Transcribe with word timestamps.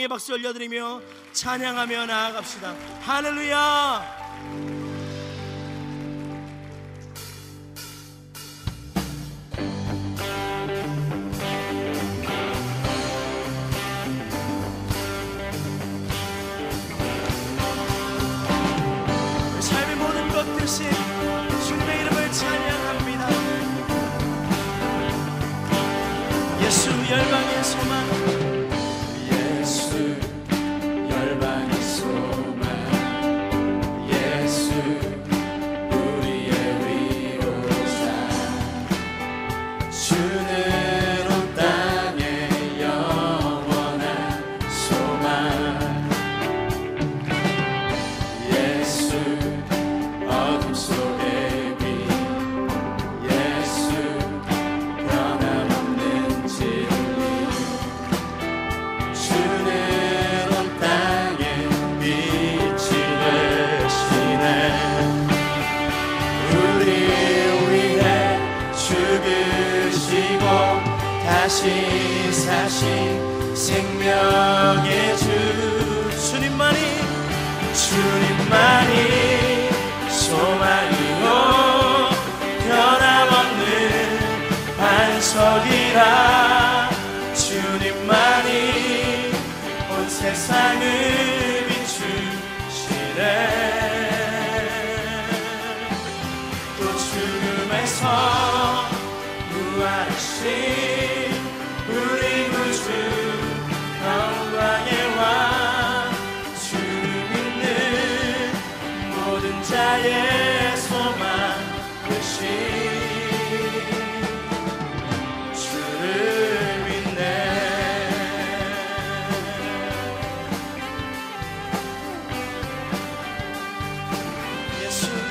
영광의 0.00 0.08
박수 0.08 0.32
올려드리며 0.32 1.00
찬양하며 1.32 2.06
나아갑시다. 2.06 2.74
할렐루야! 3.02 4.79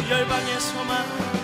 열방의 0.09 0.59
소망. 0.59 1.38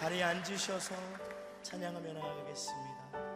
자리에 0.00 0.22
앉으셔서 0.22 0.94
찬양하며 1.62 2.14
나가겠습니다. 2.14 3.29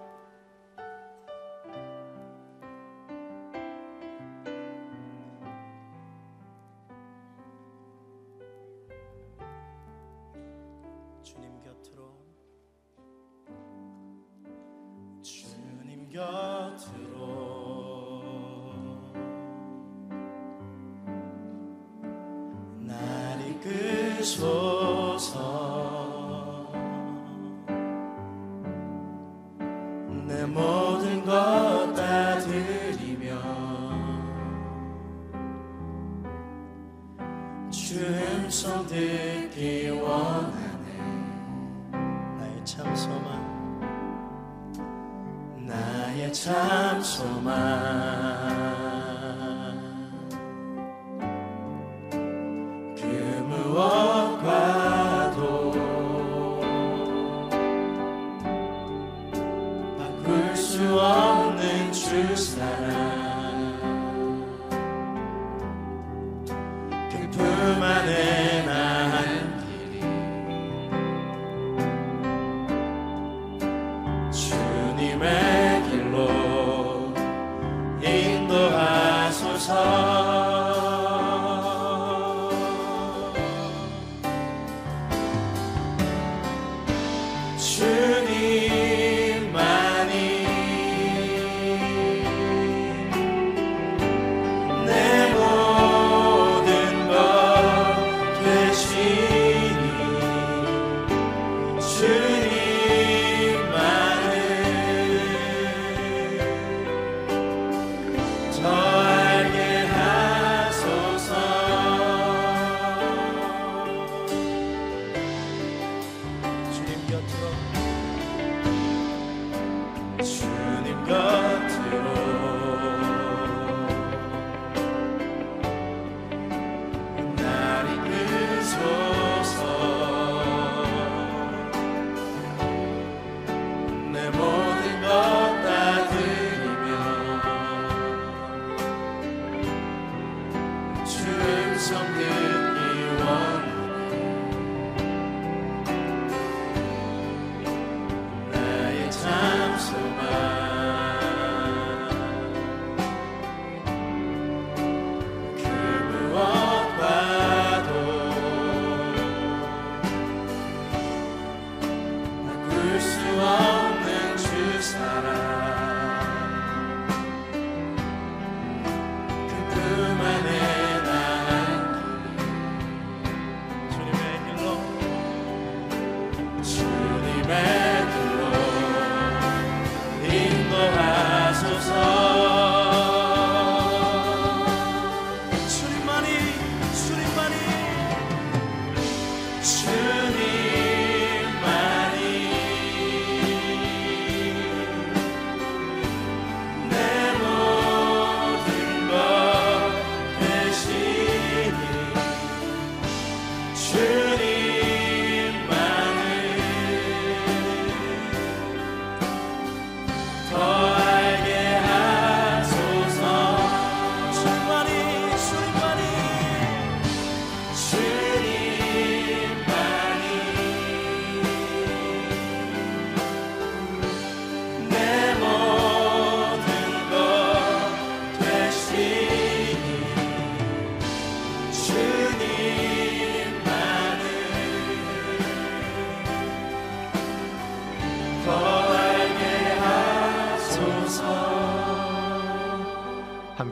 주님 120.25 121.05
곁 121.05 121.54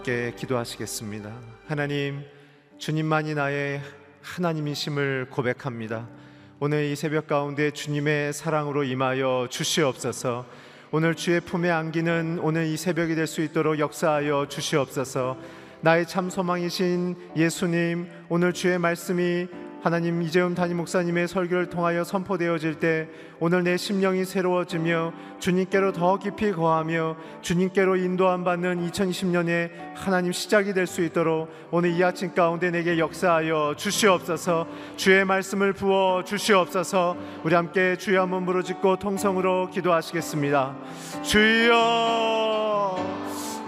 함께 0.02 0.32
기도하시겠습니다. 0.36 1.32
하나님, 1.68 2.24
주님만이 2.76 3.36
나의 3.36 3.80
하나님이심을 4.20 5.28
고백합니다. 5.30 6.08
오늘 6.58 6.86
이 6.86 6.96
새벽 6.96 7.28
가운데 7.28 7.70
주님의 7.70 8.32
사랑으로 8.32 8.82
임하여 8.82 9.46
주시옵소서. 9.48 10.44
오늘 10.90 11.14
주의 11.14 11.40
품에 11.40 11.70
안기는 11.70 12.40
오늘 12.42 12.66
이 12.66 12.76
새벽이 12.76 13.14
될 13.14 13.28
수 13.28 13.42
있도록 13.42 13.78
역사하여 13.78 14.48
주시옵소서. 14.48 15.38
나의 15.82 16.08
참 16.08 16.30
소망이신 16.30 17.14
예수님, 17.36 18.08
오늘 18.28 18.52
주의 18.52 18.76
말씀이 18.80 19.46
하나님 19.82 20.22
이재훈 20.22 20.54
담임 20.54 20.76
목사님의 20.76 21.26
설교를 21.26 21.68
통하여 21.68 22.04
선포되어질 22.04 22.76
때 22.76 23.08
오늘 23.40 23.64
내 23.64 23.76
심령이 23.76 24.24
새로워지며 24.24 25.12
주님께로 25.40 25.90
더 25.90 26.18
깊이 26.20 26.52
거하며 26.52 27.16
주님께로 27.40 27.96
인도함 27.96 28.44
받는 28.44 28.88
2020년의 28.88 29.70
하나님 29.96 30.30
시작이 30.30 30.72
될 30.72 30.86
수 30.86 31.02
있도록 31.02 31.48
오늘 31.72 31.90
이 31.90 32.04
아침 32.04 32.32
가운데 32.34 32.70
내게 32.70 32.98
역사하여 32.98 33.74
주시옵소서. 33.76 34.68
주의 34.96 35.24
말씀을 35.24 35.72
부어 35.72 36.22
주시옵소서. 36.22 37.16
우리 37.42 37.54
함께 37.54 37.96
주여 37.96 38.22
한번 38.22 38.44
부르짖고 38.46 38.98
통성으로 38.98 39.70
기도하시겠습니다. 39.70 40.76
주여! 41.22 42.96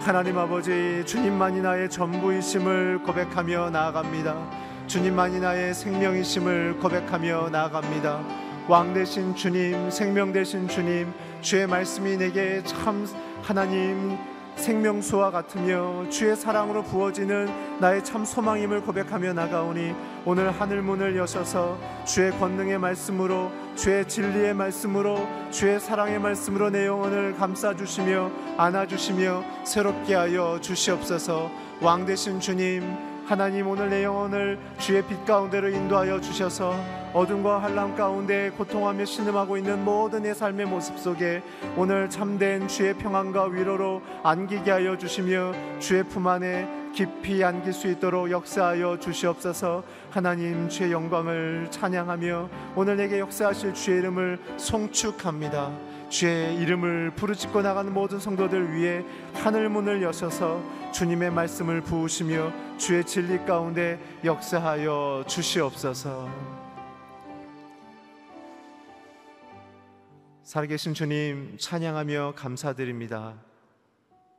하나님 0.01 0.37
아버지 0.39 1.03
주님만이 1.07 1.63
나의 1.63 1.89
전부이심을 1.91 3.03
고백하며 3.05 3.71
나아갑니다. 3.71 4.64
주님만이 4.87 5.41
나의 5.41 5.75
생명이심을 5.75 6.79
고백하며 6.79 7.49
나아갑니다. 7.51 8.23
왕 8.69 8.95
되신 8.95 9.35
주님, 9.35 9.91
생명 9.91 10.33
되신 10.33 10.69
주님, 10.69 11.13
주의 11.41 11.67
말씀이 11.67 12.17
내게 12.17 12.63
참 12.65 13.07
하나님 13.43 14.17
생명수와 14.57 15.31
같으며 15.31 16.09
주의 16.09 16.37
사랑으로 16.37 16.83
부어지는 16.85 17.81
나의 17.81 18.05
참 18.05 18.25
소망임을 18.25 18.83
고백하며 18.83 19.33
나가오니 19.33 19.95
오늘 20.25 20.51
하늘 20.51 20.81
문을 20.83 21.17
여셔서 21.17 21.79
주의 22.07 22.31
권능의 22.31 22.79
말씀으로 22.79 23.51
주의 23.75 24.07
진리의 24.07 24.55
말씀으로 24.55 25.27
주의 25.51 25.81
사랑의 25.81 26.21
말씀으로 26.21 26.71
내 26.71 26.87
영혼을 26.87 27.35
감싸 27.35 27.75
주시며 27.75 28.31
안아 28.57 28.87
주시며 28.87 29.43
새롭게 29.65 30.15
하여 30.15 30.59
주시옵소서 30.61 31.51
왕 31.81 32.07
되신 32.07 32.39
주님 32.39 33.14
하나님 33.27 33.67
오늘 33.69 33.89
내 33.89 34.05
영혼을 34.05 34.59
주의 34.79 35.03
빛 35.03 35.25
가운데로 35.25 35.71
인도하여 35.71 36.21
주셔서 36.21 36.75
어둠과 37.15 37.63
한람 37.63 37.97
가운데 37.97 38.51
고통하며 38.51 39.07
신음하고 39.07 39.57
있는 39.57 39.83
모든 39.83 40.25
내 40.25 40.35
삶의 40.35 40.67
모습 40.67 40.99
속에 40.99 41.43
오늘 41.75 42.11
참된 42.11 42.69
주의 42.69 42.93
평안과 42.93 43.47
위로로 43.47 44.03
안기게 44.23 44.71
하여 44.71 44.99
주시며 44.99 45.55
주의 45.79 46.03
품 46.03 46.27
안에 46.27 46.69
깊이 46.95 47.43
안길 47.43 47.73
수 47.73 47.89
있도록 47.89 48.31
역사하여 48.31 48.99
주시옵소서. 49.01 49.83
하나님 50.11 50.69
주의 50.69 50.93
영광을 50.93 51.69
찬양하며 51.71 52.51
오늘 52.77 52.99
내게 52.99 53.21
역사하실 53.21 53.73
주의 53.73 54.01
이름을 54.01 54.39
송축합니다 54.59 55.94
주의 56.15 56.55
이름을 56.59 57.11
부르짖고 57.17 57.63
나가는 57.63 57.93
모든 57.93 58.21
성도들 58.21 58.73
위해 58.73 59.05
하늘 59.33 59.69
문을 59.69 60.01
여셔서 60.01 60.63
주님의 60.93 61.33
말씀을 61.33 61.81
부으시며 61.81 62.53
주의 62.79 63.05
진리 63.05 63.45
가운데 63.45 63.99
역사하여 64.23 65.25
주시옵소서. 65.27 66.31
살아계신 70.45 70.95
주님 70.95 71.57
찬양하며 71.59 72.35
감사드립니다. 72.37 73.35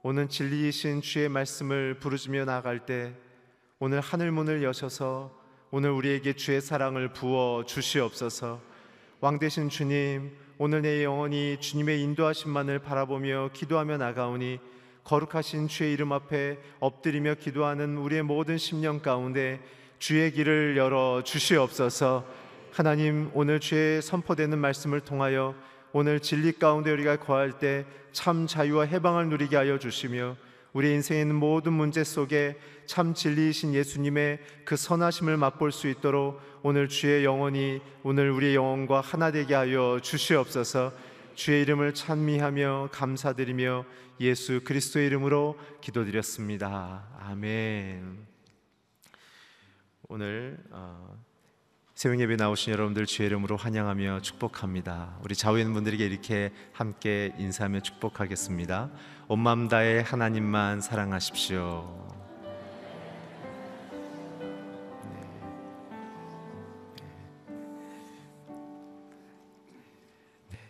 오늘 0.01 0.29
진리이신 0.29 1.01
주의 1.01 1.27
말씀을 1.27 1.99
부르짖며 1.99 2.45
나갈 2.45 2.85
때 2.85 3.13
오늘 3.79 3.99
하늘 3.99 4.31
문을 4.31 4.63
여셔서 4.63 5.37
오늘 5.71 5.89
우리에게 5.89 6.37
주의 6.37 6.61
사랑을 6.61 7.11
부어 7.11 7.65
주시옵소서. 7.65 8.61
왕 9.19 9.39
되신 9.39 9.67
주님, 9.67 10.44
오늘 10.57 10.81
내 10.81 11.03
영혼이 11.03 11.57
주님의 11.59 12.01
인도하심만을 12.01 12.79
바라보며 12.79 13.49
기도하며 13.53 13.97
나가오니 13.97 14.59
거룩하신 15.03 15.67
주의 15.67 15.93
이름 15.93 16.11
앞에 16.11 16.57
엎드리며 16.79 17.35
기도하는 17.35 17.97
우리의 17.97 18.23
모든 18.23 18.57
심령 18.57 18.99
가운데 18.99 19.59
주의 19.99 20.31
길을 20.31 20.77
열어 20.77 21.21
주시옵소서. 21.23 22.25
하나님 22.71 23.29
오늘 23.33 23.59
주의 23.59 24.01
선포되는 24.01 24.57
말씀을 24.57 25.01
통하여 25.01 25.55
오늘 25.91 26.19
진리 26.19 26.51
가운데 26.53 26.91
우리가 26.91 27.17
거할 27.17 27.59
때 27.59 27.85
참 28.15 28.47
자유와 28.47 28.85
해방을 28.85 29.27
누리게 29.27 29.57
하여 29.57 29.77
주시며 29.77 30.37
우리 30.75 30.93
있는 30.93 31.35
모든 31.35 31.71
문제 31.71 32.03
속에 32.03 32.59
참 32.85 33.13
진리이신 33.13 33.73
예수님의 33.73 34.39
그 34.65 34.75
선하심을 34.75 35.37
맛볼 35.37 35.71
수 35.71 35.87
있도록 35.87 36.41
오늘 36.63 36.89
주의 36.89 37.23
영혼이 37.23 37.79
오늘 38.03 38.29
우리의 38.29 38.55
영혼과 38.55 38.99
하나 38.99 39.31
되게 39.31 39.55
하여 39.55 40.01
주시옵소서. 40.03 40.91
주의 41.33 41.61
이름을 41.61 41.93
찬미하며 41.93 42.89
감사드리며 42.91 43.85
예수 44.19 44.65
그리스도의 44.65 45.07
이름으로 45.07 45.57
기도드렸습니다. 45.79 47.07
아멘. 47.21 48.27
오늘 50.09 50.57
어, 50.71 51.17
새벽 51.95 52.19
예배 52.19 52.35
나오신 52.35 52.73
여러분들 52.73 53.05
주의 53.05 53.27
이름으로 53.27 53.55
환영하며 53.55 54.19
축복합니다. 54.19 55.17
우리 55.23 55.33
있는 55.57 55.73
분들에게 55.73 56.05
이렇게 56.05 56.51
함께 56.73 57.33
인사하며 57.37 57.79
축복하겠습니다. 57.79 58.91
온 59.29 59.39
마음 59.39 59.69
다해 59.69 60.01
하나님만 60.05 60.81
사랑하십시오. 60.81 62.05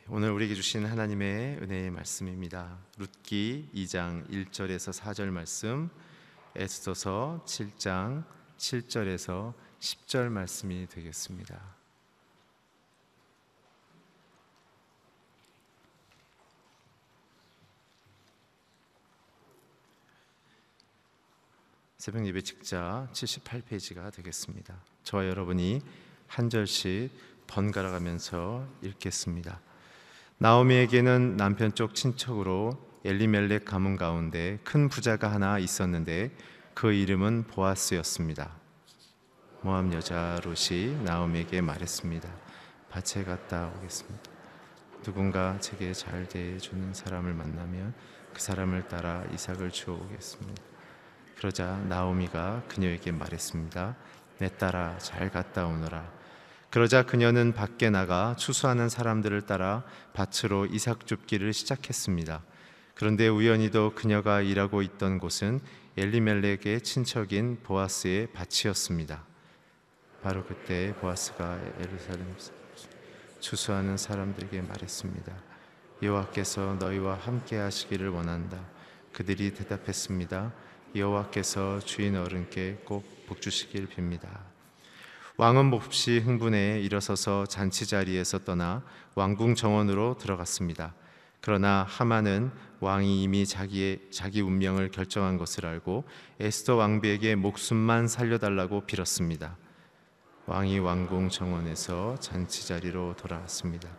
오늘 0.10 0.30
우리에게 0.30 0.54
주신 0.54 0.86
하나님의 0.86 1.58
은혜의 1.64 1.90
말씀입니다. 1.90 2.78
룻기 3.00 3.72
2장 3.74 4.30
1절에서 4.30 4.94
4절 4.94 5.32
말씀, 5.32 5.90
에스더서 6.56 7.42
7장 7.48 8.24
7절에서 8.58 9.65
10절 9.86 10.30
말씀이 10.30 10.88
되겠습니다. 10.88 11.62
새벽 21.98 22.26
예배 22.26 22.42
직자 22.42 23.08
78페이지가 23.14 24.12
되겠습니다. 24.12 24.76
저와 25.04 25.28
여러분이 25.28 25.82
한 26.28 26.50
절씩 26.50 27.12
번갈아 27.46 27.92
가면서 27.92 28.68
읽겠습니다. 28.82 29.60
나오미에게는 30.40 31.38
남편 31.38 31.76
쪽 31.76 31.94
친척으로 31.94 32.72
엘리멜렉 33.04 33.66
가문 33.66 33.98
가운데 33.98 34.58
큰 34.64 34.90
부자가 34.90 35.32
하나 35.32 35.60
있었는데 35.60 36.32
그 36.74 36.92
이름은 36.92 37.44
보아스였습니다. 37.44 38.65
모함 39.66 39.92
여자 39.94 40.40
롯이 40.44 40.96
나오미에게 41.06 41.60
말했습니다. 41.62 42.30
밭에 42.92 43.24
갔다 43.24 43.72
오겠습니다. 43.76 44.22
누군가 45.02 45.60
제게 45.60 45.92
잘 45.92 46.28
대해주는 46.28 46.94
사람을 46.94 47.34
만나면 47.34 47.96
그 48.32 48.40
사람을 48.40 48.88
따라 48.88 49.24
이삭을 49.34 49.72
주어 49.72 49.96
오겠습니다. 49.96 50.62
그러자 51.36 51.78
나오미가 51.90 52.62
그녀에게 52.68 53.12
말했습니다. 53.12 53.96
내 54.38 54.56
딸아 54.56 55.00
잘 55.00 55.32
갔다 55.32 55.66
오너라. 55.66 56.14
그러자 56.70 57.02
그녀는 57.02 57.52
밖에 57.52 57.90
나가 57.90 58.36
추수하는 58.36 58.88
사람들을 58.88 59.48
따라 59.48 59.84
밭으로 60.14 60.68
이삭 60.68 61.08
줍기를 61.08 61.54
시작했습니다. 61.54 62.44
그런데 62.94 63.28
우연히도 63.28 63.96
그녀가 63.96 64.42
일하고 64.42 64.84
있던 64.84 65.18
곳은 65.18 65.60
엘리멜렉의 65.98 66.82
친척인 66.82 67.64
보아스의 67.64 68.28
밭이었습니다. 68.32 69.35
바로 70.26 70.44
그때 70.44 70.92
보아스가 71.02 71.60
예루살렘 71.80 72.26
추수하는 73.40 73.96
사람들에게 73.96 74.60
말했습니다. 74.60 75.32
여호와께서 76.02 76.78
너희와 76.80 77.14
함께 77.14 77.58
하시기를 77.58 78.10
원한다. 78.10 78.60
그들이 79.14 79.54
대답했습니다. 79.54 80.52
여호와께서 80.96 81.78
주인 81.82 82.18
어른께 82.18 82.82
꼭 82.86 83.06
복주시길 83.28 83.88
빕니다. 83.90 84.28
왕은 85.38 85.66
몹시 85.68 86.18
흥분해 86.18 86.82
일어서서 86.82 87.46
잔치 87.46 87.86
자리에서 87.86 88.40
떠나 88.40 88.82
왕궁 89.14 89.54
정원으로 89.54 90.18
들어갔습니다. 90.18 90.96
그러나 91.40 91.86
하만은 91.88 92.50
왕이 92.80 93.22
이미 93.22 93.46
자기의 93.46 94.08
자기 94.10 94.42
운명을 94.42 94.90
결정한 94.90 95.38
것을 95.38 95.68
알고 95.68 96.04
에스더 96.40 96.78
왕비에게 96.78 97.36
목숨만 97.36 98.08
살려달라고 98.08 98.88
빌었습니다. 98.88 99.58
왕이 100.48 100.78
왕궁 100.78 101.30
정원에서 101.30 102.20
잔치 102.20 102.68
자리로 102.68 103.16
돌아왔습니다. 103.16 103.90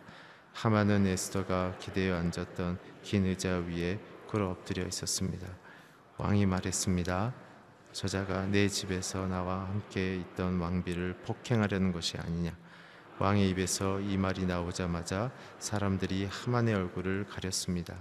하만은 0.53 1.05
에스더가 1.05 1.75
기대어 1.77 2.15
앉았던 2.15 2.79
긴 3.03 3.25
의자 3.25 3.57
위에 3.67 3.99
꿇어 4.27 4.51
엎드려 4.51 4.85
있었습니다. 4.87 5.45
왕이 6.17 6.45
말했습니다. 6.45 7.33
저자가 7.91 8.45
내 8.45 8.69
집에서 8.69 9.27
나와 9.27 9.65
함께 9.65 10.15
있던 10.15 10.59
왕비를 10.59 11.17
폭행하려는 11.25 11.91
것이 11.91 12.17
아니냐. 12.17 12.55
왕의 13.19 13.49
입에서 13.49 13.99
이 13.99 14.15
말이 14.15 14.45
나오자마자 14.45 15.31
사람들이 15.59 16.27
하만의 16.31 16.75
얼굴을 16.75 17.25
가렸습니다. 17.29 17.93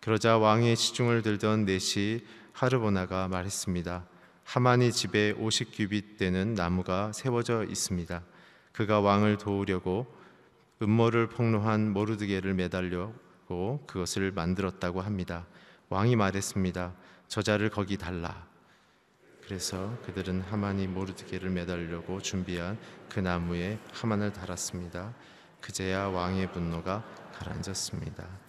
그러자 0.00 0.38
왕의 0.38 0.74
시중을 0.74 1.22
들던 1.22 1.64
넷이 1.64 2.24
하르보나가 2.52 3.28
말했습니다. 3.28 4.04
하만이 4.44 4.92
집에 4.92 5.34
50규빗 5.34 6.18
되는 6.18 6.54
나무가 6.54 7.12
세워져 7.12 7.64
있습니다. 7.64 8.22
그가 8.72 9.00
왕을 9.00 9.38
도우려고 9.38 10.06
음모를 10.82 11.28
폭로한 11.28 11.92
모르드게를 11.92 12.54
매달려고 12.54 13.84
그것을 13.86 14.32
만들었다고 14.32 15.00
합니다. 15.00 15.46
왕이 15.88 16.16
말했습니다. 16.16 16.92
저자를 17.28 17.70
거기 17.70 17.96
달라. 17.96 18.46
그래서 19.44 19.96
그들은 20.06 20.40
하만이 20.42 20.86
모르드게를 20.88 21.50
매달려고 21.50 22.20
준비한 22.20 22.78
그 23.08 23.20
나무에 23.20 23.78
하만을 23.92 24.32
달았습니다. 24.32 25.14
그제야 25.60 26.06
왕의 26.06 26.52
분노가 26.52 27.04
가라앉았습니다. 27.34 28.43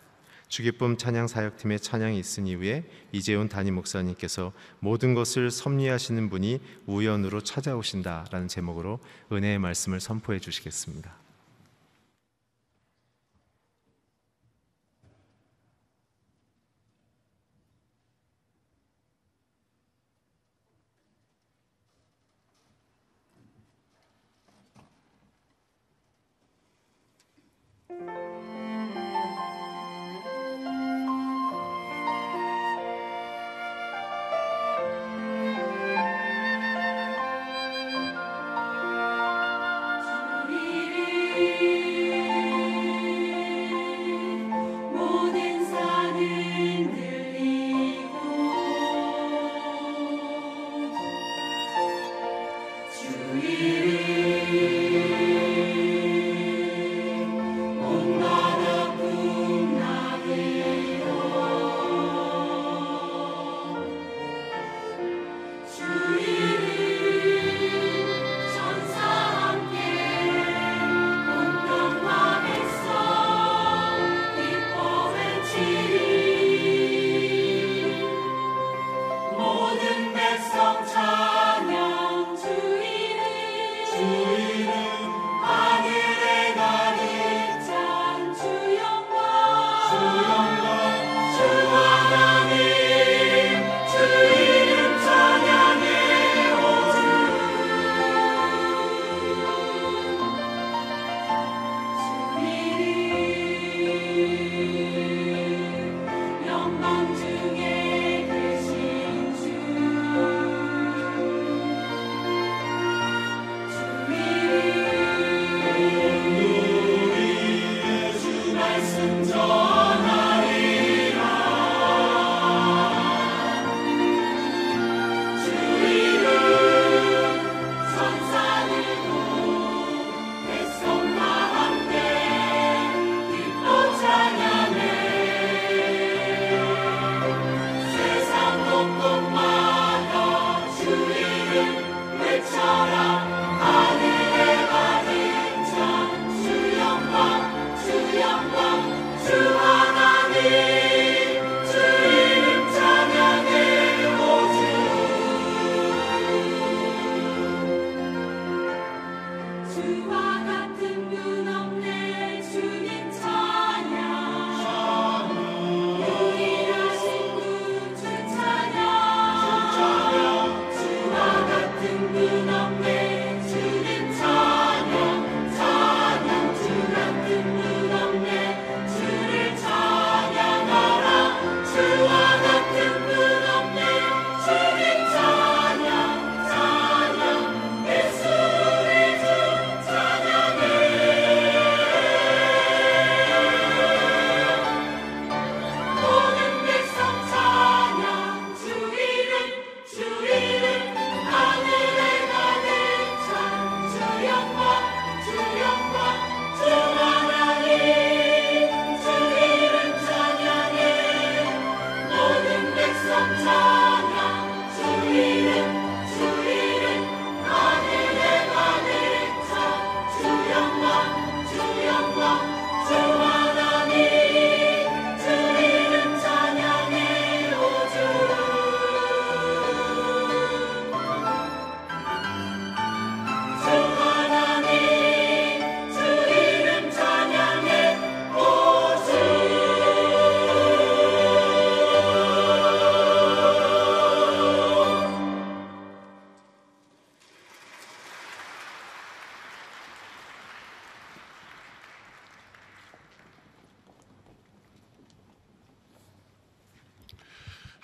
주기쁨 0.47 0.97
찬양 0.97 1.27
사역팀의 1.27 1.79
찬양이 1.79 2.19
있은 2.19 2.47
이후에 2.47 2.83
이재훈 3.11 3.49
담임 3.49 3.75
목사님께서 3.75 4.53
모든 4.79 5.13
것을 5.13 5.51
섭리하시는 5.51 6.29
분이 6.29 6.61
우연으로 6.85 7.41
찾아오신다라는 7.41 8.47
제목으로 8.47 8.99
은혜의 9.31 9.59
말씀을 9.59 9.99
선포해 9.99 10.39
주시겠습니다. 10.39 11.24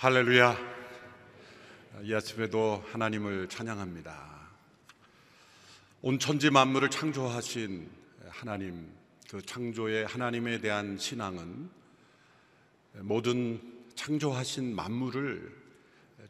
할렐루야. 0.02 0.58
이 2.02 2.12
아침에도 2.12 2.84
하나님을 2.88 3.48
찬양합니다. 3.48 4.50
온 6.02 6.18
천지 6.18 6.50
만물을 6.50 6.90
창조하신 6.90 7.88
하나님, 8.28 8.92
그 9.30 9.44
창조의 9.44 10.08
하나님에 10.08 10.60
대한 10.60 10.98
신앙은 10.98 11.70
모든 13.02 13.62
창조하신 13.94 14.76
만물을 14.76 15.56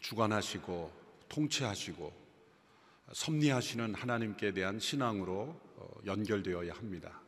주관하시고 0.01 0.91
통치하시고 1.29 2.13
섭리하시는 3.13 3.95
하나님께 3.95 4.51
대한 4.51 4.81
신앙으로 4.81 5.57
어, 5.77 5.89
연결되어야 6.05 6.73
합니다. 6.73 7.21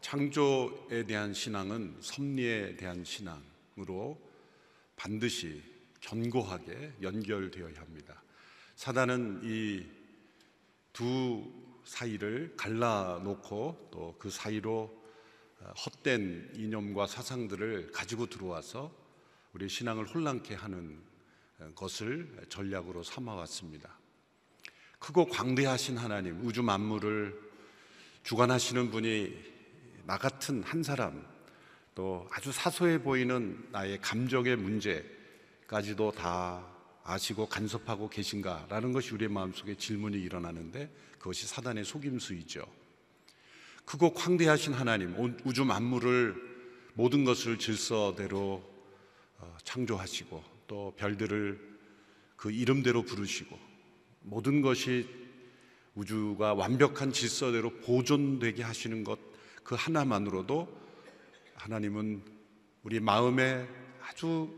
창조에 0.00 1.04
대한 1.06 1.32
신앙은 1.32 1.98
섭리에 2.00 2.74
대한 2.74 3.04
신앙으로 3.04 4.27
반드시 4.98 5.62
견고하게 6.00 6.94
연결되어야 7.00 7.80
합니다. 7.80 8.22
사단은 8.76 9.40
이 9.44 9.98
두 10.98 11.44
사이를 11.84 12.54
갈라놓고 12.56 13.88
또 13.92 14.16
그 14.18 14.30
사이로 14.30 14.98
어, 15.60 15.72
헛된 15.72 16.50
이념과 16.56 17.06
사상들을 17.06 17.92
가지고 17.92 18.26
들어와서 18.26 18.92
우리 19.52 19.68
신앙을 19.68 20.06
혼란케 20.06 20.56
하는 20.56 21.00
어, 21.60 21.70
것을 21.76 22.44
전략으로 22.48 23.04
삼아왔습니다. 23.04 23.96
크고 24.98 25.26
광대하신 25.26 25.98
하나님, 25.98 26.44
우주 26.44 26.64
만물을 26.64 27.48
주관하시는 28.24 28.90
분이 28.90 30.02
나 30.04 30.18
같은 30.18 30.64
한 30.64 30.82
사람, 30.82 31.24
또 31.98 32.28
아주 32.30 32.52
사소해 32.52 33.02
보이는 33.02 33.60
나의 33.72 33.98
감정의 34.00 34.54
문제까지도 34.54 36.12
다 36.12 36.64
아시고 37.02 37.48
간섭하고 37.48 38.08
계신가라는 38.08 38.92
것이 38.92 39.14
우리의 39.14 39.28
마음속에 39.28 39.74
질문이 39.74 40.16
일어나는데 40.16 40.94
그것이 41.18 41.48
사단의 41.48 41.84
속임수이죠. 41.84 42.64
크고 43.84 44.14
광대하신 44.14 44.74
하나님, 44.74 45.18
온 45.18 45.40
우주 45.42 45.64
만물을 45.64 46.36
모든 46.94 47.24
것을 47.24 47.58
질서대로 47.58 48.62
어, 49.38 49.56
창조하시고 49.64 50.44
또 50.68 50.94
별들을 50.96 51.58
그 52.36 52.52
이름대로 52.52 53.02
부르시고 53.02 53.58
모든 54.20 54.62
것이 54.62 55.08
우주가 55.96 56.54
완벽한 56.54 57.12
질서대로 57.12 57.70
보존되게 57.80 58.62
하시는 58.62 59.02
것 59.02 59.18
그 59.68 59.74
하나만으로도 59.74 60.66
하나님은 61.58 62.22
우리 62.82 63.00
마음에 63.00 63.68
아주 64.02 64.48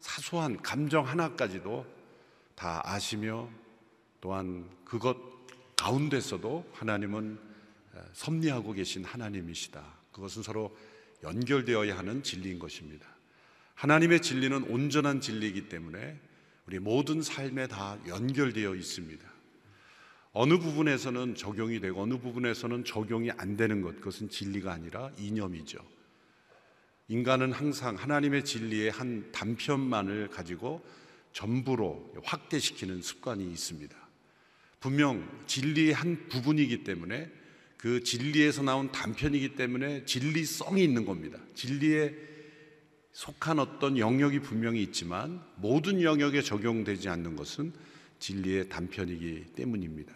사소한 0.00 0.62
감정 0.62 1.06
하나까지도 1.06 1.84
다 2.54 2.80
아시며 2.84 3.48
또한 4.20 4.68
그것 4.84 5.16
가운데서도 5.76 6.70
하나님은 6.72 7.38
섭리하고 8.12 8.72
계신 8.72 9.04
하나님이시다. 9.04 9.84
그것은 10.12 10.42
서로 10.42 10.76
연결되어야 11.22 11.98
하는 11.98 12.22
진리인 12.22 12.58
것입니다. 12.58 13.06
하나님의 13.74 14.22
진리는 14.22 14.62
온전한 14.64 15.20
진리이기 15.20 15.68
때문에 15.68 16.18
우리 16.66 16.78
모든 16.78 17.22
삶에 17.22 17.66
다 17.66 17.98
연결되어 18.06 18.74
있습니다. 18.74 19.26
어느 20.32 20.58
부분에서는 20.58 21.34
적용이 21.34 21.80
되고 21.80 22.02
어느 22.02 22.18
부분에서는 22.18 22.84
적용이 22.84 23.30
안 23.32 23.56
되는 23.56 23.82
것 23.82 23.96
그것은 23.96 24.28
진리가 24.28 24.72
아니라 24.72 25.10
이념이죠. 25.18 25.95
인간은 27.08 27.52
항상 27.52 27.94
하나님의 27.94 28.44
진리의 28.44 28.90
한 28.90 29.30
단편만을 29.32 30.28
가지고 30.28 30.84
전부로 31.32 32.12
확대시키는 32.24 33.02
습관이 33.02 33.44
있습니다. 33.44 33.96
분명 34.80 35.28
진리의 35.46 35.92
한 35.92 36.28
부분이기 36.28 36.84
때문에 36.84 37.30
그 37.76 38.02
진리에서 38.02 38.62
나온 38.62 38.90
단편이기 38.90 39.54
때문에 39.54 40.04
진리성이 40.04 40.82
있는 40.82 41.04
겁니다. 41.04 41.38
진리에 41.54 42.14
속한 43.12 43.58
어떤 43.58 43.98
영역이 43.98 44.40
분명히 44.40 44.82
있지만 44.82 45.42
모든 45.56 46.02
영역에 46.02 46.42
적용되지 46.42 47.08
않는 47.08 47.36
것은 47.36 47.72
진리의 48.18 48.68
단편이기 48.68 49.52
때문입니다. 49.54 50.12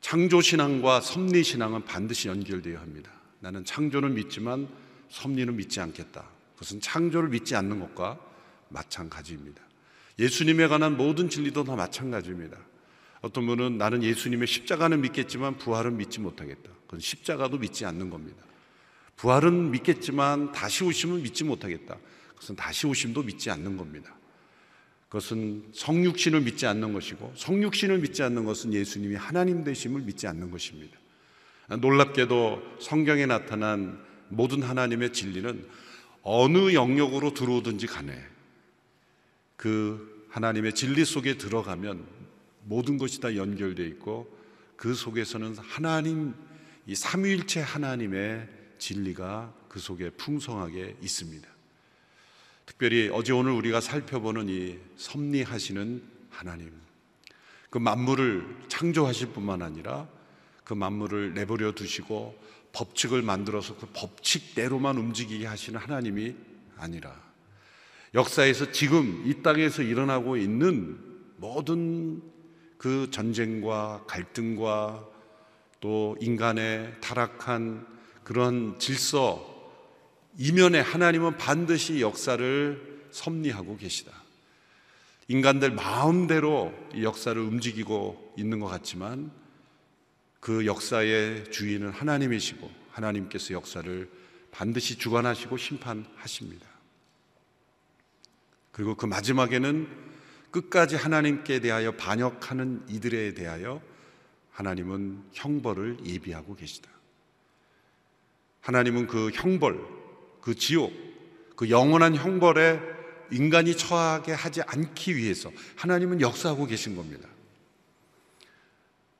창조신앙과 0.00 1.00
섭리신앙은 1.00 1.84
반드시 1.84 2.28
연결되어야 2.28 2.80
합니다. 2.80 3.12
나는 3.40 3.64
창조는 3.64 4.14
믿지만 4.14 4.68
섭리는 5.10 5.54
믿지 5.56 5.80
않겠다. 5.80 6.28
그것은 6.54 6.80
창조를 6.80 7.28
믿지 7.28 7.54
않는 7.54 7.80
것과 7.80 8.18
마찬가지입니다. 8.68 9.62
예수님에 10.18 10.68
관한 10.68 10.96
모든 10.96 11.28
진리도 11.28 11.64
다 11.64 11.76
마찬가지입니다. 11.76 12.56
어떤 13.20 13.46
분은 13.46 13.78
나는 13.78 14.02
예수님의 14.02 14.46
십자가는 14.46 15.00
믿겠지만 15.02 15.58
부활은 15.58 15.96
믿지 15.96 16.20
못하겠다. 16.20 16.70
그건 16.86 17.00
십자가도 17.00 17.58
믿지 17.58 17.84
않는 17.84 18.10
겁니다. 18.10 18.42
부활은 19.16 19.70
믿겠지만 19.70 20.52
다시 20.52 20.84
오심은 20.84 21.22
믿지 21.22 21.44
못하겠다. 21.44 21.98
그것은 22.30 22.56
다시 22.56 22.86
오심도 22.86 23.22
믿지 23.22 23.50
않는 23.50 23.76
겁니다. 23.76 24.14
그것은 25.08 25.64
성육신을 25.74 26.40
믿지 26.42 26.66
않는 26.66 26.92
것이고 26.92 27.32
성육신을 27.36 27.98
믿지 27.98 28.22
않는 28.22 28.44
것은 28.44 28.72
예수님이 28.72 29.16
하나님 29.16 29.64
되심을 29.64 30.02
믿지 30.02 30.26
않는 30.26 30.50
것입니다. 30.50 30.96
놀랍게도 31.68 32.78
성경에 32.80 33.26
나타난 33.26 34.09
모든 34.30 34.62
하나님의 34.62 35.12
진리는 35.12 35.66
어느 36.22 36.72
영역으로 36.72 37.34
들어오든지 37.34 37.86
간에 37.86 38.18
그 39.56 40.26
하나님의 40.30 40.74
진리 40.74 41.04
속에 41.04 41.36
들어가면 41.36 42.06
모든 42.64 42.98
것이 42.98 43.20
다 43.20 43.36
연결되어 43.36 43.86
있고 43.86 44.34
그 44.76 44.94
속에서는 44.94 45.56
하나님 45.58 46.34
이 46.86 46.94
삼위일체 46.94 47.60
하나님의 47.60 48.48
진리가 48.78 49.52
그 49.68 49.78
속에 49.78 50.10
풍성하게 50.10 50.96
있습니다. 51.02 51.48
특별히 52.66 53.10
어제 53.12 53.32
오늘 53.32 53.52
우리가 53.52 53.80
살펴보는 53.80 54.48
이 54.48 54.78
섭리하시는 54.96 56.02
하나님, 56.30 56.72
그 57.68 57.78
만물을 57.78 58.46
창조하실 58.68 59.28
뿐만 59.32 59.62
아니라 59.62 60.08
그 60.64 60.74
만물을 60.74 61.34
내버려 61.34 61.72
두시고 61.72 62.38
법칙을 62.72 63.22
만들어서 63.22 63.76
그 63.76 63.86
법칙대로만 63.92 64.96
움직이게 64.96 65.46
하시는 65.46 65.78
하나님이 65.78 66.34
아니라 66.76 67.14
역사에서 68.14 68.72
지금 68.72 69.22
이 69.26 69.42
땅에서 69.42 69.82
일어나고 69.82 70.36
있는 70.36 70.98
모든 71.36 72.22
그 72.76 73.08
전쟁과 73.10 74.04
갈등과 74.06 75.06
또 75.80 76.16
인간의 76.20 76.96
타락한 77.00 77.86
그런 78.24 78.78
질서 78.78 79.46
이면에 80.38 80.80
하나님은 80.80 81.36
반드시 81.36 82.00
역사를 82.00 83.00
섭리하고 83.10 83.76
계시다. 83.76 84.12
인간들 85.28 85.72
마음대로 85.72 86.72
이 86.94 87.04
역사를 87.04 87.40
움직이고 87.40 88.34
있는 88.36 88.60
것 88.60 88.66
같지만 88.66 89.30
그 90.40 90.66
역사의 90.66 91.50
주인은 91.52 91.90
하나님이시고 91.90 92.70
하나님께서 92.90 93.54
역사를 93.54 94.10
반드시 94.50 94.96
주관하시고 94.96 95.56
심판하십니다. 95.56 96.66
그리고 98.72 98.94
그 98.96 99.06
마지막에는 99.06 99.88
끝까지 100.50 100.96
하나님께 100.96 101.60
대하여 101.60 101.92
반역하는 101.92 102.84
이들에 102.88 103.34
대하여 103.34 103.82
하나님은 104.52 105.22
형벌을 105.32 105.98
예비하고 106.04 106.56
계시다. 106.56 106.90
하나님은 108.60 109.06
그 109.06 109.30
형벌, 109.32 109.80
그 110.40 110.54
지옥, 110.54 110.92
그 111.56 111.70
영원한 111.70 112.14
형벌에 112.14 112.80
인간이 113.30 113.76
처하게 113.76 114.32
하지 114.32 114.62
않기 114.62 115.16
위해서 115.16 115.52
하나님은 115.76 116.20
역사하고 116.20 116.66
계신 116.66 116.96
겁니다. 116.96 117.28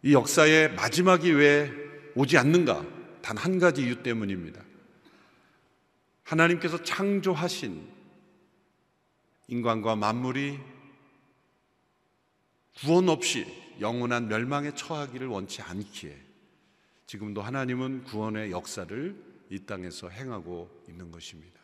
이 0.02 0.12
역사의 0.14 0.74
마지막이 0.74 1.30
왜 1.32 1.70
오지 2.14 2.38
않는가? 2.38 3.00
단 3.22 3.36
한 3.36 3.58
가지 3.58 3.82
이유 3.82 4.02
때문입니다. 4.02 4.60
하나님께서 6.24 6.82
창조하신 6.82 7.88
인간과 9.48 9.96
만물이 9.96 10.58
구원 12.80 13.08
없이 13.08 13.46
영원한 13.80 14.28
멸망에 14.28 14.74
처하기를 14.74 15.26
원치 15.26 15.62
않기에 15.62 16.16
지금도 17.06 17.42
하나님은 17.42 18.04
구원의 18.04 18.50
역사를 18.52 19.16
이 19.50 19.58
땅에서 19.60 20.08
행하고 20.08 20.84
있는 20.88 21.10
것입니다. 21.10 21.60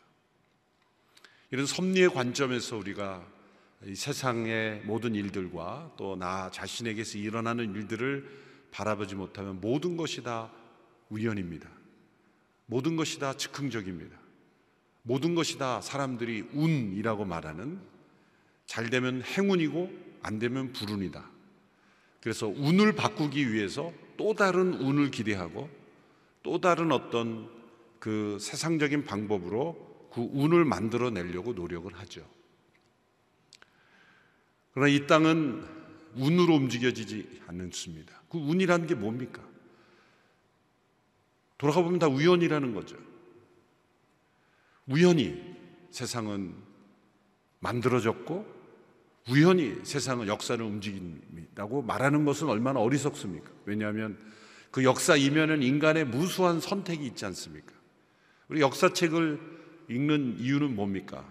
이런 1.51 1.65
섭리의 1.65 2.09
관점에서 2.09 2.77
우리가 2.77 3.25
이 3.25 3.36
세상의 3.95 4.81
모든 4.85 5.15
일들과 5.15 5.91
또 5.97 6.15
나 6.15 6.49
자신에게서 6.51 7.17
일어나는 7.19 7.73
일들을 7.75 8.27
바라보지 8.71 9.15
못하면 9.15 9.61
모든 9.61 9.97
것이 9.97 10.23
다 10.23 10.51
우연입니다. 11.09 11.69
모든 12.65 12.95
것이 12.95 13.19
다 13.19 13.33
즉흥적입니다. 13.33 14.17
모든 15.03 15.35
것이 15.35 15.57
다 15.57 15.79
사람들이 15.79 16.49
운이라고 16.53 17.23
말하는 17.23 17.79
잘 18.65 18.89
되면 18.89 19.21
행운이고 19.23 19.89
안 20.21 20.39
되면 20.39 20.73
불운이다. 20.73 21.29
그래서 22.19 22.47
운을 22.47 22.93
바꾸기 22.93 23.53
위해서 23.53 23.93
또 24.17 24.33
다른 24.33 24.73
운을 24.73 25.11
기대하고 25.11 25.69
또 26.43 26.59
다른 26.59 26.91
어떤 26.91 27.49
그 27.99 28.37
세상적인 28.41 29.05
방법으로 29.05 30.09
그 30.11 30.21
운을 30.33 30.65
만들어 30.65 31.09
내려고 31.09 31.53
노력을 31.53 31.93
하죠. 31.93 32.36
그러나 34.77 34.93
이 34.93 35.07
땅은 35.07 35.65
운으로 36.17 36.53
움직여지지 36.53 37.41
않습니다. 37.47 38.21
그 38.29 38.37
운이라는 38.37 38.85
게 38.85 38.93
뭡니까? 38.93 39.41
돌아가 41.57 41.81
보면 41.81 41.97
다 41.97 42.07
우연이라는 42.07 42.75
거죠. 42.75 42.95
우연히 44.85 45.43
세상은 45.89 46.53
만들어졌고 47.57 48.45
우연히 49.31 49.79
세상은 49.83 50.27
역사를 50.27 50.63
움직인다고 50.63 51.81
말하는 51.81 52.23
것은 52.23 52.47
얼마나 52.47 52.79
어리석습니까? 52.79 53.49
왜냐하면 53.65 54.15
그 54.69 54.83
역사 54.83 55.15
이면은 55.15 55.63
인간의 55.63 56.05
무수한 56.05 56.59
선택이 56.59 57.03
있지 57.03 57.25
않습니까? 57.25 57.73
우리 58.47 58.61
역사책을 58.61 59.39
읽는 59.89 60.37
이유는 60.37 60.75
뭡니까? 60.75 61.27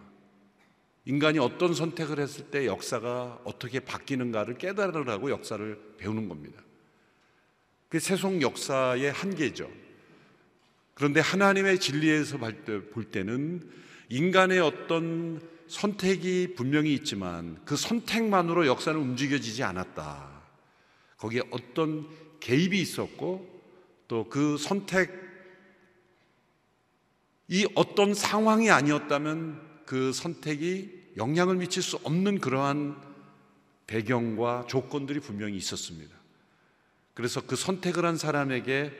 인간이 1.07 1.39
어떤 1.39 1.73
선택을 1.73 2.19
했을 2.19 2.51
때 2.51 2.67
역사가 2.67 3.41
어떻게 3.45 3.81
바뀌는가를 3.81 4.59
깨달으라고 4.59 5.31
역사를 5.31 5.95
배우는 5.99 6.29
겁니다. 6.29 6.61
그 7.89 8.01
세속 8.01 8.43
역사의 8.43 9.13
한계죠. 9.13 9.71
그런데 10.95 11.21
하나님의 11.21 11.79
진리에서 11.79 12.39
볼 12.39 13.05
때는 13.05 13.71
인간의 14.09 14.59
어떤 14.61 15.41
선택이 15.69 16.55
분명히 16.57 16.93
있지만 16.95 17.61
그 17.65 17.77
선택만으로 17.77 18.67
역사는 18.67 18.99
움직여지지 18.99 19.63
않았다. 19.63 20.43
거기에 21.19 21.43
어떤 21.51 22.09
개입이 22.41 22.81
있었고 22.81 23.55
또 24.09 24.27
그 24.29 24.57
선택 24.59 25.11
이 27.49 27.67
어떤 27.75 28.15
상황이 28.15 28.71
아니었다면 28.71 29.85
그 29.85 30.13
선택이 30.13 30.96
영향을 31.17 31.57
미칠 31.57 31.83
수 31.83 31.97
없는 32.05 32.41
그러한 32.41 32.97
배경과 33.87 34.67
조건들이 34.69 35.21
분명히 35.21 35.57
있었습니다. 35.57 36.15
그래서 37.15 37.41
그 37.41 37.57
선택을 37.57 38.05
한 38.05 38.17
사람에게 38.17 38.93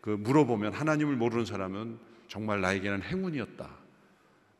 그 0.00 0.10
물어보면 0.10 0.72
하나님을 0.72 1.16
모르는 1.16 1.44
사람은 1.44 1.98
정말 2.28 2.60
나에게는 2.60 3.02
행운이었다. 3.02 3.68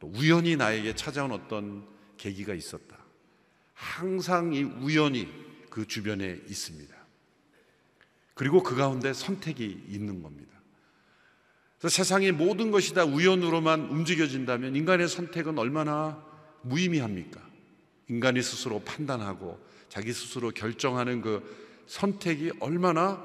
또 0.00 0.12
우연히 0.14 0.56
나에게 0.56 0.94
찾아온 0.94 1.32
어떤 1.32 1.86
계기가 2.16 2.54
있었다. 2.54 2.96
항상 3.74 4.52
이 4.52 4.62
우연이 4.62 5.28
그 5.70 5.86
주변에 5.86 6.40
있습니다. 6.48 6.96
그리고 8.34 8.62
그 8.62 8.74
가운데 8.74 9.12
선택이 9.12 9.84
있는 9.88 10.22
겁니다. 10.22 10.48
그래서 11.78 11.94
세상의 11.94 12.32
모든 12.32 12.70
것이 12.70 12.94
다 12.94 13.04
우연으로만 13.04 13.90
움직여진다면 13.90 14.74
인간의 14.74 15.08
선택은 15.08 15.58
얼마나 15.58 16.27
무의미합니까? 16.68 17.40
인간이 18.08 18.42
스스로 18.42 18.80
판단하고 18.80 19.58
자기 19.88 20.12
스스로 20.12 20.50
결정하는 20.50 21.20
그 21.20 21.84
선택이 21.86 22.52
얼마나 22.60 23.24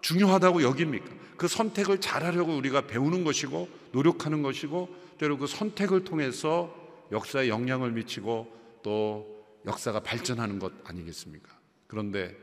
중요하다고 0.00 0.62
여깁니까? 0.62 1.06
그 1.36 1.48
선택을 1.48 2.00
잘하려고 2.00 2.56
우리가 2.56 2.86
배우는 2.86 3.24
것이고 3.24 3.68
노력하는 3.92 4.42
것이고 4.42 4.94
때로 5.18 5.38
그 5.38 5.46
선택을 5.46 6.04
통해서 6.04 6.74
역사에 7.12 7.48
영향을 7.48 7.92
미치고 7.92 8.80
또 8.82 9.44
역사가 9.66 10.00
발전하는 10.00 10.58
것 10.58 10.72
아니겠습니까? 10.84 11.50
그런데 11.86 12.36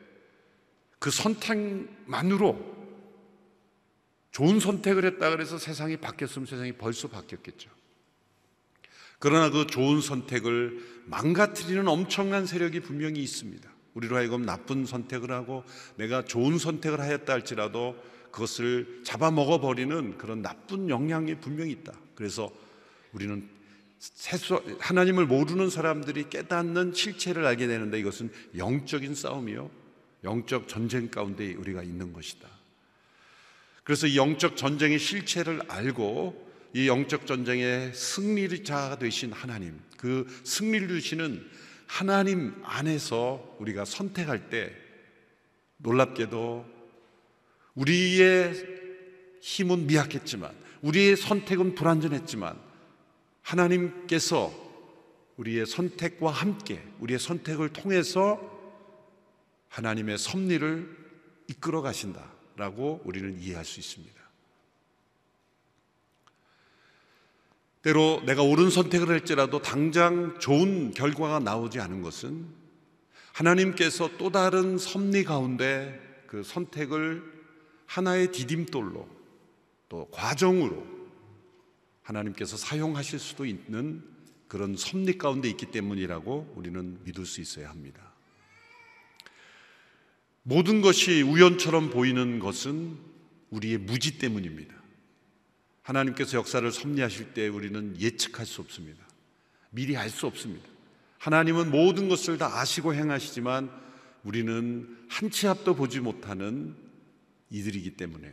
그 1.00 1.12
선택만으로 1.12 2.82
좋은 4.32 4.60
선택을 4.60 5.06
했다 5.06 5.30
그래서 5.30 5.58
세상이 5.58 5.98
바뀌었으면 5.98 6.46
세상이 6.46 6.74
벌써 6.74 7.08
바뀌었겠죠. 7.08 7.70
그러나 9.22 9.52
그 9.52 9.68
좋은 9.68 10.02
선택을 10.02 10.84
망가뜨리는 11.06 11.88
엄청난 11.88 12.48
세력이 12.48 12.80
분명히 12.80 13.22
있습니다. 13.22 13.70
우리로 13.94 14.16
하여금 14.16 14.46
나쁜 14.48 14.88
선택을 14.88 15.32
하고 15.32 15.64
내가 15.96 16.26
좋은 16.26 16.58
선택을 16.58 17.00
하였다 17.00 17.32
할지라도 17.32 17.96
그것을 18.32 19.02
잡아먹어 19.04 19.62
버리는 19.62 20.18
그런 20.18 20.42
나쁜 20.42 20.90
영향이 20.90 21.36
분명히 21.36 21.72
있다. 21.72 21.94
그래서 22.16 22.52
우리는 23.14 23.48
하나님을 24.80 25.28
모르는 25.28 25.70
사람들이 25.70 26.30
깨닫는 26.32 26.96
실체를 26.96 27.46
알게 27.46 27.68
되는데 27.68 28.00
이것은 28.00 28.32
영적인 28.58 29.14
싸움이요. 29.14 29.70
영적 30.24 30.68
전쟁 30.68 31.10
가운데 31.10 31.54
우리가 31.54 31.84
있는 31.84 32.12
것이다. 32.12 32.48
그래서 33.84 34.08
이 34.08 34.18
영적 34.18 34.58
전쟁의 34.58 34.98
실체를 34.98 35.62
알고 35.68 36.51
이 36.74 36.88
영적 36.88 37.28
전쟁의 37.28 37.94
승리자 37.94 38.98
되신 39.00 39.34
하나님, 39.34 39.80
그 39.98 40.26
승리를 40.44 40.88
주시는 40.88 41.46
하나님 41.86 42.56
안에서 42.64 43.58
우리가 43.60 43.84
선택할 43.84 44.50
때 44.50 44.74
놀랍게도 45.78 46.66
우리의 47.76 48.54
힘은 49.42 49.88
미약했지만 49.88 50.54
우리의 50.82 51.18
선택은 51.18 51.76
불완전했지만 51.76 52.58
하나님께서 53.42 54.54
우리의 55.38 55.66
선택과 55.66 56.32
함께 56.32 56.82
우리의 57.00 57.20
선택을 57.20 57.70
통해서 57.70 58.40
하나님의 59.70 60.18
섭리를 60.18 60.98
이끌어 61.48 61.82
가신다라고 61.82 63.02
우리는 63.04 63.40
이해할 63.40 63.66
수 63.66 63.80
있습니다. 63.80 64.21
때로 67.82 68.22
내가 68.26 68.44
옳은 68.44 68.70
선택을 68.70 69.10
할지라도 69.10 69.62
당장 69.62 70.38
좋은 70.40 70.92
결과가 70.92 71.40
나오지 71.40 71.80
않은 71.80 72.02
것은 72.02 72.46
하나님께서 73.34 74.18
또 74.18 74.32
다른 74.32 74.78
섭리 74.78 75.24
가운데 75.24 76.00
그 76.28 76.44
선택을 76.44 77.24
하나의 77.88 78.32
디딤돌로 78.32 79.08
또 79.90 80.08
과정으로 80.12 80.86
하나님께서 82.04 82.56
사용하실 82.56 83.20
수도 83.20 83.46
있는 83.46 84.04
그런 84.48 84.76
섭리 84.76 85.18
가운데 85.18 85.50
있기 85.50 85.68
때문이라고 85.68 86.54
우리는 86.56 87.00
믿을 87.04 87.26
수 87.26 87.42
있어야 87.42 87.70
합니다. 87.70 88.14
모든 90.44 90.82
것이 90.82 91.22
우연처럼 91.22 91.90
보이는 91.90 92.40
것은 92.40 92.98
우리의 93.50 93.78
무지 93.78 94.18
때문입니다. 94.18 94.81
하나님께서 95.84 96.38
역사를 96.38 96.70
섭리하실 96.72 97.34
때 97.34 97.48
우리는 97.48 98.00
예측할 98.00 98.46
수 98.46 98.62
없습니다. 98.62 99.04
미리 99.72 99.98
알 99.98 100.10
수 100.10 100.28
없습니다. 100.28 100.68
하나님은 101.18 101.72
모든 101.72 102.10
것을 102.10 102.38
다 102.38 102.60
아시고 102.60 102.94
행하시지만 102.94 103.70
우리는 104.24 104.98
한 105.10 105.30
치 105.30 105.48
앞도 105.48 105.76
보지 105.76 106.00
못하는 106.00 106.76
이들이기 107.50 107.92
때문에 107.92 108.32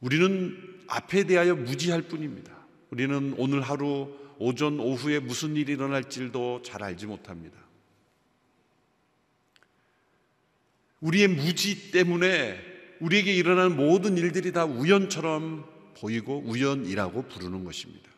우리는 0.00 0.56
앞에 0.86 1.24
대하여 1.24 1.54
무지할 1.54 2.02
뿐입니다. 2.02 2.52
우리는 2.90 3.34
오늘 3.38 3.62
하루 3.62 4.14
오전 4.38 4.78
오후에 4.80 5.20
무슨 5.20 5.56
일이 5.56 5.72
일어날지도 5.72 6.62
잘 6.62 6.82
알지 6.82 7.06
못합니다. 7.06 7.58
우리의 11.00 11.28
무지 11.28 11.90
때문에 11.90 12.58
우리에게 13.00 13.32
일어나는 13.34 13.76
모든 13.76 14.16
일들이 14.16 14.52
다 14.52 14.64
우연처럼 14.64 15.73
보이고 15.94 16.42
우연이라고 16.46 17.22
부르는 17.28 17.64
것입니다. 17.64 18.10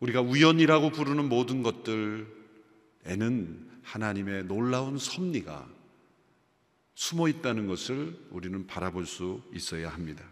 우리가 0.00 0.20
우연이라고 0.20 0.90
부르는 0.90 1.28
모든 1.28 1.62
것들에는 1.62 2.26
하나님의 3.82 4.44
놀라운 4.44 4.98
섭리가 4.98 5.68
숨어 6.94 7.28
있다는 7.28 7.66
것을 7.66 8.18
우리는 8.30 8.66
바라볼 8.66 9.06
수 9.06 9.42
있어야 9.54 9.90
합니다. 9.90 10.24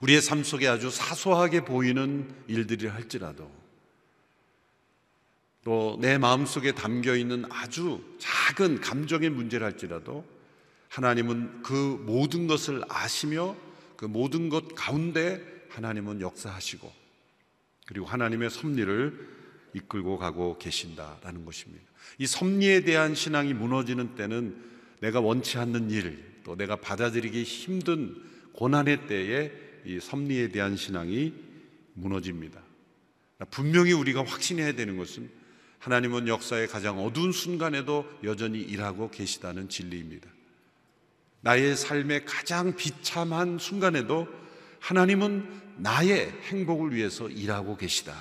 우리의 0.00 0.22
삶 0.22 0.44
속에 0.44 0.68
아주 0.68 0.90
사소하게 0.90 1.64
보이는 1.64 2.32
일들이 2.46 2.86
할지라도 2.86 3.50
또 5.64 5.98
내 6.00 6.16
마음 6.16 6.46
속에 6.46 6.72
담겨 6.72 7.14
있는 7.14 7.44
아주 7.50 8.02
작은 8.18 8.80
감정의 8.80 9.28
문제를 9.28 9.66
할지라도 9.66 10.24
하나님은 10.88 11.62
그 11.62 12.02
모든 12.06 12.46
것을 12.46 12.82
아시며 12.88 13.54
그 13.98 14.04
모든 14.04 14.48
것 14.48 14.76
가운데 14.76 15.42
하나님은 15.70 16.20
역사하시고 16.20 16.90
그리고 17.84 18.06
하나님의 18.06 18.48
섭리를 18.48 19.28
이끌고 19.74 20.18
가고 20.18 20.56
계신다라는 20.56 21.44
것입니다. 21.44 21.84
이 22.18 22.26
섭리에 22.26 22.82
대한 22.82 23.16
신앙이 23.16 23.54
무너지는 23.54 24.14
때는 24.14 24.56
내가 25.00 25.18
원치 25.18 25.58
않는 25.58 25.90
일, 25.90 26.24
또 26.44 26.54
내가 26.54 26.76
받아들이기 26.76 27.42
힘든 27.42 28.14
고난의 28.52 29.08
때에 29.08 29.50
이 29.84 29.98
섭리에 29.98 30.48
대한 30.50 30.76
신앙이 30.76 31.34
무너집니다. 31.94 32.62
분명히 33.50 33.92
우리가 33.92 34.24
확신해야 34.24 34.72
되는 34.72 34.96
것은 34.96 35.28
하나님은 35.80 36.28
역사의 36.28 36.68
가장 36.68 37.04
어두운 37.04 37.32
순간에도 37.32 38.08
여전히 38.22 38.60
일하고 38.60 39.10
계시다는 39.10 39.68
진리입니다. 39.68 40.28
나의 41.40 41.76
삶의 41.76 42.24
가장 42.24 42.74
비참한 42.76 43.58
순간에도 43.58 44.28
하나님은 44.80 45.76
나의 45.76 46.30
행복을 46.42 46.94
위해서 46.94 47.28
일하고 47.28 47.76
계시다. 47.76 48.14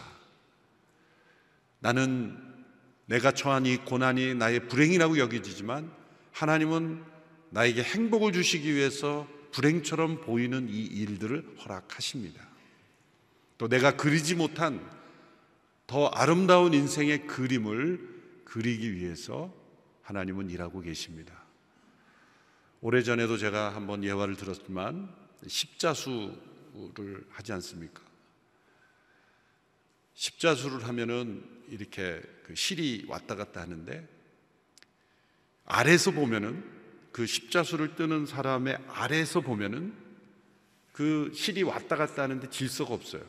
나는 1.79 2.37
내가 3.05 3.31
처한 3.31 3.65
이 3.65 3.77
고난이 3.77 4.35
나의 4.35 4.67
불행이라고 4.67 5.17
여겨지지만 5.17 5.91
하나님은 6.31 7.03
나에게 7.49 7.81
행복을 7.81 8.33
주시기 8.33 8.73
위해서 8.73 9.27
불행처럼 9.51 10.21
보이는 10.21 10.67
이 10.69 10.83
일들을 10.83 11.55
허락하십니다. 11.59 12.45
또 13.57 13.67
내가 13.67 13.95
그리지 13.95 14.35
못한 14.35 14.85
더 15.87 16.07
아름다운 16.07 16.73
인생의 16.73 17.27
그림을 17.27 18.17
그리기 18.43 18.93
위해서 18.93 19.53
하나님은 20.03 20.49
일하고 20.49 20.81
계십니다. 20.81 21.33
오래전에도 22.81 23.37
제가 23.37 23.75
한번 23.75 24.03
예화를 24.03 24.35
들었지만 24.35 25.13
십자수를 25.45 27.25
하지 27.29 27.53
않습니까? 27.53 28.03
십자수를 30.13 30.87
하면은 30.87 31.43
이렇게 31.69 32.21
그 32.43 32.55
실이 32.55 33.05
왔다 33.07 33.35
갔다 33.35 33.61
하는데 33.61 34.07
아래서 35.65 36.11
보면은 36.11 36.63
그 37.11 37.25
십자수를 37.25 37.95
뜨는 37.95 38.25
사람의 38.25 38.77
아래서 38.87 39.41
보면은 39.41 39.93
그 40.91 41.31
실이 41.33 41.63
왔다 41.63 41.95
갔다 41.95 42.23
하는데 42.23 42.49
질서가 42.49 42.93
없어요. 42.93 43.23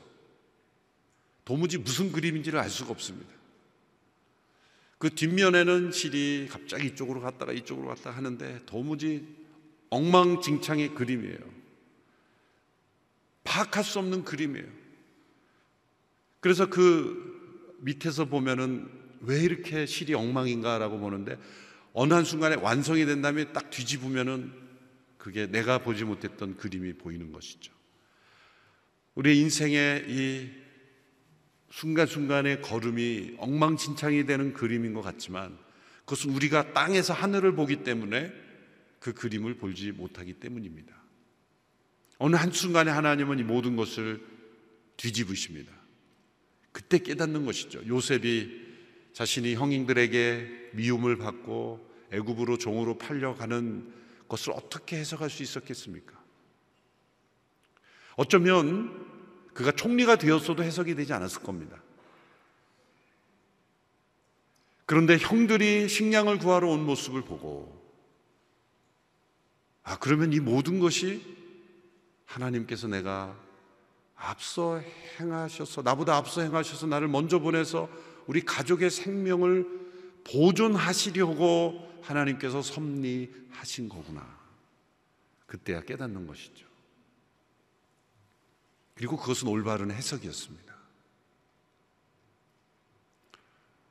도무지 1.44 1.78
무슨 1.78 2.12
그림인지를 2.12 2.58
알 2.58 2.68
수가 2.68 2.90
없습니다. 2.90 3.32
그 4.98 5.10
뒷면에는 5.10 5.92
실이 5.92 6.48
갑자기 6.50 6.88
이쪽으로 6.88 7.20
갔다가 7.20 7.52
이쪽으로 7.52 7.88
갔다 7.88 8.10
하는데 8.10 8.60
도무지 8.66 9.37
엉망진창의 9.90 10.94
그림이에요. 10.94 11.38
파악할 13.44 13.84
수 13.84 13.98
없는 13.98 14.24
그림이에요. 14.24 14.66
그래서 16.40 16.66
그 16.66 17.76
밑에서 17.80 18.26
보면은 18.26 18.88
왜 19.20 19.40
이렇게 19.40 19.86
실이 19.86 20.14
엉망인가라고 20.14 20.98
보는데 20.98 21.38
어느 21.92 22.14
한 22.14 22.24
순간에 22.24 22.56
완성이 22.56 23.06
된 23.06 23.22
다음에 23.22 23.52
딱 23.52 23.70
뒤집으면은 23.70 24.52
그게 25.16 25.46
내가 25.46 25.78
보지 25.78 26.04
못했던 26.04 26.56
그림이 26.56 26.94
보이는 26.94 27.32
것이죠. 27.32 27.72
우리 29.14 29.40
인생의 29.40 30.04
이 30.08 30.50
순간순간의 31.70 32.62
걸음이 32.62 33.34
엉망진창이 33.38 34.26
되는 34.26 34.52
그림인 34.52 34.94
것 34.94 35.02
같지만 35.02 35.58
그것은 36.04 36.30
우리가 36.30 36.72
땅에서 36.72 37.12
하늘을 37.12 37.54
보기 37.54 37.82
때문에 37.82 38.32
그 38.98 39.12
그림을 39.12 39.54
보지 39.54 39.92
못하기 39.92 40.34
때문입니다. 40.34 40.94
어느 42.18 42.36
한순간에 42.36 42.90
하나님은 42.90 43.38
이 43.38 43.42
모든 43.42 43.76
것을 43.76 44.20
뒤집으십니다. 44.96 45.72
그때 46.72 46.98
깨닫는 46.98 47.44
것이죠. 47.46 47.86
요셉이 47.86 48.66
자신이 49.12 49.54
형님들에게 49.54 50.70
미움을 50.74 51.16
받고 51.16 51.88
애굽으로 52.12 52.58
종으로 52.58 52.98
팔려가는 52.98 53.92
것을 54.28 54.52
어떻게 54.52 54.96
해석할 54.96 55.30
수 55.30 55.42
있었겠습니까? 55.42 56.18
어쩌면 58.16 59.06
그가 59.54 59.72
총리가 59.72 60.16
되었어도 60.16 60.62
해석이 60.62 60.94
되지 60.94 61.12
않았을 61.12 61.42
겁니다. 61.42 61.80
그런데 64.86 65.18
형들이 65.18 65.88
식량을 65.88 66.38
구하러 66.38 66.68
온 66.68 66.84
모습을 66.84 67.22
보고 67.22 67.77
아 69.88 69.98
그러면 69.98 70.34
이 70.34 70.38
모든 70.38 70.80
것이 70.80 71.24
하나님께서 72.26 72.88
내가 72.88 73.34
앞서 74.16 74.82
행하셔서 75.18 75.80
나보다 75.80 76.14
앞서 76.14 76.42
행하셔서 76.42 76.86
나를 76.86 77.08
먼저 77.08 77.38
보내서 77.38 77.88
우리 78.26 78.44
가족의 78.44 78.90
생명을 78.90 79.66
보존하시려고 80.24 82.00
하나님께서 82.02 82.60
섭리하신 82.60 83.88
거구나. 83.88 84.38
그때야 85.46 85.80
깨닫는 85.80 86.26
것이죠. 86.26 86.66
그리고 88.94 89.16
그것은 89.16 89.48
올바른 89.48 89.90
해석이었습니다. 89.90 90.76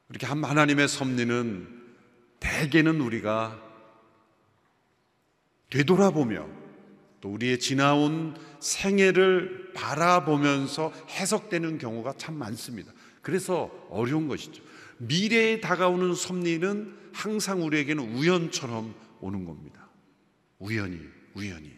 이렇게 0.09 0.27
한 0.27 0.43
하나님의 0.43 0.87
섭리는 0.87 1.95
대개는 2.39 3.01
우리가 3.01 3.66
되돌아보며 5.69 6.47
또 7.21 7.29
우리의 7.29 7.59
지나온 7.59 8.35
생애를 8.59 9.73
바라보면서 9.73 10.93
해석되는 11.09 11.77
경우가 11.77 12.13
참 12.17 12.35
많습니다. 12.35 12.91
그래서 13.21 13.71
어려운 13.89 14.27
것이죠. 14.27 14.63
미래에 14.97 15.59
다가오는 15.61 16.15
섭리는 16.15 16.95
항상 17.13 17.63
우리에게는 17.63 18.15
우연처럼 18.15 18.93
오는 19.19 19.45
겁니다. 19.45 19.89
우연히, 20.59 20.99
우연히. 21.33 21.71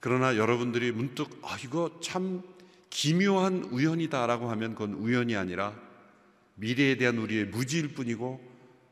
그러나 0.00 0.36
여러분들이 0.36 0.90
문득 0.90 1.28
아 1.42 1.56
이거 1.64 1.98
참 2.02 2.42
기묘한 2.90 3.64
우연이다라고 3.70 4.50
하면 4.50 4.74
그건 4.74 4.94
우연이 4.94 5.36
아니라 5.36 5.74
미래에 6.56 6.96
대한 6.96 7.18
우리의 7.18 7.46
무지일 7.46 7.94
뿐이고 7.94 8.40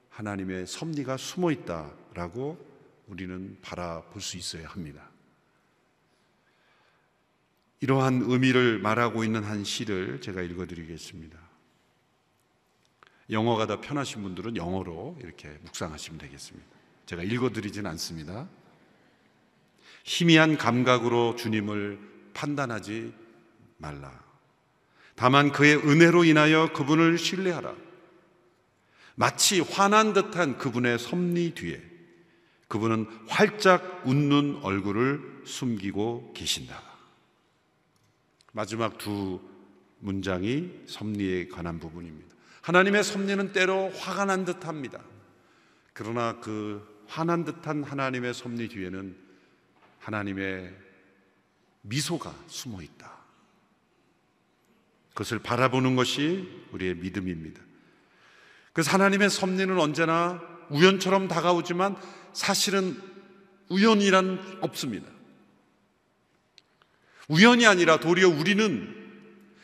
하나님의 0.09 0.67
섭리가 0.67 1.17
숨어 1.17 1.51
있다라고 1.51 2.70
우리는 3.11 3.59
바라볼 3.61 4.23
수 4.23 4.37
있어야 4.37 4.69
합니다. 4.69 5.11
이러한 7.81 8.23
의미를 8.27 8.79
말하고 8.79 9.25
있는 9.25 9.43
한 9.43 9.65
시를 9.65 10.21
제가 10.21 10.43
읽어드리겠습니다. 10.43 11.39
영어가 13.31 13.67
더 13.67 13.81
편하신 13.81 14.23
분들은 14.23 14.57
영어로 14.57 15.19
이렇게 15.23 15.49
묵상하시면 15.63 16.19
되겠습니다. 16.19 16.67
제가 17.07 17.23
읽어드리진 17.23 17.87
않습니다. 17.87 18.49
희미한 20.05 20.57
감각으로 20.57 21.37
주님을 21.37 21.99
판단하지 22.33 23.13
말라. 23.79 24.23
다만 25.17 25.53
그의 25.53 25.77
은혜로 25.77 26.25
인하여 26.25 26.73
그분을 26.73 27.19
신뢰하라. 27.19 27.75
마치 29.17 29.61
화난 29.61 30.13
듯한 30.13 30.59
그분의 30.59 30.99
섭리 30.99 31.55
뒤에 31.55 31.90
그분은 32.71 33.07
활짝 33.27 34.03
웃는 34.07 34.61
얼굴을 34.63 35.43
숨기고 35.45 36.33
계신다. 36.35 36.81
마지막 38.53 38.97
두 38.97 39.41
문장이 39.99 40.71
섭리에 40.87 41.49
관한 41.49 41.81
부분입니다. 41.81 42.33
하나님의 42.63 43.03
섭리는 43.03 43.53
때로 43.53 43.91
화가 43.91 44.27
난 44.27 44.45
듯합니다. 44.45 45.03
그러나 45.93 46.39
그 46.39 47.05
화난 47.09 47.45
듯한 47.45 47.83
하나님의 47.83 48.33
섭리 48.35 48.69
뒤에는 48.69 49.17
하나님의 49.99 50.73
미소가 51.83 52.33
숨어 52.47 52.83
있다. 52.83 53.19
그것을 55.09 55.41
바라보는 55.41 55.97
것이 55.97 56.49
우리의 56.71 56.95
믿음입니다. 56.95 57.61
그래서 58.73 58.93
하나님의 58.93 59.29
섭리는 59.29 59.77
언제나 59.77 60.41
우연처럼 60.71 61.27
다가오지만 61.27 61.97
사실은 62.33 63.01
우연이란 63.69 64.59
없습니다. 64.61 65.07
우연이 67.29 67.67
아니라 67.67 68.01
도리어 68.01 68.29
우리는 68.29 68.97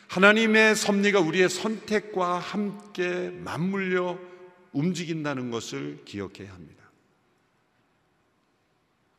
하나님의 0.09 0.77
섭리가 0.77 1.21
우리의 1.21 1.49
선택과 1.49 2.39
함께 2.39 3.31
맞물려 3.31 4.19
움직인다는 4.73 5.51
것을 5.51 6.05
기억해야 6.05 6.53
합니다. 6.53 6.85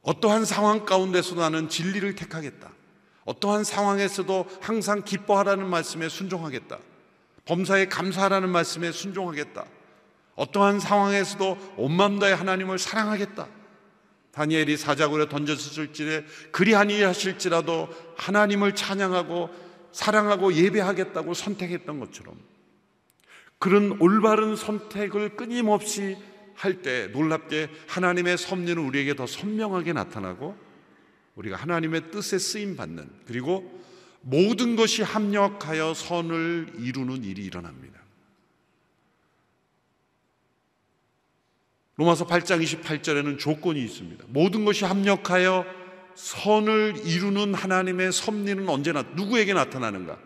어떠한 0.01 0.45
상황 0.45 0.85
가운데서 0.85 1.35
나는 1.35 1.67
진리를 1.67 2.15
택하겠다. 2.15 2.71
어떠한 3.25 3.65
상황에서도 3.65 4.47
항상 4.61 5.03
기뻐하라는 5.03 5.69
말씀에 5.69 6.07
순종하겠다. 6.07 6.79
범사에 7.43 7.87
감사하라는 7.87 8.49
말씀에 8.49 8.93
순종하겠다. 8.93 9.65
어떠한 10.37 10.79
상황에서도 10.79 11.75
온 11.77 11.91
마음 11.91 12.19
다해 12.19 12.33
하나님을 12.33 12.79
사랑하겠다. 12.79 13.47
다니엘이 14.31 14.77
사자굴에 14.77 15.27
던졌을 15.29 15.91
때 15.91 16.23
그리하니 16.51 17.01
하실지라도 17.01 17.89
하나님을 18.15 18.75
찬양하고 18.75 19.49
사랑하고 19.91 20.53
예배하겠다고 20.53 21.33
선택했던 21.33 21.99
것처럼 21.99 22.35
그런 23.57 23.97
올바른 23.99 24.55
선택을 24.55 25.35
끊임없이 25.35 26.15
할 26.53 26.81
때 26.81 27.07
놀랍게 27.07 27.69
하나님의 27.87 28.37
섭리는 28.37 28.77
우리에게 28.77 29.15
더 29.15 29.27
선명하게 29.27 29.93
나타나고 29.93 30.57
우리가 31.35 31.55
하나님의 31.55 32.09
뜻에 32.11 32.39
쓰임 32.39 32.75
받는 32.75 33.09
그리고 33.25 33.79
모든 34.21 34.75
것이 34.75 35.03
합력하여 35.03 35.93
선을 35.93 36.73
이루는 36.79 37.23
일이 37.23 37.45
일어납니다. 37.45 37.96
로마서 41.97 42.27
8장 42.27 42.63
28절에는 42.63 43.39
조건이 43.39 43.83
있습니다. 43.83 44.25
모든 44.29 44.65
것이 44.65 44.85
합력하여 44.85 45.65
선을 46.15 47.01
이루는 47.05 47.53
하나님의 47.53 48.11
섭리는 48.11 48.67
언제나 48.69 49.01
누구에게 49.01 49.53
나타나는가? 49.53 50.19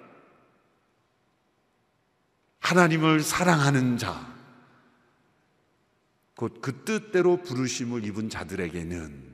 하나님을 2.59 3.21
사랑하는 3.21 3.97
자, 3.97 4.31
곧 6.35 6.61
그 6.61 6.83
뜻대로 6.83 7.37
부르심을 7.41 8.05
입은 8.05 8.29
자들에게는 8.29 9.31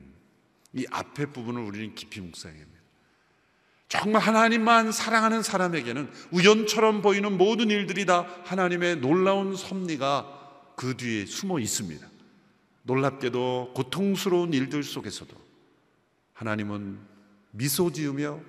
이 0.74 0.86
앞에 0.90 1.26
부분을 1.26 1.62
우리는 1.62 1.94
깊이 1.94 2.20
묵상해야 2.20 2.60
합니다. 2.60 2.78
정말 3.88 4.22
하나님만 4.22 4.92
사랑하는 4.92 5.42
사람에게는 5.42 6.10
우연처럼 6.32 7.02
보이는 7.02 7.36
모든 7.38 7.70
일들이 7.70 8.04
다 8.04 8.26
하나님의 8.44 8.96
놀라운 8.96 9.56
섭리가 9.56 10.74
그 10.76 10.96
뒤에 10.96 11.24
숨어 11.24 11.58
있습니다. 11.58 12.07
놀랍게도 12.82 13.72
고통스러운 13.74 14.52
일들 14.54 14.82
속에서도 14.82 15.34
하나님은 16.32 16.98
미소 17.50 17.92
지으며 17.92 18.40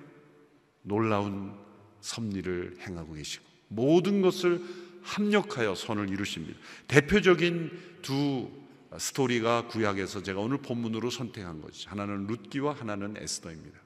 놀라운 0.82 1.54
섭리를 2.00 2.76
행하고 2.80 3.14
계시고 3.14 3.44
모든 3.68 4.22
것을 4.22 4.62
합력하여 5.02 5.74
선을 5.74 6.10
이루십니다. 6.10 6.58
대표적인 6.88 7.98
두 8.02 8.50
스토리가 8.96 9.68
구약에서 9.68 10.22
제가 10.22 10.40
오늘 10.40 10.58
본문으로 10.58 11.10
선택한 11.10 11.60
것이 11.60 11.88
하나는 11.88 12.26
룻기와 12.26 12.74
하나는 12.74 13.16
에스더입니다. 13.16 13.78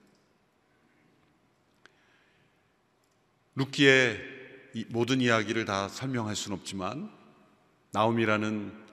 룻기의 3.57 4.19
모든 4.89 5.21
이야기를 5.21 5.65
다 5.67 5.89
설명할 5.89 6.35
수는 6.35 6.59
없지만 6.59 7.11
나옴이라는 7.93 8.84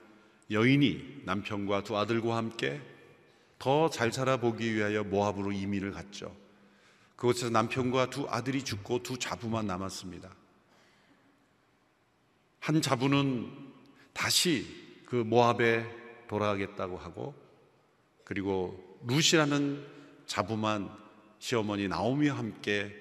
여인이 0.52 1.22
남편과 1.26 1.84
두 1.84 1.97
아들과 1.97 2.38
함께 2.38 2.82
더 3.58 3.89
잘 3.89 4.12
살아보기 4.12 4.74
위하여 4.74 5.04
모압으로 5.04 5.52
이민을 5.52 5.91
갔죠. 5.91 6.36
그곳에서 7.16 7.52
남편과 7.52 8.10
두 8.10 8.28
아들이 8.28 8.64
죽고 8.64 9.04
두 9.04 9.20
자부만 9.20 9.68
남았습니다. 9.68 10.34
한 12.60 12.82
자부는 12.82 13.52
다시 14.14 14.66
그 15.06 15.16
모압에 15.16 15.86
돌아가겠다고 16.28 16.97
하고 16.97 17.36
그리고 18.24 18.99
룻이라는 19.06 19.86
자부만 20.26 20.89
시어머니 21.38 21.88
나오미와 21.88 22.38
함께 22.38 22.95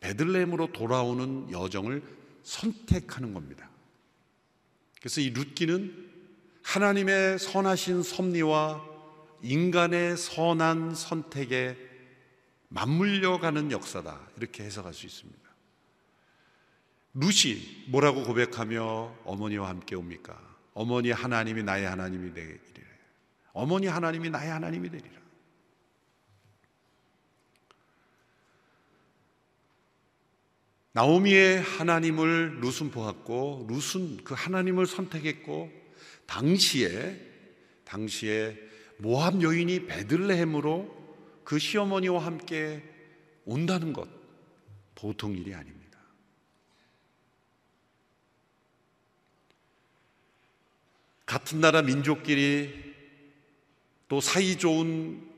베들레헴으로 0.00 0.72
돌아오는 0.72 1.50
여정을 1.50 2.02
선택하는 2.42 3.32
겁니다. 3.32 3.70
그래서 5.00 5.20
이 5.20 5.30
룻기는 5.30 6.03
하나님의 6.64 7.38
선하신 7.38 8.02
섭리와 8.02 8.82
인간의 9.42 10.16
선한 10.16 10.94
선택에 10.94 11.76
맞물려 12.68 13.38
가는 13.38 13.70
역사다. 13.70 14.18
이렇게 14.36 14.64
해석할 14.64 14.92
수 14.92 15.06
있습니다. 15.06 15.40
룻이 17.14 17.84
뭐라고 17.88 18.24
고백하며 18.24 19.18
어머니와 19.24 19.68
함께 19.68 19.94
옵니까? 19.94 20.36
어머니 20.72 21.12
하나님이 21.12 21.62
나의 21.62 21.86
하나님이 21.86 22.34
되리라. 22.34 22.60
어머니 23.52 23.86
하나님이 23.86 24.30
나의 24.30 24.50
하나님이 24.50 24.90
되리라. 24.90 25.14
나오미의 30.92 31.60
하나님을 31.60 32.60
룻은 32.60 32.90
보았고 32.90 33.66
룻은 33.68 34.24
그 34.24 34.34
하나님을 34.34 34.86
선택했고 34.86 35.83
당시에 36.26 37.20
당시에 37.84 38.56
모압 38.98 39.42
여인이 39.42 39.86
베들레헴으로 39.86 41.04
그 41.44 41.58
시어머니와 41.58 42.24
함께 42.24 42.82
온다는 43.44 43.92
것 43.92 44.08
보통 44.94 45.36
일이 45.36 45.54
아닙니다. 45.54 45.98
같은 51.26 51.60
나라 51.60 51.82
민족끼리 51.82 52.94
또 54.08 54.20
사이 54.20 54.56
좋은 54.56 55.28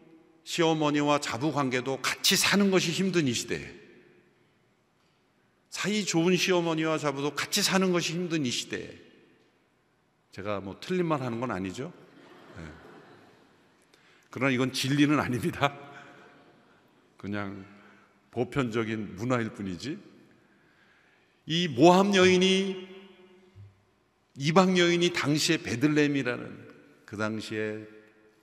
시어머니와 0.44 1.20
자부 1.20 1.52
관계도 1.52 2.02
같이 2.02 2.36
사는 2.36 2.70
것이 2.70 2.92
힘든 2.92 3.26
이 3.26 3.32
시대에 3.32 3.86
사이 5.70 6.04
좋은 6.04 6.36
시어머니와 6.36 6.98
자부도 6.98 7.34
같이 7.34 7.62
사는 7.62 7.92
것이 7.92 8.14
힘든 8.14 8.46
이 8.46 8.50
시대에 8.50 9.05
제가 10.36 10.60
뭐 10.60 10.76
틀린 10.78 11.06
말 11.06 11.22
하는 11.22 11.40
건 11.40 11.50
아니죠. 11.50 11.90
네. 12.58 12.64
그러나 14.28 14.52
이건 14.52 14.70
진리는 14.70 15.18
아닙니다. 15.18 15.74
그냥 17.16 17.64
보편적인 18.32 19.16
문화일 19.16 19.48
뿐이지. 19.54 19.98
이 21.46 21.68
모함 21.68 22.14
여인이 22.14 22.86
이방 24.36 24.76
여인이 24.76 25.14
당시에 25.14 25.62
베들렘이라는 25.62 26.68
그 27.06 27.16
당시에 27.16 27.86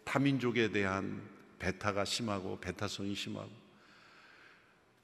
타민족에 0.03 0.71
대한 0.71 1.21
배타가 1.59 2.05
심하고 2.05 2.59
배타성이 2.59 3.13
심하고 3.13 3.51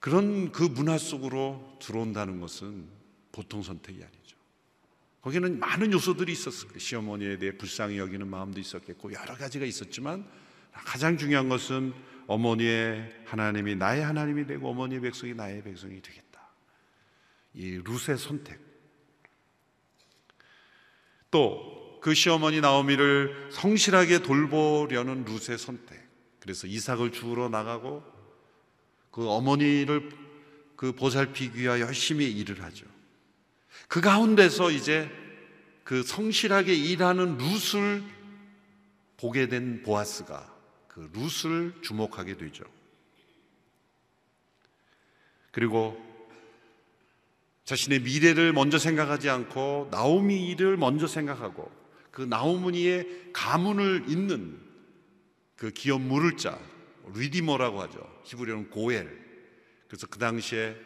그런 0.00 0.50
그 0.50 0.64
문화 0.64 0.98
속으로 0.98 1.78
들어온다는 1.80 2.40
것은 2.40 2.88
보통 3.30 3.62
선택이 3.62 4.02
아니죠. 4.02 4.19
거기는 5.22 5.58
많은 5.58 5.92
요소들이 5.92 6.32
있었을 6.32 6.68
거예요. 6.68 6.78
시어머니에 6.78 7.38
대해 7.38 7.56
불쌍히 7.56 7.98
여기는 7.98 8.26
마음도 8.26 8.60
있었겠고 8.60 9.12
여러 9.12 9.34
가지가 9.36 9.66
있었지만 9.66 10.26
가장 10.72 11.18
중요한 11.18 11.48
것은 11.48 11.92
어머니의 12.26 13.22
하나님이 13.26 13.76
나의 13.76 14.02
하나님이 14.02 14.46
되고 14.46 14.70
어머니의 14.70 15.00
백성이 15.02 15.34
나의 15.34 15.62
백성이 15.62 16.00
되겠다. 16.00 16.40
이 17.54 17.80
룻의 17.84 18.16
선택. 18.18 18.58
또 21.30 21.80
그 22.00 22.14
시어머니 22.14 22.60
나오미를 22.60 23.50
성실하게 23.52 24.22
돌보려는 24.22 25.24
룻의 25.24 25.58
선택. 25.58 26.00
그래서 26.40 26.66
이삭을 26.66 27.12
주우러 27.12 27.48
나가고 27.48 28.02
그 29.10 29.28
어머니를 29.28 30.08
그 30.76 30.92
보살피기 30.92 31.60
위하 31.60 31.78
열심히 31.80 32.30
일을 32.30 32.62
하죠. 32.62 32.86
그 33.90 34.00
가운데서 34.00 34.70
이제 34.70 35.10
그 35.82 36.04
성실하게 36.04 36.72
일하는 36.72 37.38
룻을 37.38 38.04
보게 39.16 39.48
된 39.48 39.82
보아스가 39.82 40.48
그 40.86 41.10
룻을 41.12 41.74
주목하게 41.82 42.36
되죠. 42.36 42.62
그리고 45.50 46.00
자신의 47.64 48.02
미래를 48.02 48.52
먼저 48.52 48.78
생각하지 48.78 49.28
않고 49.28 49.88
나오미를 49.90 50.76
먼저 50.76 51.08
생각하고 51.08 51.68
그 52.12 52.22
나오미의 52.22 53.32
가문을 53.32 54.04
잇는 54.06 54.56
그 55.56 55.72
기업 55.72 56.00
물을 56.00 56.36
자 56.36 56.56
리디머라고 57.12 57.82
하죠. 57.82 58.22
히브리어는 58.22 58.70
고엘. 58.70 59.10
그래서 59.88 60.06
그 60.06 60.20
당시에 60.20 60.76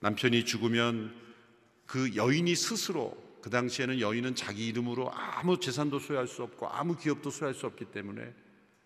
남편이 0.00 0.44
죽으면 0.44 1.25
그 1.86 2.14
여인이 2.16 2.54
스스로 2.54 3.16
그 3.40 3.50
당시에는 3.50 4.00
여인은 4.00 4.34
자기 4.34 4.66
이름으로 4.66 5.10
아무 5.12 5.60
재산도 5.60 6.00
소유할 6.00 6.26
수 6.26 6.42
없고 6.42 6.68
아무 6.68 6.96
기업도 6.96 7.30
소유할 7.30 7.54
수 7.54 7.66
없기 7.66 7.86
때문에 7.86 8.34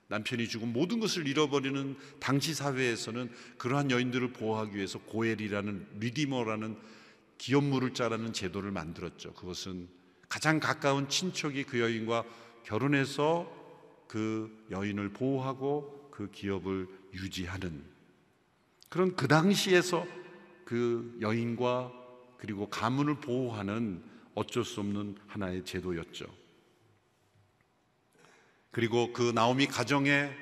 남편이 0.08 0.48
죽은 0.48 0.72
모든 0.72 1.00
것을 1.00 1.26
잃어버리는 1.26 1.96
당시 2.18 2.52
사회에서는 2.52 3.30
그러한 3.58 3.90
여인들을 3.90 4.32
보호하기 4.32 4.76
위해서 4.76 4.98
고엘이라는 4.98 5.86
리디머라는 6.00 6.76
기업 7.38 7.64
물을 7.64 7.94
자라는 7.94 8.32
제도를 8.32 8.70
만들었죠. 8.70 9.32
그것은 9.34 9.88
가장 10.28 10.60
가까운 10.60 11.08
친척이 11.08 11.64
그 11.64 11.80
여인과 11.80 12.24
결혼해서 12.64 13.50
그 14.06 14.66
여인을 14.70 15.10
보호하고 15.10 16.10
그 16.10 16.30
기업을 16.30 16.88
유지하는 17.14 17.82
그런 18.88 19.14
그 19.14 19.26
당시에서 19.28 20.06
그 20.64 21.16
여인과 21.20 21.99
그리고 22.40 22.70
가문을 22.70 23.20
보호하는 23.20 24.02
어쩔 24.34 24.64
수 24.64 24.80
없는 24.80 25.18
하나의 25.26 25.62
제도였죠. 25.64 26.24
그리고 28.70 29.12
그 29.12 29.30
나오미 29.34 29.66
가정의 29.66 30.34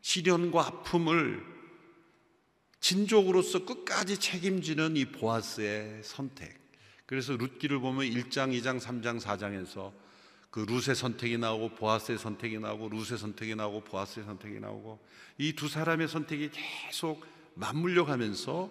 시련과 0.00 0.66
아픔을 0.66 1.44
진족으로서 2.80 3.66
끝까지 3.66 4.18
책임지는 4.18 4.96
이 4.96 5.04
보아스의 5.04 6.02
선택. 6.02 6.58
그래서 7.04 7.34
룻기를 7.36 7.80
보면 7.80 8.06
1장, 8.06 8.58
2장, 8.58 8.80
3장, 8.80 9.20
4장에서 9.20 9.92
그 10.50 10.60
룻의 10.60 10.96
선택이 10.96 11.36
나오고 11.36 11.74
보아스의 11.74 12.16
선택이 12.16 12.58
나오고 12.58 12.88
룻의 12.88 13.18
선택이 13.18 13.54
나오고 13.56 13.82
보아스의 13.84 14.24
선택이 14.24 14.60
나오고 14.60 15.04
이 15.36 15.52
두 15.52 15.68
사람의 15.68 16.08
선택이 16.08 16.50
계속 16.86 17.26
맞물려 17.54 18.06
가면서 18.06 18.70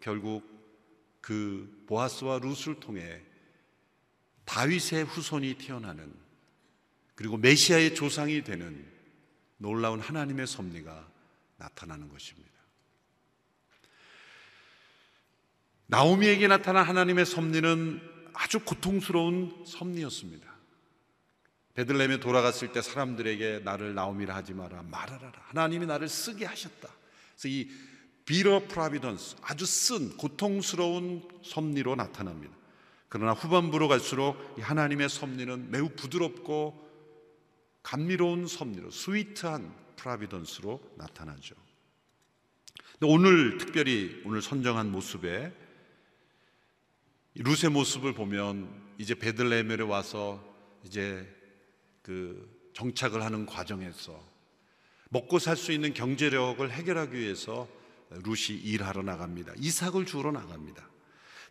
결국 0.00 0.59
그 1.20 1.84
보아스와 1.86 2.38
룻을 2.38 2.80
통해 2.80 3.20
다윗의 4.44 5.04
후손이 5.04 5.54
태어나는 5.54 6.12
그리고 7.14 7.36
메시아의 7.36 7.94
조상이 7.94 8.42
되는 8.42 8.90
놀라운 9.58 10.00
하나님의 10.00 10.46
섭리가 10.46 11.06
나타나는 11.58 12.08
것입니다. 12.08 12.50
나오미에게 15.86 16.48
나타난 16.48 16.86
하나님의 16.86 17.26
섭리는 17.26 18.00
아주 18.32 18.60
고통스러운 18.60 19.64
섭리였습니다. 19.66 20.48
베들레헴에 21.74 22.20
돌아갔을 22.20 22.72
때 22.72 22.80
사람들에게 22.80 23.60
나를 23.64 23.94
나오미라 23.94 24.34
하지 24.34 24.54
마라 24.54 24.82
말하라 24.82 25.32
하나님이 25.48 25.86
나를 25.86 26.08
쓰게 26.08 26.46
하셨다. 26.46 26.88
그래서 27.34 27.48
이 27.48 27.70
비러 28.30 28.60
프라비던스 28.68 29.38
아주 29.42 29.66
쓴 29.66 30.16
고통스러운 30.16 31.28
섭리로 31.42 31.96
나타납니다. 31.96 32.54
그러나 33.08 33.32
후반부로 33.32 33.88
갈수록 33.88 34.36
이 34.56 34.60
하나님의 34.60 35.08
섭리는 35.08 35.72
매우 35.72 35.88
부드럽고 35.88 36.88
감미로운 37.82 38.46
섭리로 38.46 38.92
스위트한 38.92 39.74
프라비던스로 39.96 40.80
나타나죠. 40.94 41.56
오늘 43.02 43.58
특별히 43.58 44.22
오늘 44.24 44.42
선정한 44.42 44.92
모습에 44.92 45.52
룻의 47.34 47.72
모습을 47.72 48.14
보면 48.14 48.70
이제 48.98 49.16
베들레헴에 49.16 49.82
와서 49.82 50.40
이제 50.84 51.26
그 52.00 52.70
정착을 52.74 53.24
하는 53.24 53.44
과정에서 53.44 54.24
먹고 55.08 55.40
살 55.40 55.56
수 55.56 55.72
있는 55.72 55.92
경제력을 55.94 56.70
해결하기 56.70 57.18
위해서 57.18 57.79
룻이 58.10 58.58
일하러 58.58 59.02
나갑니다. 59.02 59.52
이삭을 59.56 60.06
주우러 60.06 60.32
나갑니다. 60.32 60.88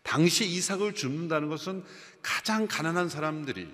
당시 0.02 0.46
이삭을 0.46 0.94
줍는다는 0.94 1.48
것은 1.48 1.84
가장 2.22 2.66
가난한 2.66 3.08
사람들이 3.08 3.68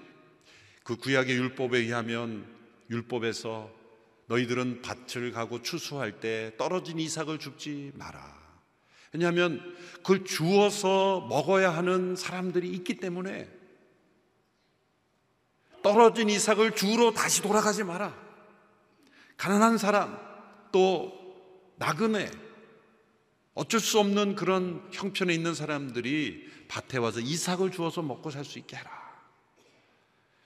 그 0.82 0.96
구약의 0.96 1.36
율법에 1.36 1.78
의하면 1.78 2.46
율법에서 2.90 3.70
너희들은 4.28 4.82
밭을 4.82 5.32
가고 5.32 5.62
추수할 5.62 6.20
때 6.20 6.52
떨어진 6.56 6.98
이삭을 6.98 7.38
줍지 7.38 7.92
마라. 7.94 8.36
왜냐하면 9.12 9.60
그걸 9.96 10.24
주어서 10.24 11.26
먹어야 11.28 11.74
하는 11.74 12.16
사람들이 12.16 12.68
있기 12.70 12.96
때문에 12.96 13.50
떨어진 15.82 16.28
이삭을 16.28 16.74
주로 16.74 17.12
다시 17.14 17.42
돌아가지 17.42 17.84
마라. 17.84 18.16
가난한 19.36 19.78
사람, 19.78 20.18
또 20.72 21.12
나그네, 21.76 22.28
어쩔 23.56 23.80
수 23.80 23.98
없는 23.98 24.36
그런 24.36 24.86
형편에 24.92 25.32
있는 25.34 25.54
사람들이 25.54 26.46
밭에 26.68 26.98
와서 26.98 27.20
이삭을 27.20 27.72
주어서 27.72 28.02
먹고 28.02 28.30
살 28.30 28.44
수 28.44 28.58
있게 28.58 28.76
해라. 28.76 28.90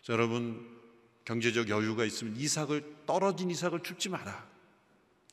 자, 0.02 0.12
여러분, 0.12 0.80
경제적 1.24 1.68
여유가 1.68 2.04
있으면 2.04 2.36
이삭을, 2.36 3.04
떨어진 3.06 3.50
이삭을 3.50 3.82
줍지 3.82 4.10
마라. 4.10 4.48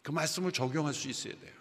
그 0.01 0.11
말씀을 0.11 0.51
적용할 0.51 0.95
수 0.95 1.07
있어야 1.07 1.39
돼요. 1.39 1.53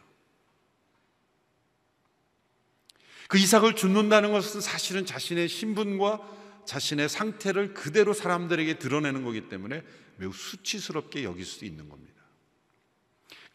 그 3.28 3.36
이삭을 3.36 3.76
줍는다는 3.76 4.32
것은 4.32 4.62
사실은 4.62 5.04
자신의 5.04 5.48
신분과 5.48 6.64
자신의 6.64 7.10
상태를 7.10 7.74
그대로 7.74 8.14
사람들에게 8.14 8.78
드러내는 8.78 9.22
거기 9.22 9.48
때문에 9.50 9.84
매우 10.16 10.32
수치스럽게 10.32 11.24
여길 11.24 11.44
수도 11.44 11.66
있는 11.66 11.90
겁니다. 11.90 12.15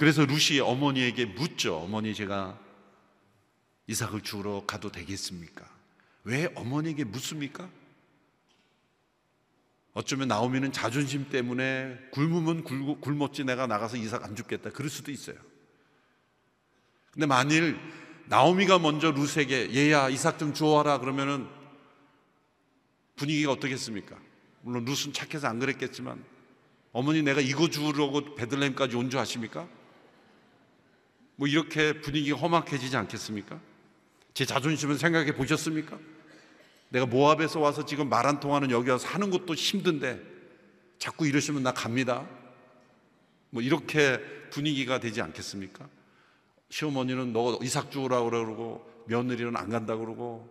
그래서 0.01 0.25
루시 0.25 0.59
어머니에게 0.59 1.25
묻죠. 1.25 1.77
어머니 1.77 2.15
제가 2.15 2.57
이삭을 3.85 4.21
주우러 4.21 4.63
가도 4.65 4.91
되겠습니까? 4.91 5.63
왜 6.23 6.51
어머니에게 6.55 7.03
묻습니까? 7.03 7.69
어쩌면 9.93 10.27
나오미는 10.27 10.71
자존심 10.71 11.29
때문에 11.29 11.99
굶으면 12.13 12.63
굶었지 12.99 13.43
내가 13.43 13.67
나가서 13.67 13.97
이삭 13.97 14.23
안 14.23 14.35
죽겠다 14.35 14.71
그럴 14.71 14.89
수도 14.89 15.11
있어요. 15.11 15.35
근데 17.11 17.27
만일 17.27 17.77
나오미가 18.25 18.79
먼저 18.79 19.11
룻에게 19.11 19.75
얘야 19.75 20.09
이삭 20.09 20.39
좀 20.39 20.55
주워라 20.55 20.97
그러면은 20.97 21.47
분위기가 23.17 23.51
어떻겠습니까? 23.51 24.17
물론 24.63 24.83
룻은 24.83 25.13
착해서 25.13 25.47
안 25.47 25.59
그랬겠지만 25.59 26.25
어머니 26.91 27.21
내가 27.21 27.39
이거 27.39 27.69
주우려고 27.69 28.33
베들레헴까지 28.33 28.95
온 28.95 29.11
줄 29.11 29.19
아십니까? 29.19 29.69
뭐 31.41 31.47
이렇게 31.47 31.99
분위기가 31.99 32.37
험악해지지 32.37 32.95
않겠습니까? 32.95 33.59
제 34.35 34.45
자존심을 34.45 34.99
생각해 34.99 35.33
보셨습니까? 35.33 35.97
내가 36.89 37.07
모압에서 37.07 37.59
와서 37.59 37.83
지금 37.83 38.09
말한 38.09 38.39
통하는 38.39 38.69
여기 38.69 38.91
와서 38.91 39.07
하는 39.07 39.31
것도 39.31 39.55
힘든데 39.55 40.21
자꾸 40.99 41.25
이러시면 41.25 41.63
나 41.63 41.73
갑니다. 41.73 42.27
뭐 43.49 43.63
이렇게 43.63 44.19
분위기가 44.51 44.99
되지 44.99 45.19
않겠습니까? 45.23 45.89
시어머니는 46.69 47.33
너 47.33 47.57
이삭 47.63 47.89
주우라 47.89 48.21
그러고 48.21 48.87
며느리는 49.07 49.57
안 49.57 49.69
간다 49.71 49.95
그러고 49.95 50.47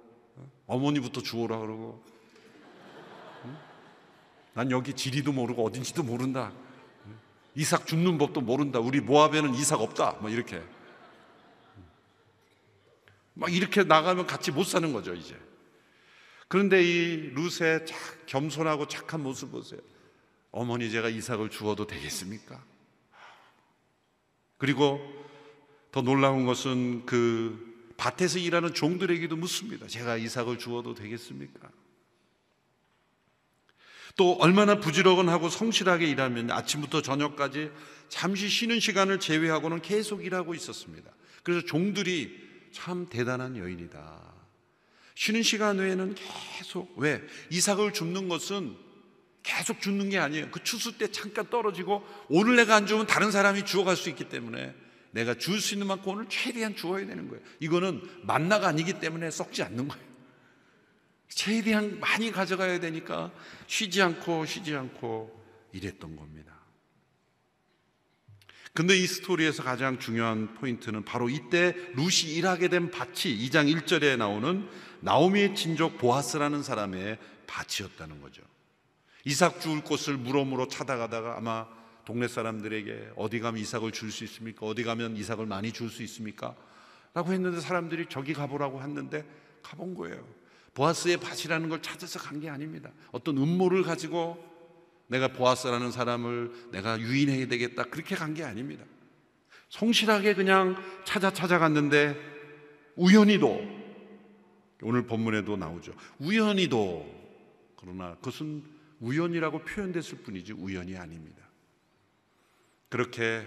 어머니부터 0.66 1.22
주우라 1.22 1.56
그러고 1.60 2.02
난 4.54 4.72
여기 4.72 4.92
지리도 4.92 5.30
모르고 5.30 5.64
어딘지도 5.66 6.02
모른다. 6.02 6.50
이삭 7.54 7.86
줍는 7.86 8.18
법도 8.18 8.40
모른다. 8.40 8.80
우리 8.80 9.00
모압에는 9.00 9.54
이삭 9.54 9.80
없다. 9.80 10.16
뭐 10.20 10.28
이렇게. 10.28 10.60
막 13.34 13.52
이렇게 13.52 13.84
나가면 13.84 14.26
같이 14.26 14.50
못 14.50 14.64
사는 14.64 14.92
거죠, 14.92 15.14
이제. 15.14 15.36
그런데 16.48 16.82
이 16.82 17.30
룻의 17.34 17.86
겸손하고 18.26 18.88
착한 18.88 19.22
모습 19.22 19.52
보세요. 19.52 19.80
어머니 20.50 20.90
제가 20.90 21.08
이삭을 21.08 21.48
주어도 21.50 21.86
되겠습니까? 21.86 22.62
그리고 24.58 25.00
더 25.92 26.02
놀라운 26.02 26.46
것은 26.46 27.06
그 27.06 27.70
밭에서 27.96 28.38
일하는 28.38 28.74
종들에게도 28.74 29.36
묻습니다. 29.36 29.86
제가 29.86 30.16
이삭을 30.16 30.58
주어도 30.58 30.94
되겠습니까? 30.94 31.70
또 34.16 34.34
얼마나 34.40 34.80
부지런하고 34.80 35.48
성실하게 35.48 36.08
일하면 36.08 36.50
아침부터 36.50 37.00
저녁까지 37.00 37.70
잠시 38.08 38.48
쉬는 38.48 38.80
시간을 38.80 39.20
제외하고는 39.20 39.82
계속 39.82 40.24
일하고 40.24 40.54
있었습니다. 40.54 41.10
그래서 41.42 41.64
종들이 41.64 42.49
참 42.72 43.06
대단한 43.08 43.56
여인이다. 43.56 44.34
쉬는 45.14 45.42
시간 45.42 45.78
외에는 45.78 46.14
계속 46.14 46.96
왜 46.96 47.22
이삭을 47.50 47.92
줍는 47.92 48.28
것은 48.28 48.76
계속 49.42 49.80
줍는 49.80 50.10
게 50.10 50.18
아니에요. 50.18 50.50
그 50.50 50.62
추수 50.62 50.98
때 50.98 51.10
잠깐 51.10 51.48
떨어지고 51.48 52.06
오늘 52.28 52.56
내가 52.56 52.76
안 52.76 52.86
주면 52.86 53.06
다른 53.06 53.30
사람이 53.30 53.64
주워갈 53.64 53.96
수 53.96 54.08
있기 54.10 54.28
때문에 54.28 54.74
내가 55.12 55.34
줄 55.34 55.60
수 55.60 55.74
있는 55.74 55.86
만큼 55.88 56.12
오늘 56.12 56.28
최대한 56.28 56.76
주어야 56.76 57.06
되는 57.06 57.28
거예요. 57.28 57.42
이거는 57.58 58.02
만나가 58.22 58.68
아니기 58.68 59.00
때문에 59.00 59.30
썩지 59.30 59.62
않는 59.62 59.88
거예요. 59.88 60.10
최대한 61.28 61.98
많이 62.00 62.30
가져가야 62.30 62.80
되니까 62.80 63.32
쉬지 63.66 64.02
않고 64.02 64.46
쉬지 64.46 64.74
않고 64.74 65.44
일했던 65.72 66.16
겁니다. 66.16 66.59
근데 68.72 68.96
이 68.96 69.06
스토리에서 69.06 69.62
가장 69.62 69.98
중요한 69.98 70.54
포인트는 70.54 71.04
바로 71.04 71.28
이때 71.28 71.74
룻이 71.96 72.32
일하게 72.36 72.68
된 72.68 72.90
밭이 72.90 73.36
2장 73.48 73.72
1절에 73.74 74.16
나오는 74.16 74.68
나오미의 75.00 75.54
친족 75.56 75.98
보아스라는 75.98 76.62
사람의 76.62 77.18
밭이었다는 77.46 78.20
거죠. 78.20 78.42
이삭 79.24 79.60
주울 79.60 79.82
곳을 79.82 80.16
물어물어 80.16 80.68
찾아가다가 80.68 81.36
아마 81.36 81.66
동네 82.04 82.28
사람들에게 82.28 83.10
어디 83.16 83.40
가면 83.40 83.60
이삭을 83.60 83.92
줄 83.92 84.10
수 84.10 84.24
있습니까? 84.24 84.64
어디 84.66 84.84
가면 84.84 85.16
이삭을 85.16 85.46
많이 85.46 85.72
줄 85.72 85.90
수 85.90 86.02
있습니까? 86.04 86.54
라고 87.12 87.32
했는데 87.32 87.60
사람들이 87.60 88.06
저기 88.08 88.32
가보라고 88.32 88.80
했는데 88.82 89.24
가본 89.62 89.94
거예요. 89.94 90.24
보아스의 90.74 91.16
밭이라는 91.18 91.68
걸 91.68 91.82
찾아서 91.82 92.18
간 92.20 92.40
게 92.40 92.48
아닙니다. 92.48 92.90
어떤 93.10 93.36
음모를 93.36 93.82
가지고 93.82 94.42
내가 95.10 95.28
보아스라는 95.28 95.90
사람을 95.90 96.70
내가 96.70 96.98
유인해야 97.00 97.46
되겠다. 97.48 97.84
그렇게 97.84 98.14
간 98.14 98.32
게 98.34 98.44
아닙니다. 98.44 98.84
성실하게 99.68 100.34
그냥 100.34 100.76
찾아 101.04 101.32
찾아갔는데 101.32 102.16
우연히도 102.96 103.60
오늘 104.82 105.06
본문에도 105.06 105.56
나오죠. 105.56 105.92
우연히도 106.18 107.20
그러나 107.76 108.14
그것은 108.16 108.62
우연이라고 109.00 109.60
표현됐을 109.64 110.18
뿐이지 110.18 110.52
우연이 110.52 110.96
아닙니다. 110.96 111.42
그렇게 112.88 113.42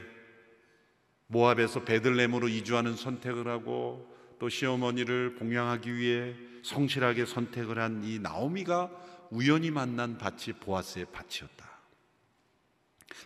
모압에서 1.27 1.83
베들렘으로 1.83 2.47
이주하는 2.47 2.95
선택을 2.95 3.47
하고 3.47 4.09
또 4.39 4.49
시어머니를 4.49 5.35
봉양하기 5.35 5.95
위해 5.95 6.35
성실하게 6.63 7.25
선택을 7.25 7.79
한 7.79 8.03
이 8.03 8.19
나오미가 8.19 8.89
우연히 9.33 9.71
만난 9.71 10.17
밭이 10.19 10.53
보아스의 10.59 11.07
밭이었다. 11.11 11.67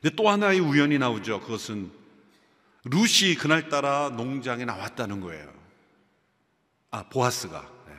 근데 0.02 0.16
또 0.16 0.30
하나의 0.30 0.60
우연이 0.60 0.98
나오죠. 0.98 1.42
그것은 1.42 1.92
루시 2.86 3.36
그날따라 3.36 4.10
농장에 4.12 4.64
나왔다는 4.64 5.20
거예요. 5.20 5.54
아, 6.92 7.04
보아스가. 7.10 7.70
네. 7.88 7.94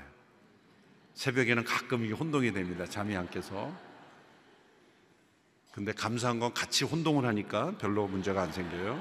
새벽에는 1.14 1.64
가끔 1.64 2.04
이게 2.04 2.14
혼동이 2.14 2.52
됩니다. 2.52 2.86
잠이 2.86 3.14
안 3.14 3.28
깨서. 3.28 3.76
근데 5.72 5.92
감사한 5.92 6.40
건 6.40 6.54
같이 6.54 6.84
혼동을 6.84 7.26
하니까 7.26 7.76
별로 7.76 8.06
문제가 8.06 8.42
안 8.42 8.52
생겨요. 8.52 8.94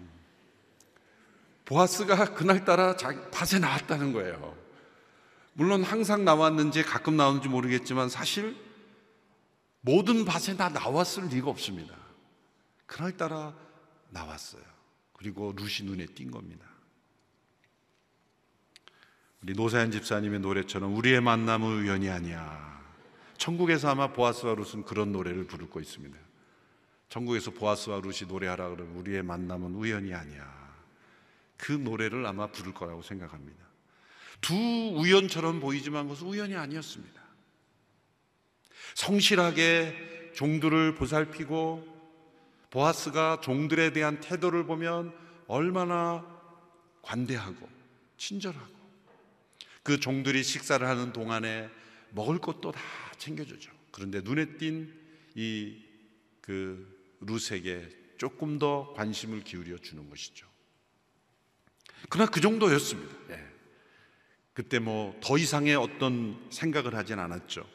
음. 0.00 0.10
보아스가 1.64 2.34
그날따라 2.34 2.96
밭에 2.96 3.58
나왔다는 3.60 4.12
거예요. 4.12 4.63
물론 5.54 5.82
항상 5.82 6.24
나왔는지 6.24 6.82
가끔 6.82 7.16
나오는지 7.16 7.48
모르겠지만 7.48 8.08
사실 8.08 8.56
모든 9.80 10.24
밭에 10.24 10.56
다 10.56 10.68
나왔을 10.68 11.28
리가 11.28 11.48
없습니다. 11.50 11.94
그날따라 12.86 13.54
나왔어요. 14.10 14.62
그리고 15.12 15.52
루시 15.56 15.84
눈에 15.84 16.06
띈 16.06 16.30
겁니다. 16.30 16.66
우리 19.42 19.52
노사연 19.52 19.90
집사님의 19.90 20.40
노래처럼 20.40 20.96
우리의 20.96 21.20
만남은 21.20 21.82
우연이 21.82 22.08
아니야. 22.08 22.82
천국에서 23.36 23.90
아마 23.90 24.12
보아스와 24.12 24.54
룻은 24.54 24.84
그런 24.84 25.12
노래를 25.12 25.46
거 25.68 25.80
있습니다. 25.80 26.16
천국에서 27.10 27.50
보아스와 27.50 28.00
룻이 28.00 28.26
노래하라 28.26 28.70
그러면 28.70 28.96
우리의 28.96 29.22
만남은 29.22 29.74
우연이 29.74 30.14
아니야. 30.14 30.74
그 31.56 31.72
노래를 31.72 32.26
아마 32.26 32.46
부를 32.46 32.72
거라고 32.72 33.02
생각합니다. 33.02 33.63
두 34.44 34.54
우연처럼 34.54 35.60
보이지만 35.60 36.04
그것은 36.04 36.26
우연이 36.26 36.54
아니었습니다. 36.54 37.22
성실하게 38.94 40.32
종들을 40.34 40.94
보살피고 40.94 41.92
보아스가 42.70 43.40
종들에 43.42 43.92
대한 43.92 44.20
태도를 44.20 44.66
보면 44.66 45.14
얼마나 45.46 46.24
관대하고 47.02 47.68
친절하고 48.18 48.74
그 49.82 49.98
종들이 50.00 50.42
식사를 50.42 50.86
하는 50.86 51.12
동안에 51.12 51.70
먹을 52.10 52.38
것도 52.38 52.72
다 52.72 52.80
챙겨주죠. 53.18 53.70
그런데 53.90 54.20
눈에 54.20 54.56
띈 54.58 54.92
이 55.36 55.84
그 56.44 57.16
루색에 57.20 57.88
조금 58.18 58.58
더 58.58 58.92
관심을 58.94 59.44
기울여 59.44 59.78
주는 59.78 60.10
것이죠. 60.10 60.46
그러나 62.10 62.30
그 62.30 62.42
정도였습니다. 62.42 63.16
예. 63.30 63.53
그때 64.54 64.78
뭐 64.78 65.14
더 65.20 65.36
이상의 65.36 65.74
어떤 65.74 66.40
생각을 66.50 66.94
하진 66.94 67.18
않았죠. 67.18 67.66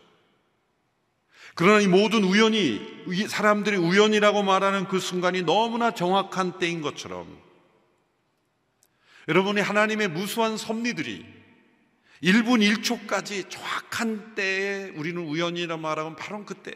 그러나 1.55 1.81
이 1.81 1.87
모든 1.87 2.23
우연이 2.23 2.79
사람들이 3.27 3.75
우연이라고 3.75 4.43
말하는 4.43 4.87
그 4.87 4.99
순간이 4.99 5.41
너무나 5.41 5.93
정확한 5.93 6.57
때인 6.57 6.81
것처럼 6.81 7.37
여러분이 9.27 9.59
하나님의 9.59 10.07
무수한 10.07 10.57
섭리들이 10.57 11.25
1분 12.23 12.65
1초까지 12.81 13.49
정확한 13.49 14.35
때에 14.35 14.89
우리는 14.95 15.21
우연이라 15.21 15.77
말하면 15.77 16.15
바로 16.15 16.45
그때 16.45 16.73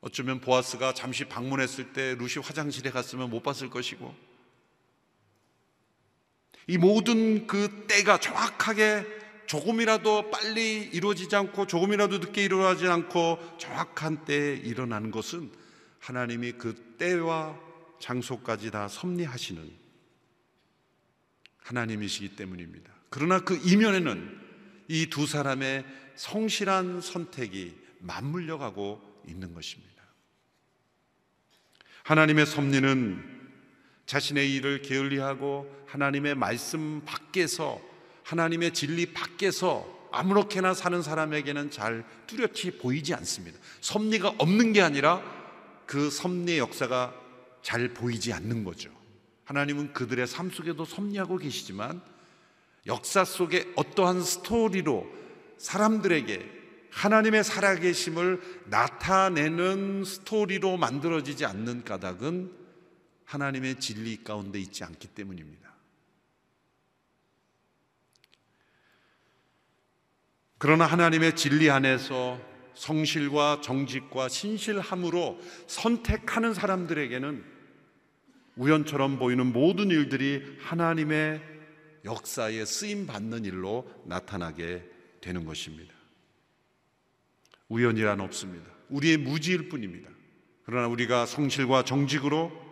어쩌면 0.00 0.40
보아스가 0.40 0.92
잠시 0.92 1.24
방문했을 1.24 1.94
때 1.94 2.14
루시 2.16 2.40
화장실에 2.40 2.90
갔으면 2.90 3.30
못 3.30 3.42
봤을 3.42 3.70
것이고 3.70 4.14
이 6.66 6.78
모든 6.78 7.46
그 7.46 7.86
때가 7.86 8.18
정확하게 8.18 9.06
조금이라도 9.46 10.30
빨리 10.30 10.82
이루어지지 10.92 11.36
않고 11.36 11.66
조금이라도 11.66 12.18
늦게 12.18 12.44
일어나지 12.44 12.86
않고 12.86 13.38
정확한 13.58 14.24
때에 14.24 14.56
일어나는 14.56 15.10
것은 15.10 15.50
하나님이 16.00 16.52
그 16.52 16.74
때와 16.98 17.58
장소까지 18.00 18.70
다 18.70 18.88
섭리하시는 18.88 19.70
하나님이시기 21.58 22.36
때문입니다. 22.36 22.92
그러나 23.10 23.40
그 23.40 23.60
이면에는 23.64 24.44
이 24.88 25.06
두 25.06 25.26
사람의 25.26 25.84
성실한 26.14 27.00
선택이 27.00 27.74
맞물려 28.00 28.58
가고 28.58 29.00
있는 29.26 29.54
것입니다. 29.54 30.02
하나님의 32.04 32.44
섭리는 32.44 33.33
자신의 34.06 34.54
일을 34.54 34.82
게을리하고 34.82 35.84
하나님의 35.86 36.34
말씀 36.34 37.02
밖에서 37.04 37.80
하나님의 38.22 38.72
진리 38.72 39.06
밖에서 39.12 39.86
아무렇게나 40.12 40.74
사는 40.74 41.02
사람에게는 41.02 41.70
잘 41.70 42.04
뚜렷이 42.26 42.78
보이지 42.78 43.14
않습니다. 43.14 43.58
섭리가 43.80 44.34
없는 44.38 44.72
게 44.72 44.80
아니라 44.80 45.22
그 45.86 46.10
섭리의 46.10 46.58
역사가 46.58 47.14
잘 47.62 47.88
보이지 47.88 48.32
않는 48.32 48.64
거죠. 48.64 48.90
하나님은 49.44 49.92
그들의 49.92 50.26
삶 50.26 50.50
속에도 50.50 50.84
섭리하고 50.84 51.36
계시지만 51.38 52.00
역사 52.86 53.24
속에 53.24 53.72
어떠한 53.76 54.22
스토리로 54.22 55.06
사람들에게 55.58 56.64
하나님의 56.90 57.42
살아계심을 57.42 58.40
나타내는 58.66 60.04
스토리로 60.04 60.76
만들어지지 60.76 61.44
않는 61.44 61.84
까닭은 61.84 62.63
하나님의 63.24 63.80
진리 63.80 64.22
가운데 64.22 64.58
있지 64.58 64.84
않기 64.84 65.08
때문입니다. 65.08 65.72
그러나 70.58 70.86
하나님의 70.86 71.36
진리 71.36 71.70
안에서 71.70 72.40
성실과 72.74 73.60
정직과 73.60 74.28
신실함으로 74.28 75.38
선택하는 75.66 76.54
사람들에게는 76.54 77.44
우연처럼 78.56 79.18
보이는 79.18 79.52
모든 79.52 79.90
일들이 79.90 80.56
하나님의 80.60 81.42
역사에 82.04 82.64
쓰임 82.64 83.06
받는 83.06 83.44
일로 83.44 83.90
나타나게 84.06 84.84
되는 85.20 85.44
것입니다. 85.44 85.92
우연이란 87.68 88.20
없습니다. 88.20 88.70
우리의 88.90 89.16
무지일 89.16 89.68
뿐입니다. 89.68 90.10
그러나 90.64 90.86
우리가 90.88 91.26
성실과 91.26 91.84
정직으로 91.84 92.63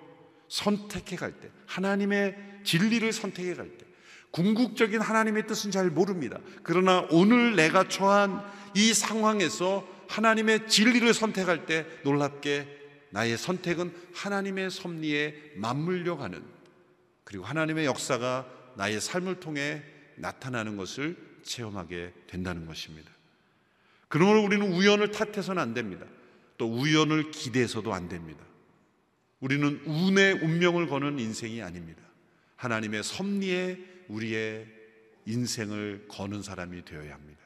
선택해 0.52 1.16
갈 1.16 1.32
때, 1.32 1.50
하나님의 1.64 2.36
진리를 2.62 3.10
선택해 3.10 3.54
갈 3.54 3.70
때, 3.78 3.86
궁극적인 4.32 5.00
하나님의 5.00 5.46
뜻은 5.46 5.70
잘 5.70 5.90
모릅니다. 5.90 6.38
그러나 6.62 7.06
오늘 7.10 7.56
내가 7.56 7.88
처한 7.88 8.44
이 8.74 8.92
상황에서 8.92 9.88
하나님의 10.08 10.68
진리를 10.68 11.12
선택할 11.14 11.64
때 11.64 11.86
놀랍게 12.04 12.80
나의 13.10 13.38
선택은 13.38 13.94
하나님의 14.14 14.70
섭리에 14.70 15.52
맞물려 15.56 16.16
가는 16.16 16.42
그리고 17.24 17.44
하나님의 17.44 17.86
역사가 17.86 18.46
나의 18.76 19.00
삶을 19.00 19.40
통해 19.40 19.82
나타나는 20.16 20.76
것을 20.76 21.16
체험하게 21.42 22.12
된다는 22.26 22.66
것입니다. 22.66 23.10
그러므로 24.08 24.42
우리는 24.42 24.70
우연을 24.70 25.12
탓해서는 25.12 25.60
안 25.60 25.72
됩니다. 25.72 26.06
또 26.58 26.70
우연을 26.70 27.30
기대해서도 27.30 27.92
안 27.92 28.08
됩니다. 28.08 28.44
우리는 29.42 29.80
운의 29.84 30.34
운명을 30.34 30.86
거는 30.86 31.18
인생이 31.18 31.62
아닙니다. 31.62 32.00
하나님의 32.56 33.02
섭리에 33.02 33.76
우리의 34.06 34.66
인생을 35.26 36.06
거는 36.08 36.42
사람이 36.42 36.84
되어야 36.84 37.12
합니다. 37.12 37.40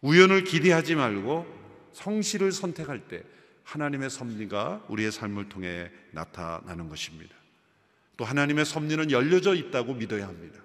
우연을 0.00 0.44
기대하지 0.44 0.94
말고 0.94 1.90
성실을 1.92 2.52
선택할 2.52 3.08
때 3.08 3.24
하나님의 3.64 4.10
섭리가 4.10 4.86
우리의 4.88 5.10
삶을 5.10 5.48
통해 5.48 5.90
나타나는 6.12 6.88
것입니다. 6.88 7.34
또 8.16 8.24
하나님의 8.24 8.64
섭리는 8.64 9.10
열려져 9.10 9.56
있다고 9.56 9.94
믿어야 9.94 10.28
합니다. 10.28 10.60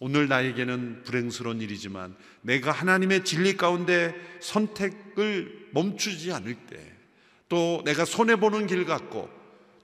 오늘 0.00 0.28
나에게는 0.28 1.02
불행스러운 1.04 1.62
일이지만 1.62 2.14
내가 2.42 2.72
하나님의 2.72 3.24
진리 3.24 3.56
가운데 3.56 4.14
선택을 4.40 5.70
멈추지 5.72 6.30
않을 6.30 6.54
때 6.66 6.93
또 7.48 7.82
내가 7.84 8.04
손해보는 8.04 8.66
길 8.66 8.84
같고 8.84 9.28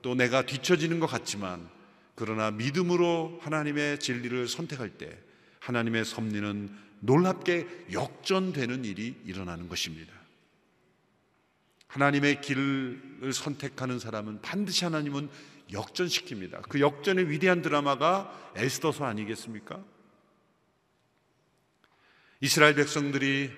또 0.03 0.15
내가 0.15 0.47
뒤처지는 0.47 1.01
것 1.01 1.07
같지만 1.07 1.69
그러나 2.15 2.51
믿음으로 2.51 3.39
하나님의 3.43 3.99
진리를 3.99 4.49
선택할 4.49 4.91
때 4.91 5.19
하나님의 5.61 6.05
섭리는 6.05 6.71
놀랍게 7.01 7.87
역전되는 7.93 8.85
일이 8.85 9.17
일어나는 9.25 9.69
것입니다. 9.69 10.13
하나님의 11.87 12.41
길을 12.41 13.33
선택하는 13.33 13.99
사람은 13.99 14.43
반드시 14.43 14.85
하나님은 14.85 15.29
역전시킵니다. 15.73 16.69
그 16.69 16.81
역전의 16.81 17.31
위대한 17.31 17.63
드라마가 17.63 18.53
에스더서 18.57 19.05
아니겠습니까? 19.05 19.83
이스라엘 22.41 22.75
백성들이 22.75 23.51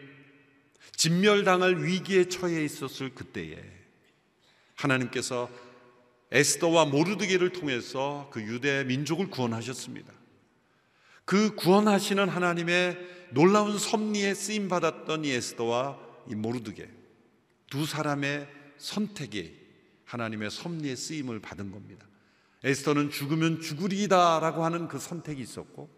진멸당할 0.97 1.83
위기에 1.83 2.29
처해 2.29 2.65
있었을 2.65 3.15
그때에 3.15 3.82
하나님께서 4.83 5.49
에스더와 6.31 6.87
모르드게를 6.87 7.51
통해서 7.51 8.29
그 8.33 8.43
유대 8.43 8.85
민족을 8.85 9.29
구원하셨습니다. 9.29 10.13
그 11.25 11.55
구원하시는 11.55 12.29
하나님의 12.29 12.99
놀라운 13.31 13.79
섭리에 13.79 14.35
쓰임 14.35 14.69
받았던 14.69 15.25
이 15.25 15.31
에스더와 15.31 15.99
이 16.29 16.35
모르드게 16.35 16.89
두 17.71 17.87
사람의 17.87 18.49
선택이 18.79 19.61
하나님의 20.05 20.51
섭리에 20.51 20.97
쓰임을 20.97 21.41
받은 21.41 21.71
겁니다. 21.71 22.07
에스더는 22.65 23.11
죽으면 23.11 23.61
죽으리다라고 23.61 24.65
하는 24.65 24.89
그 24.89 24.99
선택이 24.99 25.41
있었고 25.41 25.89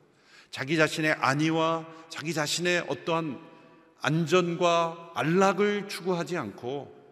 자기 0.51 0.77
자신의 0.77 1.13
안위와 1.15 1.87
자기 2.09 2.33
자신의 2.33 2.87
어떠한 2.89 3.41
안전과 4.01 5.13
안락을 5.15 5.89
추구하지 5.89 6.37
않고 6.37 7.04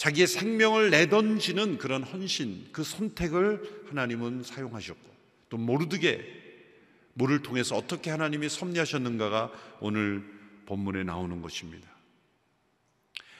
자기의 0.00 0.28
생명을 0.28 0.88
내던지는 0.88 1.76
그런 1.76 2.02
헌신, 2.02 2.68
그 2.72 2.82
선택을 2.82 3.84
하나님은 3.90 4.44
사용하셨고 4.44 5.14
또 5.50 5.58
모르드게 5.58 6.24
물을 7.12 7.42
통해서 7.42 7.76
어떻게 7.76 8.08
하나님이 8.08 8.48
섭리하셨는가가 8.48 9.52
오늘 9.80 10.24
본문에 10.64 11.04
나오는 11.04 11.42
것입니다. 11.42 11.86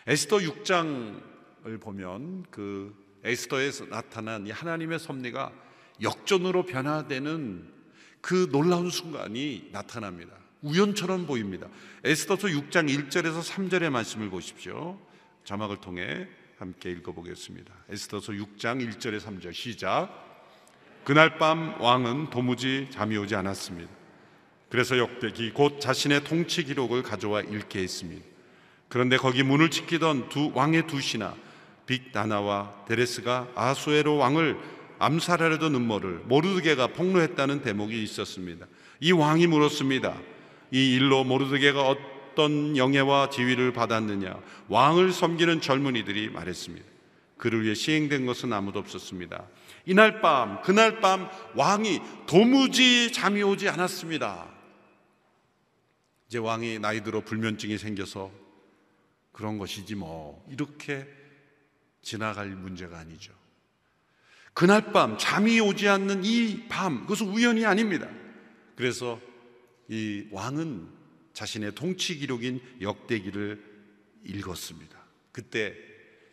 에스더 0.06 0.36
6장을 0.36 1.80
보면 1.80 2.44
그 2.50 2.94
에스더에서 3.24 3.86
나타난 3.86 4.46
이 4.46 4.50
하나님의 4.50 4.98
섭리가 4.98 5.54
역전으로 6.02 6.66
변화되는 6.66 7.72
그 8.20 8.50
놀라운 8.52 8.90
순간이 8.90 9.70
나타납니다. 9.72 10.36
우연처럼 10.61 11.26
보입니다. 11.26 11.68
에스더서 12.04 12.48
6장 12.48 12.86
1절에서 12.86 13.40
3절의 13.40 13.88
말씀을 13.88 14.28
보십시오. 14.28 15.00
자막을 15.44 15.78
통해 15.78 16.28
함께 16.61 16.90
읽어보겠습니다. 16.90 17.72
에스더서 17.88 18.32
6장 18.32 18.86
1절에 18.86 19.18
3절 19.18 19.54
시작. 19.54 20.11
그날 21.04 21.38
밤 21.38 21.80
왕은 21.80 22.28
도무지 22.28 22.88
잠이 22.90 23.16
오지 23.16 23.34
않았습니다. 23.34 23.90
그래서 24.68 24.98
역대기 24.98 25.52
곧 25.52 25.80
자신의 25.80 26.24
통치 26.24 26.62
기록을 26.64 27.02
가져와 27.02 27.40
읽게 27.40 27.80
했습니다. 27.80 28.22
그런데 28.90 29.16
거기 29.16 29.42
문을 29.42 29.70
지키던 29.70 30.28
두 30.28 30.52
왕의 30.54 30.86
두 30.86 31.00
신하 31.00 31.34
빅다나와 31.86 32.84
데레스가 32.86 33.48
아수에로 33.54 34.18
왕을 34.18 34.58
암살하려던 34.98 35.74
음모를 35.74 36.24
모르드게가 36.26 36.88
폭로했다는 36.88 37.62
대목이 37.62 38.02
있었습니다. 38.02 38.66
이 39.00 39.12
왕이 39.12 39.46
물었습니다. 39.46 40.14
이 40.72 40.94
일로 40.96 41.24
모르드게가 41.24 41.88
어떤 42.30 42.76
영예와 42.76 43.30
지위를 43.30 43.72
받았느냐? 43.72 44.40
왕을 44.68 45.12
섬기는 45.12 45.60
젊은이들이 45.60 46.30
말했습니다. 46.30 46.86
그를 47.36 47.64
위해 47.64 47.74
시행된 47.74 48.26
것은 48.26 48.52
아무도 48.52 48.78
없었습니다. 48.78 49.46
이날 49.86 50.20
밤, 50.20 50.60
그날 50.62 51.00
밤 51.00 51.28
왕이 51.54 52.00
도무지 52.26 53.12
잠이 53.12 53.42
오지 53.42 53.68
않았습니다. 53.68 54.48
이제 56.28 56.38
왕이 56.38 56.78
나이 56.78 57.02
들어 57.02 57.22
불면증이 57.22 57.78
생겨서 57.78 58.30
그런 59.32 59.58
것이지 59.58 59.94
뭐 59.94 60.44
이렇게 60.50 61.08
지나갈 62.02 62.48
문제가 62.48 62.98
아니죠. 62.98 63.32
그날 64.52 64.92
밤 64.92 65.16
잠이 65.16 65.60
오지 65.60 65.88
않는 65.88 66.24
이 66.24 66.68
밤, 66.68 67.02
그것은 67.02 67.28
우연이 67.28 67.64
아닙니다. 67.64 68.08
그래서 68.76 69.18
이 69.88 70.26
왕은 70.30 70.99
자신의 71.32 71.74
통치 71.74 72.16
기록인 72.16 72.60
역대기를 72.80 73.62
읽었습니다. 74.24 74.98
그때 75.32 75.74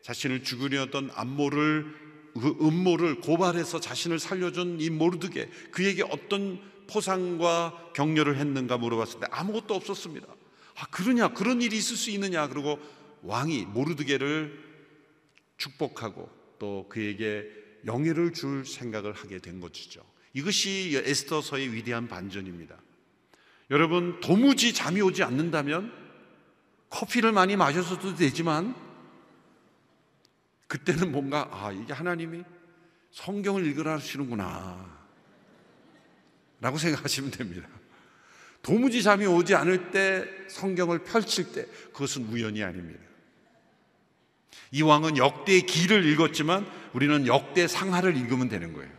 자신을 0.02 0.44
죽으려던 0.44 1.12
암모를 1.14 2.08
그 2.34 2.58
음모를 2.62 3.20
고발해서 3.20 3.80
자신을 3.80 4.20
살려준 4.20 4.80
이 4.80 4.90
모르드게 4.90 5.50
그에게 5.72 6.04
어떤 6.04 6.62
포상과 6.88 7.92
격려를 7.94 8.38
했는가 8.38 8.78
물어봤을 8.78 9.20
때 9.20 9.28
아무것도 9.32 9.74
없었습니다. 9.74 10.28
아 10.76 10.86
그러냐 10.88 11.34
그런 11.34 11.62
일이 11.62 11.78
있을 11.78 11.96
수 11.98 12.12
있느냐 12.12 12.48
그리고 12.48 12.80
왕이 13.24 13.66
모르드게를 13.66 14.68
축복하고 15.58 16.30
또 16.60 16.86
그에게 16.90 17.46
영예를 17.86 18.34
줄 18.34 18.66
생각을 18.66 19.14
하게 19.14 19.40
된 19.40 19.60
것이죠. 19.60 20.02
이것이 20.34 21.02
에스더서의 21.04 21.74
위대한 21.74 22.08
반전입니다. 22.08 22.80
여러분 23.70 24.20
도무지 24.22 24.74
잠이 24.74 25.02
오지 25.02 25.24
않는다면 25.24 25.92
커피를 26.90 27.32
많이 27.32 27.56
마셔서도 27.56 28.16
되지만 28.16 28.76
그때는 30.68 31.12
뭔가 31.12 31.50
아 31.52 31.72
이게 31.72 31.94
하나님이 31.94 32.44
성경을 33.12 33.66
읽으라 33.66 33.96
하시는구나 33.96 34.98
라고 36.60 36.78
생각하시면 36.78 37.32
됩니다. 37.32 37.68
도무지 38.62 39.04
잠이 39.04 39.26
오지 39.26 39.56
않을 39.56 39.92
때 39.92 40.26
성경을 40.50 41.04
펼칠 41.04 41.52
때 41.52 41.66
그것은 41.94 42.26
우연이 42.26 42.64
아닙니다. 42.64 43.00
이 44.72 44.82
왕은 44.82 45.18
역대의 45.18 45.62
기를 45.62 46.06
읽었지만 46.06 46.66
우리는 46.94 47.28
역대 47.28 47.68
상하를 47.68 48.18
읽으면 48.18 48.50
되는 48.50 48.74
거예요. 48.74 48.97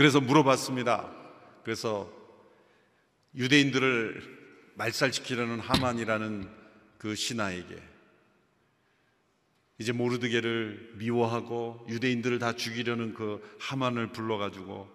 그래서 0.00 0.18
물어봤습니다. 0.18 1.12
그래서 1.62 2.10
유대인들을 3.34 4.72
말살시키려는 4.76 5.60
하만이라는 5.60 6.48
그 6.96 7.14
신하에게 7.14 7.82
이제 9.76 9.92
모르드게를 9.92 10.92
미워하고 10.94 11.84
유대인들을 11.90 12.38
다 12.38 12.54
죽이려는 12.54 13.12
그 13.12 13.46
하만을 13.60 14.10
불러가지고 14.12 14.88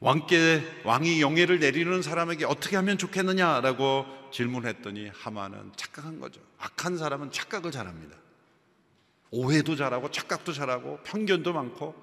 왕께 0.00 0.62
왕이 0.86 1.20
영예를 1.20 1.58
내리는 1.58 2.00
사람에게 2.00 2.46
어떻게 2.46 2.76
하면 2.76 2.96
좋겠느냐라고 2.96 4.06
질문했더니 4.32 5.10
하만은 5.12 5.72
착각한 5.76 6.20
거죠. 6.20 6.40
악한 6.56 6.96
사람은 6.96 7.32
착각을 7.32 7.70
잘합니다. 7.70 8.21
오해도 9.32 9.74
잘하고 9.74 10.10
착각도 10.10 10.52
잘하고 10.52 11.00
편견도 11.02 11.52
많고 11.52 11.94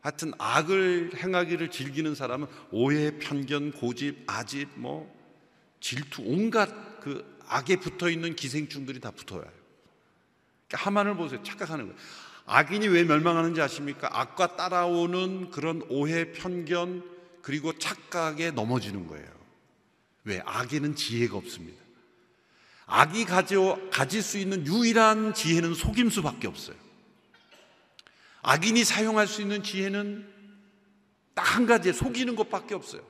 하여튼 0.00 0.32
악을 0.38 1.12
행하기를 1.16 1.70
즐기는 1.70 2.12
사람은 2.14 2.48
오해, 2.72 3.18
편견, 3.18 3.72
고집, 3.72 4.24
아집 4.26 4.68
뭐 4.74 5.14
질투, 5.78 6.22
온갖 6.24 7.00
그 7.00 7.38
악에 7.46 7.76
붙어 7.76 8.10
있는 8.10 8.34
기생충들이 8.34 8.98
다 8.98 9.12
붙어요. 9.12 9.42
그러니까 9.42 10.86
하만을 10.86 11.16
보세요. 11.16 11.42
착각하는 11.44 11.86
거예요. 11.86 11.98
악인이 12.46 12.88
왜 12.88 13.04
멸망하는지 13.04 13.60
아십니까? 13.60 14.08
악과 14.10 14.56
따라오는 14.56 15.50
그런 15.50 15.82
오해, 15.88 16.32
편견, 16.32 17.04
그리고 17.42 17.76
착각에 17.78 18.50
넘어지는 18.52 19.06
거예요. 19.06 19.28
왜? 20.24 20.40
악에는 20.44 20.96
지혜가 20.96 21.36
없습니다. 21.36 21.81
악이 22.86 23.24
가져, 23.24 23.78
가질 23.90 24.22
수 24.22 24.38
있는 24.38 24.66
유일한 24.66 25.34
지혜는 25.34 25.74
속임수밖에 25.74 26.48
없어요. 26.48 26.76
악인이 28.42 28.82
사용할 28.84 29.26
수 29.26 29.40
있는 29.40 29.62
지혜는 29.62 30.32
딱 31.34 31.52
한 31.54 31.66
가지, 31.66 31.92
속이는 31.92 32.34
것밖에 32.36 32.74
없어요. 32.74 33.02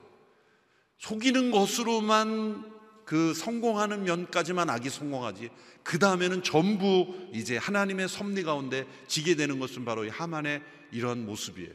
속이는 0.99 1.51
것으로만 1.51 2.71
그 3.05 3.33
성공하는 3.33 4.03
면까지만 4.03 4.69
악이 4.69 4.89
성공하지 4.89 5.49
그 5.83 5.99
다음에는 5.99 6.43
전부 6.43 7.29
이제 7.33 7.57
하나님의 7.57 8.07
섭리 8.07 8.43
가운데 8.43 8.85
지게 9.07 9.35
되는 9.35 9.59
것은 9.59 9.83
바로 9.85 10.05
이 10.05 10.09
하만의 10.09 10.61
이러한 10.91 11.25
모습이에요. 11.25 11.73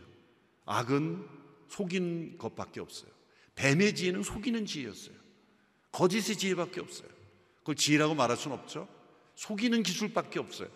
악은 0.65 1.27
속인 1.69 2.39
것밖에 2.39 2.81
없어요. 2.81 3.11
뱀의 3.55 3.95
지혜는 3.95 4.23
속이는 4.23 4.65
지혜였어요. 4.65 5.17
거짓의 5.93 6.37
지혜밖에 6.37 6.81
없어요. 6.81 7.09
그걸 7.69 7.77
지혜라고 7.77 8.15
말할 8.15 8.39
수는 8.39 8.57
없죠. 8.57 8.89
속이는 9.35 9.83
기술밖에 9.83 10.39
없어요. 10.39 10.71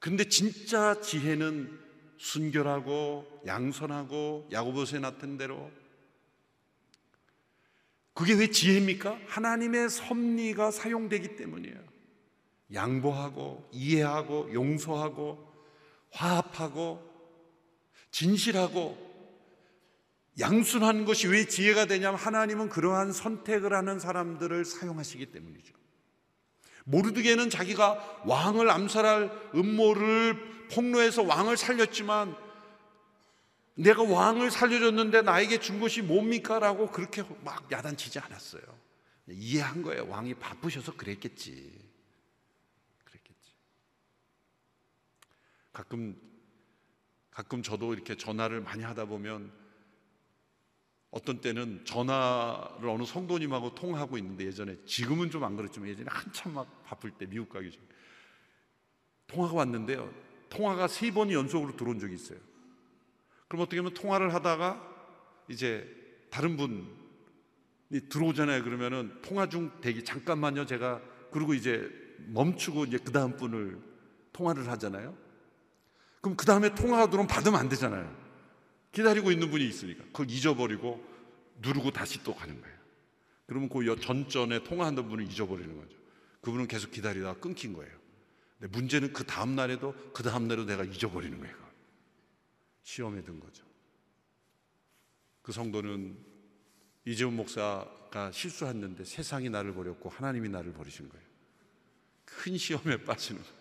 근데 0.00 0.28
진짜 0.28 1.00
지혜는 1.00 1.80
순결하고 2.18 3.40
양선하고 3.46 4.48
야고보서에 4.52 5.00
나타난 5.00 5.38
대로 5.38 5.70
그게 8.12 8.34
왜 8.34 8.50
지혜입니까? 8.50 9.18
하나님의 9.28 9.88
섭리가 9.88 10.72
사용되기 10.72 11.36
때문이에요. 11.36 11.82
양보하고 12.74 13.66
이해하고 13.72 14.52
용서하고 14.52 15.52
화합하고 16.10 17.02
진실하고 18.10 18.98
양순한 20.38 21.06
것이 21.06 21.28
왜 21.28 21.48
지혜가 21.48 21.86
되냐면 21.86 22.20
하나님은 22.20 22.68
그러한 22.68 23.12
선택을 23.12 23.72
하는 23.72 23.98
사람들을 23.98 24.66
사용하시기 24.66 25.32
때문이죠. 25.32 25.83
모르드게는 26.84 27.50
자기가 27.50 28.22
왕을 28.26 28.70
암살할 28.70 29.50
음모를 29.54 30.68
폭로해서 30.70 31.22
왕을 31.22 31.56
살렸지만 31.56 32.36
내가 33.74 34.02
왕을 34.02 34.50
살려줬는데 34.50 35.22
나에게 35.22 35.58
준 35.58 35.80
것이 35.80 36.00
뭡니까? 36.02 36.58
라고 36.58 36.90
그렇게 36.90 37.24
막 37.42 37.70
야단치지 37.70 38.18
않았어요. 38.20 38.62
이해한 39.28 39.82
거예요. 39.82 40.06
왕이 40.08 40.34
바쁘셔서 40.34 40.96
그랬겠지. 40.96 41.72
그랬겠지. 43.04 43.52
가끔, 45.72 46.16
가끔 47.30 47.62
저도 47.62 47.94
이렇게 47.94 48.16
전화를 48.16 48.60
많이 48.60 48.84
하다 48.84 49.06
보면 49.06 49.50
어떤 51.14 51.40
때는 51.40 51.84
전화를 51.84 52.88
어느 52.88 53.04
성도님하고 53.04 53.76
통하고 53.76 54.18
있는데 54.18 54.46
예전에 54.46 54.76
지금은 54.84 55.30
좀 55.30 55.44
안 55.44 55.56
그렇지만 55.56 55.88
예전에 55.88 56.08
한참 56.10 56.54
막 56.54 56.82
바쁠 56.84 57.12
때 57.12 57.24
미국 57.26 57.50
가기 57.50 57.70
전에 57.70 57.84
통화가 59.28 59.54
왔는데요. 59.54 60.12
통화가 60.48 60.88
세 60.88 61.12
번이 61.12 61.32
연속으로 61.32 61.76
들어온 61.76 62.00
적이 62.00 62.14
있어요. 62.14 62.38
그럼 63.46 63.62
어떻게 63.62 63.76
하면 63.76 63.94
통화를 63.94 64.34
하다가 64.34 64.82
이제 65.48 65.86
다른 66.30 66.56
분이 66.56 68.08
들어오잖아요. 68.08 68.64
그러면은 68.64 69.16
통화 69.22 69.48
중 69.48 69.70
대기 69.80 70.02
잠깐만요. 70.02 70.66
제가 70.66 71.00
그리고 71.30 71.54
이제 71.54 71.88
멈추고 72.26 72.86
이제 72.86 72.98
그 72.98 73.12
다음 73.12 73.36
분을 73.36 73.78
통화를 74.32 74.68
하잖아요. 74.68 75.16
그럼 76.20 76.36
그 76.36 76.44
다음에 76.44 76.74
통화가 76.74 77.06
들어오면 77.06 77.28
받으면 77.28 77.60
안 77.60 77.68
되잖아요. 77.68 78.23
기다리고 78.94 79.30
있는 79.32 79.50
분이 79.50 79.66
있으니까 79.66 80.04
그걸 80.04 80.30
잊어버리고 80.30 81.04
누르고 81.60 81.90
다시 81.90 82.22
또 82.22 82.34
가는 82.34 82.58
거예요. 82.60 82.74
그러면 83.46 83.68
그 83.68 84.00
전전에 84.00 84.64
통화하던 84.64 85.08
분을 85.08 85.30
잊어버리는 85.30 85.76
거죠. 85.76 85.98
그분은 86.40 86.68
계속 86.68 86.90
기다리다가 86.90 87.38
끊긴 87.40 87.72
거예요. 87.74 87.92
근데 88.58 88.76
문제는 88.76 89.12
그 89.12 89.24
다음 89.24 89.54
날에도 89.54 89.94
그 90.12 90.22
다음 90.22 90.48
날에도 90.48 90.64
내가 90.64 90.84
잊어버리는 90.84 91.38
거예요. 91.38 91.54
시험에 92.82 93.22
든 93.22 93.40
거죠. 93.40 93.64
그 95.42 95.52
성도는 95.52 96.16
이재훈 97.04 97.36
목사가 97.36 98.30
실수했는데 98.30 99.04
세상이 99.04 99.50
나를 99.50 99.74
버렸고 99.74 100.08
하나님이 100.08 100.48
나를 100.48 100.72
버리신 100.72 101.08
거예요. 101.08 101.26
큰 102.24 102.56
시험에 102.56 103.04
빠지는 103.04 103.42
거예요. 103.42 103.56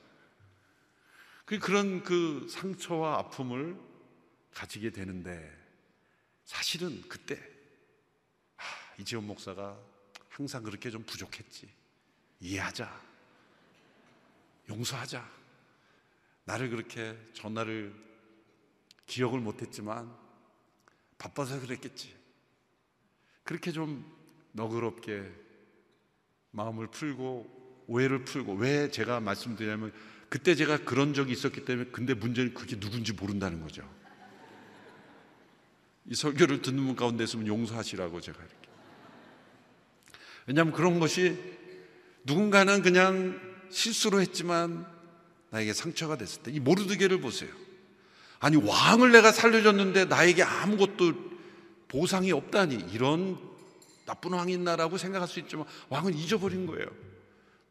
그 1.46 1.60
그런 1.60 2.04
그 2.04 2.48
상처와 2.50 3.18
아픔을 3.20 3.93
가지게 4.54 4.92
되는데 4.92 5.52
사실은 6.46 7.02
그때 7.08 7.36
아, 8.58 8.64
이재훈 9.00 9.26
목사가 9.26 9.80
항상 10.30 10.64
그렇게 10.64 10.90
좀 10.90 11.04
부족했지. 11.04 11.70
이해하자. 12.40 13.02
용서하자. 14.70 15.30
나를 16.46 16.70
그렇게 16.70 17.18
전화를 17.34 17.94
기억을 19.06 19.40
못했지만 19.40 20.14
바빠서 21.18 21.60
그랬겠지. 21.60 22.16
그렇게 23.44 23.72
좀 23.72 24.06
너그럽게 24.54 25.32
마음을 26.52 26.88
풀고 26.88 27.86
오해를 27.88 28.24
풀고 28.26 28.56
왜 28.56 28.90
제가 28.90 29.20
말씀드리냐면 29.20 29.94
그때 30.30 30.56
제가 30.56 30.84
그런 30.84 31.14
적이 31.14 31.34
있었기 31.34 31.66
때문에 31.66 31.92
근데 31.92 32.14
문제는 32.14 32.54
그게 32.54 32.80
누군지 32.80 33.14
모른다는 33.14 33.62
거죠. 33.62 33.88
이 36.06 36.16
설교를 36.16 36.62
듣는 36.62 36.86
분 36.86 36.96
가운데 36.96 37.24
있으면 37.24 37.48
용서하시라고 37.48 38.22
제가 38.22 38.40
이렇게. 38.40 38.56
왜냐하면 40.48 40.74
그런 40.74 41.00
것이 41.00 41.38
누군가는 42.26 42.82
그냥 42.82 43.40
실수로 43.70 44.22
했지만 44.22 44.86
나에게 45.50 45.74
상처가 45.74 46.18
됐을 46.18 46.44
때 46.44 46.52
이 46.52 46.60
모르드게를 46.60 47.22
보세요. 47.22 47.50
아니 48.40 48.58
왕을 48.58 49.12
내가 49.12 49.32
살려줬는데 49.32 50.06
나에게 50.06 50.44
아무것도 50.44 51.14
보상이 51.88 52.32
없다니 52.32 52.76
이런 52.92 53.40
나쁜 54.06 54.34
왕이 54.34 54.52
있나라고 54.54 54.98
생각할 54.98 55.28
수 55.30 55.40
있지만 55.40 55.66
왕은 55.90 56.14
잊어버린 56.16 56.66
거예요. 56.66 56.86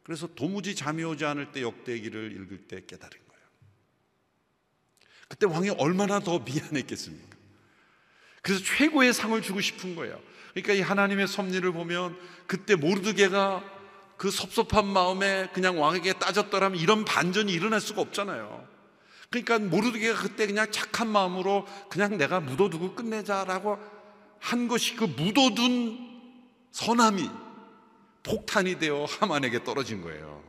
그래서 0.03 0.27
도무지 0.35 0.75
잠이 0.75 1.05
오지 1.05 1.25
않을 1.25 1.53
때 1.53 1.61
역대기를 1.63 2.33
읽을 2.33 2.59
때 2.69 2.83
깨달은 2.87 3.11
거예요. 3.29 3.45
그때 5.29 5.47
왕이 5.47 5.71
얼마나 5.71 6.21
더 6.21 6.39
미안했겠습니까? 6.39 7.32
그래서 8.43 8.63
최고의 8.65 9.13
상을 9.13 9.41
주고 9.41 9.61
싶은 9.61 9.95
거예요. 9.95 10.19
그러니까 10.51 10.75
이 10.75 10.81
하나님의 10.81 11.29
섭리를 11.29 11.71
보면 11.73 12.17
그때 12.47 12.75
모르드게가 12.75 13.65
그 14.17 14.31
섭섭한 14.31 14.87
마음에 14.87 15.49
그냥 15.53 15.81
왕에게 15.81 16.15
따졌더라면 16.15 16.79
이런 16.79 17.05
반전이 17.05 17.53
일어날 17.53 17.81
수가 17.81 18.03
없잖아요. 18.03 18.69
그러니까 19.31 19.59
모르드게가 19.59 20.21
그때 20.21 20.47
그냥 20.47 20.71
착한 20.71 21.09
마음으로 21.09 21.67
그냥 21.89 22.19
내가 22.19 22.41
묻어두고 22.41 22.95
끝내자라고 22.95 23.79
한 24.39 24.69
것이 24.69 24.97
그 24.97 25.05
묻어둔 25.05 25.99
선함이 26.73 27.31
폭탄이 28.23 28.79
되어 28.79 29.05
하만에게 29.05 29.65
떨어진 29.65 30.03
거예요. 30.03 30.43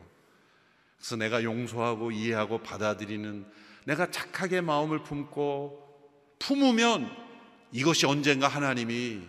그래서 0.97 1.15
내가 1.15 1.43
용서하고 1.43 2.11
이해하고 2.11 2.59
받아들이는 2.59 3.45
내가 3.85 4.11
착하게 4.11 4.61
마음을 4.61 5.03
품고 5.03 6.37
품으면 6.39 7.22
이것이 7.73 8.05
언젠가 8.05 8.47
하나님이 8.47 9.27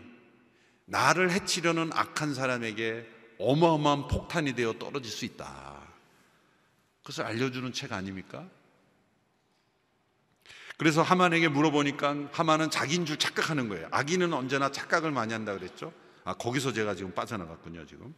나를 0.84 1.32
해치려는 1.32 1.90
악한 1.94 2.34
사람에게 2.34 3.08
어마어마한 3.38 4.06
폭탄이 4.08 4.54
되어 4.54 4.74
떨어질 4.74 5.10
수 5.10 5.24
있다. 5.24 5.82
그것을 7.00 7.24
알려주는 7.24 7.72
책 7.72 7.92
아닙니까? 7.92 8.46
그래서 10.76 11.02
하만에게 11.02 11.48
물어보니까 11.48 12.28
하만은 12.32 12.70
자기인 12.70 13.06
줄 13.06 13.16
착각하는 13.16 13.68
거예요. 13.68 13.88
아기는 13.90 14.32
언제나 14.32 14.70
착각을 14.70 15.10
많이 15.10 15.32
한다 15.32 15.54
그랬죠. 15.54 15.92
아 16.24 16.34
거기서 16.34 16.72
제가 16.72 16.94
지금 16.94 17.12
빠져나갔군요 17.12 17.86
지금. 17.86 18.14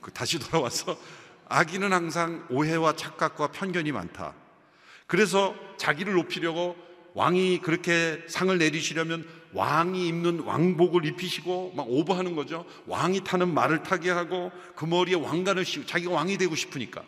그 0.00 0.10
다시 0.12 0.38
돌아와서 0.40 0.98
아기는 1.46 1.92
항상 1.92 2.46
오해와 2.50 2.96
착각과 2.96 3.48
편견이 3.48 3.92
많다. 3.92 4.34
그래서 5.06 5.54
자기를 5.76 6.14
높이려고 6.14 6.76
왕이 7.14 7.60
그렇게 7.62 8.24
상을 8.28 8.56
내리시려면 8.56 9.37
왕이 9.52 10.08
입는 10.08 10.40
왕복을 10.40 11.04
입히시고 11.06 11.72
막 11.74 11.86
오버하는 11.88 12.36
거죠. 12.36 12.66
왕이 12.86 13.24
타는 13.24 13.52
말을 13.52 13.82
타게 13.82 14.10
하고 14.10 14.52
그 14.76 14.84
머리에 14.84 15.14
왕관을 15.14 15.64
씌우고 15.64 15.86
자기가 15.86 16.12
왕이 16.12 16.38
되고 16.38 16.54
싶으니까. 16.54 17.02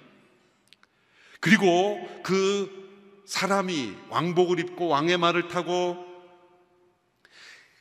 그리고 1.40 1.98
그 2.22 2.70
사람이 3.26 3.94
왕복을 4.08 4.58
입고 4.60 4.88
왕의 4.88 5.18
말을 5.18 5.48
타고 5.48 6.04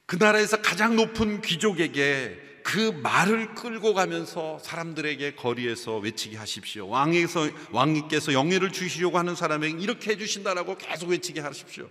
그 0.06 0.16
나라에서 0.16 0.62
가장 0.62 0.96
높은 0.96 1.42
귀족에게 1.42 2.50
그 2.64 2.92
말을 3.04 3.56
끌고 3.56 3.94
가면서 3.94 4.60
사람들에게 4.60 5.36
거리에서 5.36 5.98
외치게 5.98 6.38
하십시오. 6.38 6.88
왕에서 6.88 7.50
왕님께서 7.72 8.34
영예를 8.34 8.72
주시려고 8.72 9.18
하는 9.18 9.36
사람에게 9.36 9.82
이렇게 9.82 10.12
해 10.12 10.18
주신다라고 10.18 10.78
계속 10.78 11.10
외치게 11.10 11.42
하십시오. 11.42 11.90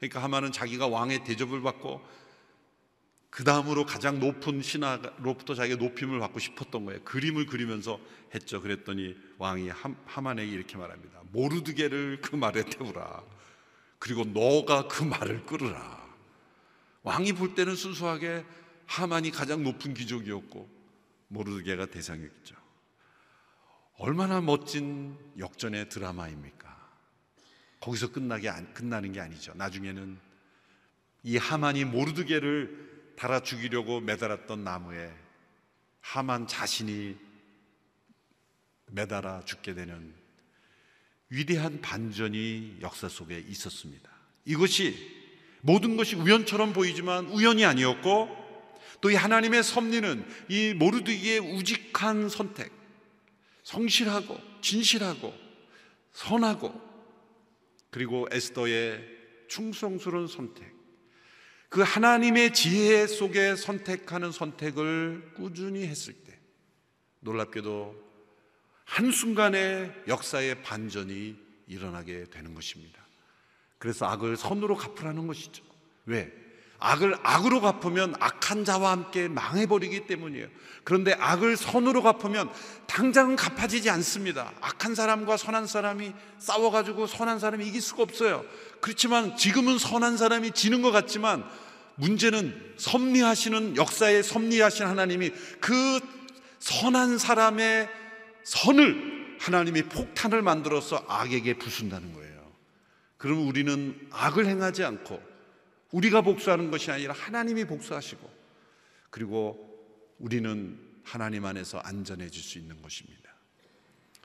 그러니까 0.00 0.22
하만은 0.22 0.50
자기가 0.50 0.88
왕의 0.88 1.24
대접을 1.24 1.60
받고 1.60 2.00
그 3.28 3.44
다음으로 3.44 3.86
가장 3.86 4.18
높은 4.18 4.60
신하로부터 4.60 5.54
자기가 5.54 5.80
높임을 5.80 6.18
받고 6.18 6.40
싶었던 6.40 6.84
거예요. 6.86 7.00
그림을 7.04 7.46
그리면서 7.46 8.00
했죠. 8.34 8.60
그랬더니 8.60 9.14
왕이 9.38 9.70
하만에게 10.06 10.50
이렇게 10.50 10.76
말합니다. 10.76 11.20
모르드게를 11.30 12.22
그 12.22 12.34
말에 12.34 12.64
태우라. 12.64 13.22
그리고 14.00 14.24
너가 14.24 14.88
그 14.88 15.04
말을 15.04 15.46
끌으라. 15.46 16.00
왕이 17.02 17.34
볼 17.34 17.54
때는 17.54 17.76
순수하게 17.76 18.44
하만이 18.86 19.30
가장 19.30 19.62
높은 19.62 19.94
귀족이었고 19.94 20.68
모르드게가 21.28 21.86
대상이었죠. 21.86 22.56
얼마나 23.98 24.40
멋진 24.40 25.16
역전의 25.38 25.90
드라마입니까? 25.90 26.59
거기서 27.80 28.12
끝나게 28.12 28.50
끝나는 28.74 29.12
게 29.12 29.20
아니죠. 29.20 29.52
나중에는 29.54 30.18
이 31.22 31.36
하만이 31.36 31.84
모르드게를 31.84 33.14
달아 33.16 33.42
죽이려고 33.42 34.00
매달았던 34.00 34.64
나무에 34.64 35.12
하만 36.00 36.46
자신이 36.46 37.16
매달아 38.86 39.44
죽게 39.44 39.74
되는 39.74 40.14
위대한 41.28 41.80
반전이 41.80 42.78
역사 42.80 43.08
속에 43.08 43.38
있었습니다. 43.38 44.10
이것이 44.44 44.96
모든 45.60 45.96
것이 45.96 46.16
우연처럼 46.16 46.72
보이지만 46.72 47.26
우연이 47.26 47.64
아니었고 47.64 48.40
또 49.00 49.10
이 49.10 49.14
하나님의 49.14 49.62
섭리는 49.62 50.26
이 50.48 50.74
모르드기의 50.74 51.38
우직한 51.38 52.28
선택, 52.28 52.70
성실하고 53.62 54.38
진실하고 54.60 55.34
선하고 56.12 56.89
그리고 57.90 58.28
에스더의 58.30 59.04
충성스러운 59.48 60.26
선택 60.28 60.72
그 61.68 61.82
하나님의 61.82 62.52
지혜 62.52 63.06
속에 63.06 63.54
선택하는 63.54 64.32
선택을 64.32 65.34
꾸준히 65.34 65.86
했을 65.86 66.14
때 66.14 66.38
놀랍게도 67.20 68.10
한순간에 68.84 69.94
역사의 70.08 70.62
반전이 70.62 71.36
일어나게 71.68 72.24
되는 72.24 72.54
것입니다. 72.54 73.06
그래서 73.78 74.06
악을 74.06 74.36
선으로 74.36 74.76
갚으라는 74.76 75.28
것이죠. 75.28 75.62
왜? 76.06 76.39
악을 76.80 77.16
악으로 77.22 77.60
갚으면 77.60 78.14
악한 78.18 78.64
자와 78.64 78.90
함께 78.90 79.28
망해버리기 79.28 80.06
때문이에요. 80.06 80.48
그런데 80.82 81.12
악을 81.12 81.56
선으로 81.56 82.02
갚으면 82.02 82.50
당장은 82.86 83.36
갚아지지 83.36 83.90
않습니다. 83.90 84.52
악한 84.62 84.94
사람과 84.94 85.36
선한 85.36 85.66
사람이 85.66 86.12
싸워가지고 86.38 87.06
선한 87.06 87.38
사람이 87.38 87.66
이길 87.66 87.82
수가 87.82 88.02
없어요. 88.02 88.44
그렇지만 88.80 89.36
지금은 89.36 89.78
선한 89.78 90.16
사람이 90.16 90.52
지는 90.52 90.80
것 90.80 90.90
같지만 90.90 91.44
문제는 91.96 92.74
섭리하시는 92.78 93.76
역사에 93.76 94.22
섭리하신 94.22 94.86
하나님이 94.86 95.32
그 95.60 96.00
선한 96.60 97.18
사람의 97.18 97.88
선을 98.42 99.36
하나님이 99.38 99.82
폭탄을 99.82 100.40
만들어서 100.40 101.04
악에게 101.08 101.58
부순다는 101.58 102.14
거예요. 102.14 102.30
그럼 103.18 103.46
우리는 103.46 103.98
악을 104.10 104.46
행하지 104.46 104.82
않고 104.82 105.29
우리가 105.92 106.22
복수하는 106.22 106.70
것이 106.70 106.90
아니라 106.90 107.14
하나님이 107.14 107.64
복수하시고 107.64 108.30
그리고 109.10 109.66
우리는 110.18 110.78
하나님 111.02 111.44
안에서 111.44 111.78
안전해질 111.78 112.42
수 112.42 112.58
있는 112.58 112.80
것입니다. 112.80 113.30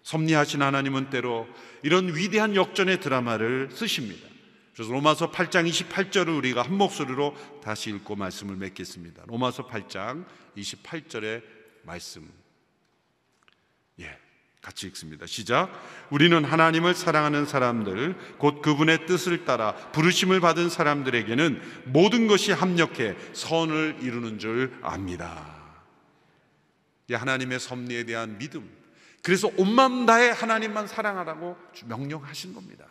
섭리하신 0.03 0.61
하나님은 0.61 1.09
때로 1.09 1.47
이런 1.82 2.16
위대한 2.16 2.55
역전의 2.55 2.99
드라마를 2.99 3.70
쓰십니다. 3.72 4.28
그래서 4.74 4.91
로마서 4.91 5.32
8장 5.32 5.68
28절을 5.70 6.38
우리가 6.38 6.61
한 6.61 6.78
목소리로 6.78 7.34
다시 7.63 7.89
읽고 7.89 8.16
말씀을 8.16 8.55
맺겠습니다. 8.57 9.24
로마서 9.26 9.68
8장 9.68 10.26
28절의 10.57 11.43
말씀. 11.84 12.30
예. 13.99 14.24
같이 14.66 14.88
읽습니다. 14.88 15.28
시작. 15.28 15.70
우리는 16.09 16.43
하나님을 16.43 16.95
사랑하는 16.95 17.45
사람들, 17.45 18.16
곧 18.39 18.63
그분의 18.63 19.05
뜻을 19.05 19.45
따라 19.45 19.76
부르심을 19.76 20.39
받은 20.39 20.72
사람들에게는 20.72 21.61
모든 21.86 22.26
것이 22.26 22.51
합력해 22.51 23.16
선을 23.34 23.97
이루는 24.01 24.39
줄 24.39 24.74
압니다. 24.82 25.53
이 27.07 27.13
하나님의 27.13 27.59
섭리에 27.59 28.05
대한 28.05 28.39
믿음. 28.39 28.68
그래서 29.22 29.51
온 29.55 29.72
마음 29.72 30.07
다해 30.07 30.32
하나님만 30.32 30.88
사랑하라고 30.88 31.57
명령하신 31.86 32.55
겁니다. 32.55 32.86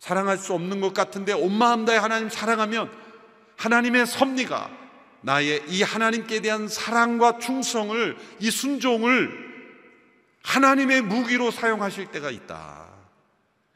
사랑할 0.00 0.38
수 0.38 0.54
없는 0.54 0.80
것 0.80 0.92
같은데 0.92 1.34
온 1.34 1.56
마음 1.56 1.84
다해 1.84 1.98
하나님 1.98 2.28
사랑하면 2.28 2.90
하나님의 3.56 4.06
섭리가 4.08 4.70
나의 5.20 5.62
이 5.68 5.84
하나님께 5.84 6.40
대한 6.40 6.66
사랑과 6.66 7.38
충성을 7.38 8.16
이 8.40 8.50
순종을 8.50 9.47
하나님의 10.42 11.02
무기로 11.02 11.50
사용하실 11.50 12.10
때가 12.10 12.30
있다. 12.30 12.88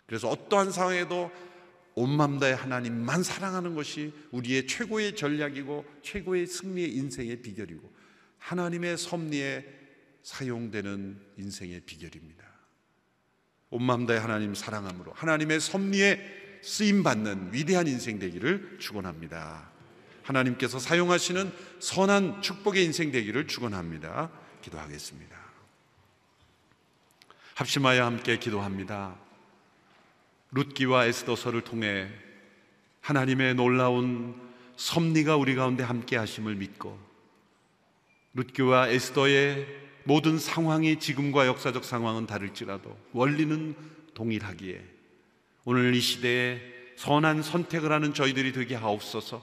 그래서 0.06 0.28
어떠한 0.28 0.72
상황에도 0.72 1.30
온 1.94 2.10
마음 2.10 2.38
다해 2.38 2.52
하나님만 2.54 3.22
사랑하는 3.22 3.74
것이 3.74 4.12
우리의 4.30 4.66
최고의 4.66 5.14
전략이고 5.14 5.84
최고의 6.02 6.46
승리의 6.46 6.94
인생의 6.94 7.42
비결이고 7.42 7.92
하나님의 8.38 8.96
섭리에 8.96 9.64
사용되는 10.22 11.20
인생의 11.36 11.80
비결입니다. 11.80 12.44
온 13.70 13.82
마음 13.82 14.06
다해 14.06 14.18
하나님 14.18 14.54
사랑함으로 14.54 15.12
하나님의 15.12 15.60
섭리에 15.60 16.42
쓰임 16.62 17.02
받는 17.02 17.52
위대한 17.52 17.86
인생 17.86 18.18
되기를 18.18 18.78
축원합니다. 18.78 19.70
하나님께서 20.22 20.78
사용하시는 20.78 21.52
선한 21.80 22.42
축복의 22.42 22.84
인생 22.84 23.10
되기를 23.10 23.46
축원합니다. 23.48 24.30
기도하겠습니다. 24.62 25.31
합심하여 27.62 28.04
함께 28.04 28.38
기도합니다. 28.38 29.14
룻기와 30.50 31.06
에스더서를 31.06 31.60
통해 31.60 32.08
하나님의 33.02 33.54
놀라운 33.54 34.34
섭리가 34.74 35.36
우리 35.36 35.54
가운데 35.54 35.84
함께 35.84 36.16
하심을 36.16 36.56
믿고 36.56 36.98
룻기와 38.34 38.88
에스더의 38.88 39.64
모든 40.02 40.40
상황이 40.40 40.98
지금과 40.98 41.46
역사적 41.46 41.84
상황은 41.84 42.26
다를지라도 42.26 42.98
원리는 43.12 43.76
동일하기에 44.14 44.84
오늘 45.64 45.94
이 45.94 46.00
시대에 46.00 46.60
선한 46.96 47.44
선택을 47.44 47.92
하는 47.92 48.12
저희들이 48.12 48.50
되게 48.50 48.74
하옵소서 48.74 49.40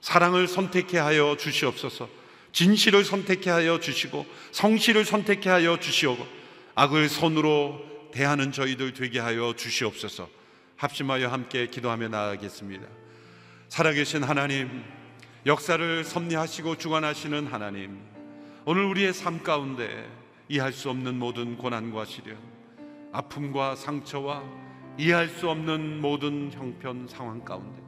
사랑을 0.00 0.46
선택해 0.46 0.98
하여 0.98 1.36
주시옵소서 1.36 2.08
진실을 2.52 3.02
선택해 3.04 3.50
하여 3.50 3.80
주시고 3.80 4.24
성실을 4.52 5.04
선택해 5.04 5.50
하여 5.50 5.80
주시옵고 5.80 6.35
악을 6.78 7.08
손으로 7.08 7.80
대하는 8.12 8.52
저희들 8.52 8.92
되게 8.92 9.18
하여 9.18 9.54
주시옵소서. 9.56 10.28
합심하여 10.76 11.28
함께 11.28 11.68
기도하며 11.68 12.08
나아가겠습니다. 12.08 12.86
살아계신 13.70 14.22
하나님 14.22 14.84
역사를 15.46 16.04
섭리하시고 16.04 16.76
주관하시는 16.76 17.46
하나님 17.46 17.98
오늘 18.66 18.84
우리의 18.84 19.14
삶 19.14 19.42
가운데 19.42 20.06
이해할 20.50 20.74
수 20.74 20.90
없는 20.90 21.18
모든 21.18 21.56
고난과 21.56 22.04
시련, 22.04 22.36
아픔과 23.10 23.74
상처와 23.74 24.44
이해할 24.98 25.28
수 25.28 25.48
없는 25.48 26.02
모든 26.02 26.52
형편 26.52 27.08
상황 27.08 27.42
가운데 27.42 27.80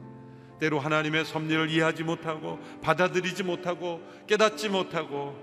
때로 0.59 0.79
하나님의 0.79 1.25
섭리를 1.25 1.69
이해하지 1.69 2.03
못하고 2.03 2.57
받아들이지 2.81 3.43
못하고 3.43 4.01
깨닫지 4.25 4.69
못하고 4.69 5.37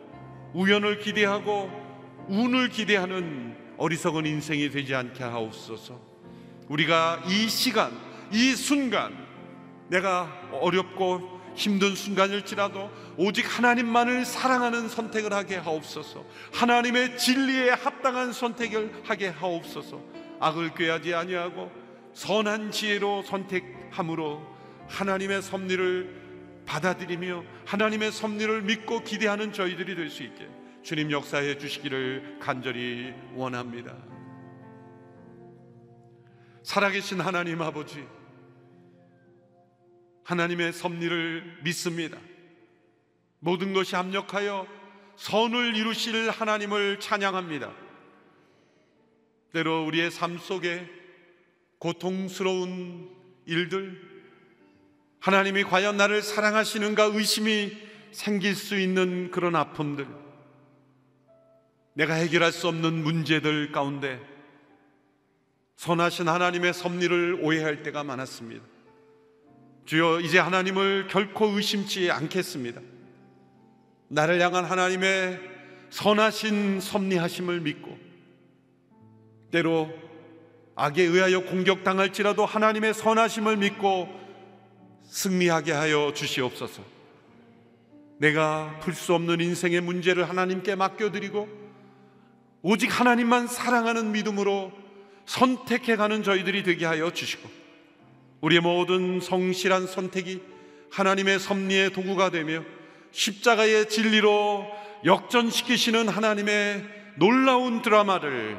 우연을 0.52 0.98
기대하고 0.98 1.85
운을 2.28 2.68
기대하는 2.68 3.56
어리석은 3.78 4.26
인생이 4.26 4.70
되지 4.70 4.94
않게 4.94 5.22
하옵소서. 5.22 6.00
우리가 6.68 7.22
이 7.28 7.48
시간, 7.48 7.92
이 8.32 8.54
순간 8.54 9.26
내가 9.88 10.32
어렵고 10.52 11.36
힘든 11.54 11.94
순간일지라도 11.94 12.90
오직 13.16 13.46
하나님만을 13.56 14.24
사랑하는 14.24 14.88
선택을 14.88 15.32
하게 15.32 15.56
하옵소서. 15.56 16.24
하나님의 16.52 17.16
진리에 17.18 17.70
합당한 17.70 18.32
선택을 18.32 19.02
하게 19.04 19.28
하옵소서. 19.28 20.00
악을 20.40 20.74
꾀하지 20.74 21.14
아니하고 21.14 21.70
선한 22.12 22.72
지혜로 22.72 23.22
선택함으로 23.22 24.42
하나님의 24.88 25.42
섭리를 25.42 26.26
받아들이며 26.66 27.44
하나님의 27.64 28.12
섭리를 28.12 28.62
믿고 28.62 29.02
기대하는 29.04 29.52
저희들이 29.52 29.94
될 29.94 30.10
수 30.10 30.22
있게 30.24 30.48
주님 30.86 31.10
역사해 31.10 31.58
주시기를 31.58 32.36
간절히 32.38 33.12
원합니다. 33.34 33.96
살아계신 36.62 37.20
하나님 37.20 37.60
아버지 37.60 38.06
하나님의 40.22 40.72
섭리를 40.72 41.62
믿습니다. 41.64 42.18
모든 43.40 43.72
것이 43.72 43.96
합력하여 43.96 44.68
선을 45.16 45.74
이루실 45.74 46.30
하나님을 46.30 47.00
찬양합니다. 47.00 47.74
때로 49.54 49.84
우리의 49.86 50.12
삶 50.12 50.38
속에 50.38 50.88
고통스러운 51.80 53.10
일들, 53.44 54.00
하나님이 55.18 55.64
과연 55.64 55.96
나를 55.96 56.22
사랑하시는가 56.22 57.06
의심이 57.06 57.76
생길 58.12 58.54
수 58.54 58.78
있는 58.78 59.32
그런 59.32 59.56
아픔들, 59.56 60.25
내가 61.96 62.12
해결할 62.12 62.52
수 62.52 62.68
없는 62.68 63.02
문제들 63.02 63.72
가운데 63.72 64.20
선하신 65.76 66.28
하나님의 66.28 66.74
섭리를 66.74 67.38
오해할 67.40 67.82
때가 67.82 68.04
많았습니다. 68.04 68.62
주여 69.86 70.20
이제 70.20 70.38
하나님을 70.38 71.06
결코 71.08 71.46
의심치 71.46 72.10
않겠습니다. 72.10 72.82
나를 74.08 74.42
향한 74.42 74.66
하나님의 74.66 75.40
선하신 75.88 76.80
섭리하심을 76.80 77.60
믿고 77.60 77.96
때로 79.50 79.90
악에 80.74 81.02
의하여 81.02 81.44
공격당할지라도 81.44 82.44
하나님의 82.44 82.92
선하심을 82.92 83.56
믿고 83.56 84.08
승리하게 85.04 85.72
하여 85.72 86.12
주시옵소서. 86.14 86.82
내가 88.18 88.78
풀 88.80 88.92
수 88.92 89.14
없는 89.14 89.40
인생의 89.40 89.80
문제를 89.80 90.28
하나님께 90.28 90.74
맡겨드리고 90.74 91.65
오직 92.68 92.98
하나님만 92.98 93.46
사랑하는 93.46 94.10
믿음으로 94.10 94.72
선택해 95.24 95.94
가는 95.94 96.24
저희들이 96.24 96.64
되게 96.64 96.84
하여 96.84 97.12
주시고 97.12 97.48
우리의 98.40 98.60
모든 98.60 99.20
성실한 99.20 99.86
선택이 99.86 100.42
하나님의 100.90 101.38
섭리의 101.38 101.92
도구가 101.92 102.30
되며 102.30 102.64
십자가의 103.12 103.88
진리로 103.88 104.66
역전시키시는 105.04 106.08
하나님의 106.08 106.84
놀라운 107.14 107.82
드라마를 107.82 108.58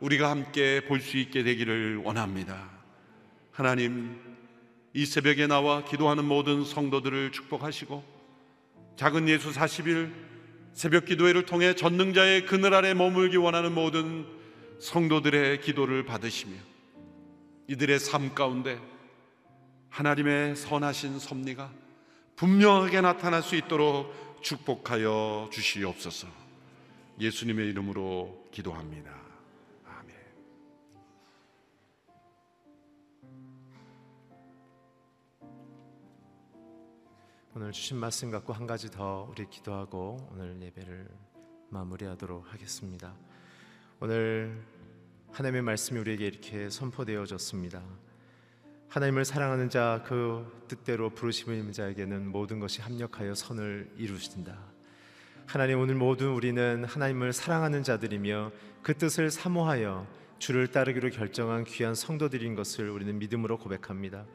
우리가 0.00 0.30
함께 0.30 0.80
볼 0.86 1.00
수 1.00 1.18
있게 1.18 1.42
되기를 1.42 1.98
원합니다. 1.98 2.70
하나님, 3.52 4.18
이 4.94 5.04
새벽에 5.04 5.46
나와 5.46 5.84
기도하는 5.84 6.24
모든 6.24 6.64
성도들을 6.64 7.32
축복하시고 7.32 8.02
작은 8.96 9.28
예수 9.28 9.52
40일 9.52 10.33
새벽 10.74 11.04
기도회를 11.04 11.46
통해 11.46 11.74
전능자의 11.74 12.46
그늘 12.46 12.74
아래 12.74 12.94
머물기 12.94 13.36
원하는 13.36 13.72
모든 13.72 14.26
성도들의 14.80 15.60
기도를 15.60 16.04
받으시며 16.04 16.52
이들의 17.68 18.00
삶 18.00 18.34
가운데 18.34 18.80
하나님의 19.88 20.56
선하신 20.56 21.20
섭리가 21.20 21.72
분명하게 22.34 23.00
나타날 23.00 23.42
수 23.42 23.54
있도록 23.54 24.42
축복하여 24.42 25.48
주시옵소서. 25.52 26.26
예수님의 27.20 27.68
이름으로 27.68 28.48
기도합니다. 28.50 29.23
오늘 37.56 37.70
주신 37.70 37.98
말씀 37.98 38.32
갖고 38.32 38.52
한 38.52 38.66
가지 38.66 38.90
더 38.90 39.28
우리 39.30 39.48
기도하고 39.48 40.28
오늘 40.32 40.60
예배를 40.60 41.08
마무리하도록 41.68 42.52
하겠습니다. 42.52 43.14
오늘 44.00 44.60
하나님의 45.30 45.62
말씀이 45.62 46.00
우리에게 46.00 46.26
이렇게 46.26 46.68
선포되어졌습니다. 46.68 47.80
하나님을 48.88 49.24
사랑하는 49.24 49.70
자 49.70 50.02
그 50.04 50.64
뜻대로 50.66 51.10
부르심을 51.10 51.70
자에게는 51.70 52.26
모든 52.26 52.58
것이 52.58 52.82
합력하여 52.82 53.36
선을 53.36 53.88
이루신다. 53.98 54.58
하나님 55.46 55.78
오늘 55.78 55.94
모두 55.94 56.34
우리는 56.34 56.82
하나님을 56.84 57.32
사랑하는 57.32 57.84
자들이며 57.84 58.50
그 58.82 58.98
뜻을 58.98 59.30
사모하여 59.30 60.08
주를 60.40 60.72
따르기로 60.72 61.10
결정한 61.10 61.62
귀한 61.62 61.94
성도들인 61.94 62.56
것을 62.56 62.90
우리는 62.90 63.16
믿음으로 63.16 63.58
고백합니다. 63.58 64.26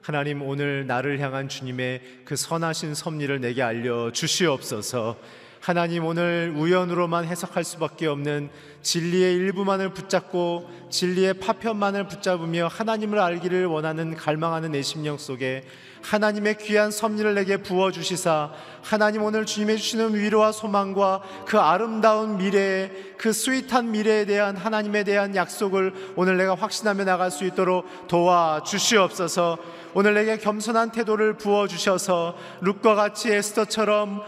하나님 0.00 0.42
오늘 0.42 0.86
나를 0.86 1.18
향한 1.20 1.48
주님의 1.48 2.22
그 2.24 2.36
선하신 2.36 2.94
섭리를 2.94 3.40
내게 3.40 3.62
알려 3.62 4.12
주시옵소서. 4.12 5.18
하나님 5.60 6.04
오늘 6.04 6.52
우연으로만 6.56 7.24
해석할 7.24 7.64
수밖에 7.64 8.06
없는 8.06 8.50
진리의 8.82 9.34
일부만을 9.34 9.90
붙잡고 9.90 10.68
진리의 10.90 11.34
파편만을 11.34 12.06
붙잡으며 12.06 12.68
하나님을 12.68 13.18
알기를 13.18 13.66
원하는 13.66 14.14
갈망하는 14.14 14.72
내 14.72 14.82
심령 14.82 15.18
속에 15.18 15.64
하나님의 16.02 16.58
귀한 16.58 16.92
섭리를 16.92 17.34
내게 17.34 17.56
부어 17.56 17.90
주시사 17.90 18.52
하나님 18.82 19.24
오늘 19.24 19.44
주님의 19.44 19.78
주시는 19.78 20.14
위로와 20.14 20.52
소망과 20.52 21.22
그 21.46 21.58
아름다운 21.58 22.36
미래에 22.36 22.92
그 23.18 23.32
스윗한 23.32 23.90
미래에 23.90 24.24
대한 24.24 24.56
하나님에 24.56 25.02
대한 25.02 25.34
약속을 25.34 26.12
오늘 26.14 26.36
내가 26.36 26.54
확신하며 26.54 27.04
나갈 27.04 27.32
수 27.32 27.44
있도록 27.44 28.06
도와 28.06 28.62
주시옵소서. 28.62 29.58
오늘 29.94 30.14
내게 30.14 30.36
겸손한 30.36 30.92
태도를 30.92 31.38
부어 31.38 31.66
주셔서 31.66 32.36
룩과 32.60 32.94
같이 32.94 33.32
에스더처럼 33.32 34.22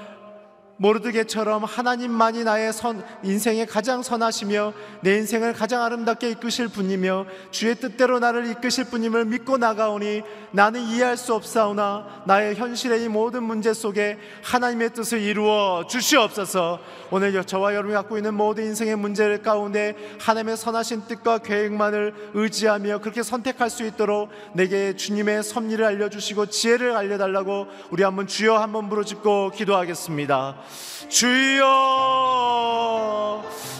모르드게처럼 0.78 1.64
하나님만이 1.64 2.44
나의 2.44 2.72
선, 2.72 3.04
인생의 3.22 3.66
가장 3.66 4.02
선하시며 4.02 4.72
내 5.02 5.16
인생을 5.16 5.52
가장 5.52 5.82
아름답게 5.82 6.30
이끄실 6.30 6.68
분이며 6.68 7.26
주의 7.50 7.74
뜻대로 7.74 8.18
나를 8.18 8.46
이끄실 8.46 8.84
분임을 8.84 9.24
믿고 9.26 9.58
나가오니 9.58 10.22
나는 10.52 10.80
이해할 10.80 11.16
수 11.16 11.34
없사오나 11.34 12.22
나의 12.26 12.54
현실의 12.54 13.02
이 13.02 13.08
모든 13.08 13.42
문제 13.42 13.74
속에 13.74 14.18
하나님의 14.42 14.94
뜻을 14.94 15.20
이루어 15.20 15.84
주시옵소서 15.88 16.80
오늘 17.10 17.28
저와 17.44 17.72
여러분이 17.74 17.94
갖고 17.94 18.16
있는 18.16 18.34
모든 18.34 18.64
인생의 18.64 18.96
문제를 18.96 19.42
가운데 19.42 19.94
하나님의 20.20 20.56
선하신 20.56 21.06
뜻과 21.06 21.38
계획만을 21.38 22.14
의지하며 22.34 22.98
그렇게 22.98 23.22
선택할 23.22 23.68
수 23.70 23.84
있도록 23.84 24.30
내게 24.54 24.94
주님의 24.94 25.42
섭리를 25.42 25.84
알려주시고 25.84 26.46
지혜를 26.46 26.96
알려달라고 26.96 27.66
우리 27.90 28.02
한번 28.02 28.26
주여 28.26 28.56
한번 28.56 28.88
부르짖고 28.88 29.52
기도하겠습니다. 29.52 30.67
주여 31.08 31.68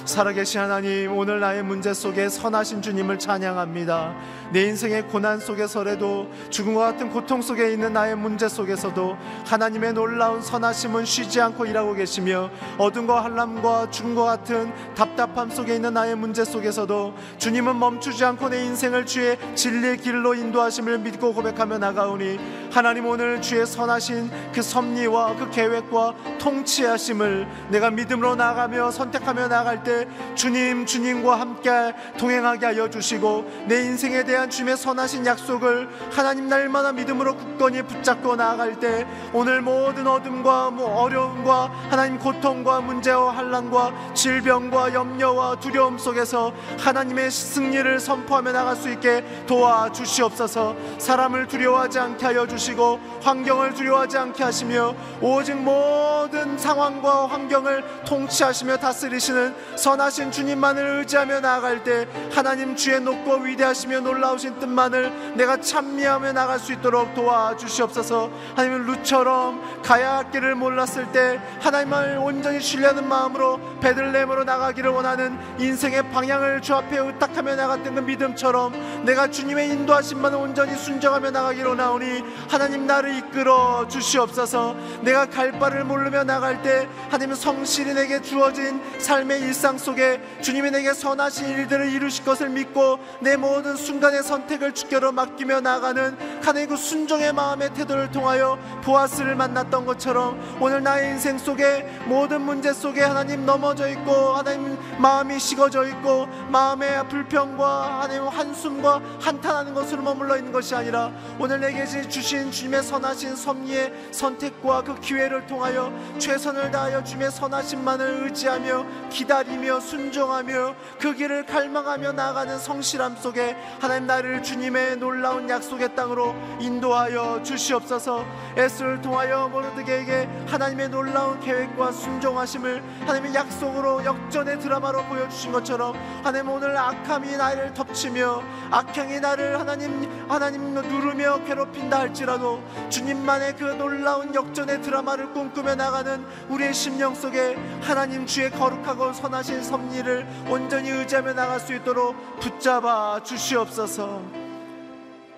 살아계신 0.09 0.61
하나님 0.61 1.15
오늘 1.15 1.39
나의 1.39 1.63
문제 1.63 1.93
속에 1.93 2.31
선하신 2.31 2.81
주님을 2.81 3.19
찬양합니다. 3.19 4.17
내 4.53 4.65
인생의 4.65 5.09
고난 5.09 5.39
속에서라도 5.39 6.29
죽음과 6.49 6.81
같은 6.81 7.11
고통 7.11 7.43
속에 7.43 7.71
있는 7.71 7.93
나의 7.93 8.17
문제 8.17 8.49
속에서도 8.49 9.19
하나님의 9.45 9.93
놀라운 9.93 10.41
선하심은 10.41 11.05
쉬지 11.05 11.43
않고 11.43 11.67
일하고 11.67 11.93
계시며 11.93 12.49
어둠과 12.79 13.23
한람과 13.23 13.91
죽음과 13.91 14.25
같은 14.25 14.73
답답함 14.95 15.51
속에 15.51 15.75
있는 15.75 15.93
나의 15.93 16.17
문제 16.17 16.43
속에서도 16.43 17.15
주님은 17.37 17.79
멈추지 17.79 18.25
않고 18.25 18.49
내 18.49 18.65
인생을 18.65 19.05
주의 19.05 19.37
진리의 19.55 19.99
길로 19.99 20.35
인도하심을 20.35 21.01
믿고 21.01 21.35
고백하며 21.35 21.77
나가오니 21.79 22.39
하나님 22.71 23.07
오늘 23.07 23.43
주의 23.43 23.67
선하신 23.67 24.31
그 24.53 24.63
섭리와 24.63 25.37
그 25.37 25.51
계획과 25.51 26.15
통치 26.39 26.78
하심을 26.85 27.47
내가 27.69 27.91
믿음으로 27.91 28.37
나가며 28.37 28.91
선택하며 28.91 29.49
나갈 29.49 29.83
때 29.83 30.07
주님 30.35 30.87
주님과 30.87 31.41
함께 31.41 31.95
동행하게 32.19 32.67
하여 32.67 32.91
주시고 32.91 33.67
내 33.67 33.83
인생에 33.83 34.25
대한 34.25 34.51
주님의 34.51 34.77
선하신 34.77 35.27
약속을 35.27 35.89
하나님 36.11 36.49
날마다 36.49 36.93
믿음으로 36.93 37.37
굳건히 37.37 37.83
붙잡고 37.83 38.37
나아갈 38.37 38.79
때 38.79 39.07
오늘 39.33 39.61
모든 39.63 40.07
어둠과 40.07 40.71
뭐 40.71 41.03
어려움과 41.03 41.71
하나님 41.91 42.19
고통과 42.19 42.81
문제와 42.81 43.37
환란과 43.37 44.15
질병과 44.15 44.95
염려와 44.95 45.61
두려움 45.61 45.99
속에서 45.99 46.53
하나님의 46.79 47.31
승리를 47.31 48.01
선포하며 48.01 48.53
나갈 48.53 48.77
수 48.77 48.91
있게 48.91 49.25
도와 49.47 49.91
주시옵소서. 49.93 50.77
사람을 50.99 51.49
두려워하지 51.49 51.99
않게 51.99 52.27
하여 52.27 52.47
주시고 52.47 53.01
환경을 53.23 53.75
두려워하지 53.75 54.19
않게 54.19 54.43
하시며 54.43 54.95
오직 55.21 55.55
모든 55.55 56.57
상황과 56.69 57.29
환경을 57.29 57.83
통치하시며 58.05 58.77
다스리시는 58.77 59.55
선하신 59.77 60.31
주님만을 60.31 60.99
의지하며 60.99 61.41
나아갈 61.41 61.83
때 61.83 62.07
하나님 62.31 62.77
주의 62.77 63.01
높고 63.01 63.37
위대하시며 63.37 64.01
놀라우신 64.01 64.59
뜻만을 64.59 65.35
내가 65.37 65.59
찬미하며 65.59 66.33
나갈 66.33 66.59
수 66.59 66.75
있도록 66.75 67.15
도와주시옵소서. 67.15 68.31
하나님 68.55 68.85
루처럼 68.85 69.83
가야 69.83 70.19
할 70.19 70.31
길을 70.31 70.57
몰랐을 70.57 71.11
때 71.13 71.41
하나님을 71.61 72.19
온전히 72.23 72.61
신뢰하는 72.61 73.09
마음으로 73.09 73.59
베들레헴으로 73.81 74.45
나가기를 74.45 74.91
원하는 74.91 75.39
인생의 75.59 76.11
방향을 76.11 76.61
주 76.61 76.75
앞에 76.75 76.99
의탁하며 76.99 77.57
나갔던 77.57 77.95
그 77.95 78.01
믿음처럼 78.01 79.05
내가 79.07 79.31
주님의 79.31 79.71
인도하심만 79.71 80.35
온전히 80.35 80.77
순정하며 80.77 81.31
나가기로 81.31 81.77
나오니 81.77 82.23
하나님 82.51 82.87
나를 82.87 83.17
이끌어 83.17 83.89
주시옵소서. 83.89 84.77
내가 85.01 85.25
갈 85.31 85.53
바를 85.53 85.85
모르며 85.85 86.25
나갈 86.25 86.58
때 86.63 86.89
하나님 87.11 87.35
성실히 87.35 87.95
내게 87.95 88.21
주어진 88.23 88.81
삶의 88.99 89.41
일상 89.41 89.79
속에 89.79 90.21
주님이 90.41 90.71
내게 90.71 90.93
선하신 90.93 91.49
일들을 91.49 91.93
이루실 91.93 92.25
것을 92.25 92.49
믿고 92.49 92.99
내 93.21 93.37
모든 93.37 93.77
순간의 93.77 94.23
선택을 94.23 94.75
주께로 94.75 95.13
맡기며 95.13 95.61
나가는 95.61 96.17
하나님 96.43 96.69
그 96.69 96.77
순종의 96.77 97.33
마음의 97.33 97.75
태도를 97.75 98.11
통하여 98.11 98.59
보아스를 98.83 99.35
만났던 99.35 99.85
것처럼 99.85 100.59
오늘 100.61 100.83
나의 100.83 101.11
인생 101.11 101.39
속에 101.39 101.83
모든 102.07 102.43
문제 102.43 102.73
속에 102.73 103.03
하나님 103.03 103.45
넘어져 103.45 103.89
있고 103.89 104.13
하나님 104.13 104.79
마음이 104.99 105.39
식어져 105.39 105.87
있고 105.89 106.27
마음의 106.49 107.09
불평과 107.09 108.03
하나님 108.03 108.27
한숨과 108.27 109.03
한탄하는 109.21 109.75
것으로 109.75 110.03
머물러 110.03 110.37
있는 110.37 110.53
것이 110.53 110.75
아니라 110.75 111.13
오늘 111.39 111.61
내게 111.61 111.85
주신 111.85 112.51
주님의 112.51 112.83
선하신 112.83 113.37
섭리의 113.37 113.93
선택과 114.13 114.85
그 114.85 115.01
기회를 115.01 115.47
통하여 115.47 115.93
최 116.19 116.38
선을 116.39 116.71
다하여 116.71 117.03
주님의 117.03 117.31
선하심만을 117.31 118.25
의지하며 118.25 118.87
기다리며 119.11 119.81
순종하며 119.81 120.75
그 121.01 121.15
길을 121.15 121.47
갈망하며 121.47 122.13
나가는 122.13 122.59
성실함 122.59 123.17
속에 123.17 123.57
하나님 123.81 124.07
나를 124.07 124.43
주님의 124.43 124.97
놀라운 124.97 125.49
약속의 125.49 125.95
땅으로 125.95 126.35
인도하여 126.61 127.43
주시옵소서. 127.43 128.25
에스를 128.57 129.01
통하여 129.03 129.49
모르드게에게 129.49 130.29
하나님의 130.47 130.89
놀라운 130.91 131.41
계획과 131.41 131.93
순종하심을 131.93 132.83
하나님의 133.01 133.35
약속으로 133.35 134.05
역전의 134.05 134.61
드라마로 134.61 135.05
보여주신 135.05 135.53
것처럼 135.53 135.95
하나님 136.23 136.51
오늘 136.51 136.77
악함이 136.77 137.37
나를 137.37 137.75
덮치며 137.75 138.43
악행이 138.71 139.21
나를 139.21 139.59
하나님 139.59 140.09
하나님 140.29 140.75
누르며 140.75 141.45
괴롭힌다 141.45 141.99
할지라도 142.01 142.63
주님만의 142.89 143.57
그 143.57 143.65
놀라운 143.65 144.35
역전의 144.35 144.83
드라마를 144.83 145.33
꿈꾸며 145.33 145.75
나가는 145.75 146.25
우리의 146.49 146.75
심령 146.75 147.15
속에 147.15 147.55
하나님 147.83 148.27
주의 148.27 148.51
거룩하고 148.51 149.13
선하신 149.13 149.63
섭리를 149.63 150.27
온전히 150.51 150.91
의지하며 150.91 151.35
나갈 151.35 151.61
수 151.61 151.75
있도록 151.75 152.15
붙잡아 152.41 153.23
주시옵소서. 153.23 154.23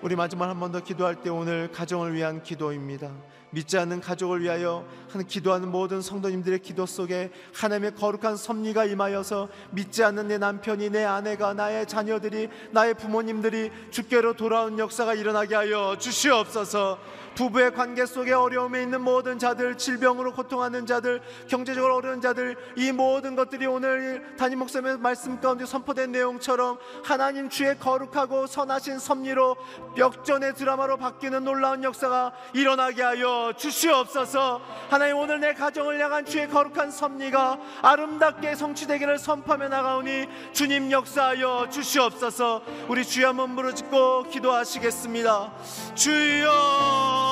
우리 0.01 0.15
마지막 0.15 0.49
한 0.49 0.59
번 0.59 0.71
더 0.71 0.79
기도할 0.79 1.15
때 1.21 1.29
오늘 1.29 1.71
가정을 1.71 2.13
위한 2.15 2.41
기도입니다. 2.41 3.11
믿지 3.53 3.77
않는 3.77 3.99
가족을 3.99 4.41
위하여 4.41 4.85
하는 5.11 5.27
기도하는 5.27 5.69
모든 5.69 6.01
성도님들의 6.01 6.59
기도 6.59 6.85
속에 6.85 7.31
하나님의 7.53 7.95
거룩한 7.95 8.37
섭리가 8.37 8.85
임하여서 8.85 9.49
믿지 9.71 10.03
않는 10.05 10.29
내 10.29 10.37
남편이 10.37 10.89
내 10.89 11.03
아내가 11.03 11.53
나의 11.53 11.85
자녀들이 11.85 12.47
나의 12.71 12.93
부모님들이 12.93 13.69
주께로 13.91 14.33
돌아온 14.37 14.79
역사가 14.79 15.13
일어나게 15.15 15.53
하여 15.55 15.97
주시옵소서. 15.99 16.97
부부의 17.41 17.73
관계 17.73 18.05
속에 18.05 18.33
어려움에 18.33 18.83
있는 18.83 19.01
모든 19.01 19.39
자들, 19.39 19.75
질병으로 19.75 20.31
고통하는 20.33 20.85
자들, 20.85 21.21
경제적으로 21.47 21.95
어려운 21.95 22.21
자들, 22.21 22.55
이 22.75 22.91
모든 22.91 23.35
것들이 23.35 23.65
오늘 23.65 24.35
담임 24.37 24.59
목사님의 24.59 24.99
말씀 24.99 25.39
가운데 25.41 25.65
선포된 25.65 26.11
내용처럼 26.11 26.77
하나님 27.03 27.49
주의 27.49 27.75
거룩하고 27.79 28.45
선하신 28.45 28.99
섭리로 28.99 29.55
역전의 29.97 30.53
드라마로 30.53 30.97
바뀌는 30.97 31.43
놀라운 31.43 31.83
역사가 31.83 32.31
일어나게 32.53 33.01
하여 33.01 33.53
주시옵소서. 33.57 34.61
하나님 34.91 35.17
오늘 35.17 35.39
내 35.39 35.55
가정을 35.55 35.99
향한 35.99 36.23
주의 36.25 36.47
거룩한 36.47 36.91
섭리가 36.91 37.57
아름답게 37.81 38.53
성취되기를 38.53 39.17
선포하며 39.17 39.67
나가오니 39.69 40.27
주님 40.53 40.91
역사하여 40.91 41.69
주시옵소서. 41.71 42.61
우리 42.87 43.03
주여 43.03 43.29
한번 43.29 43.55
부르짖고 43.55 44.25
기도하시겠습니다. 44.29 45.53
주여 45.95 47.30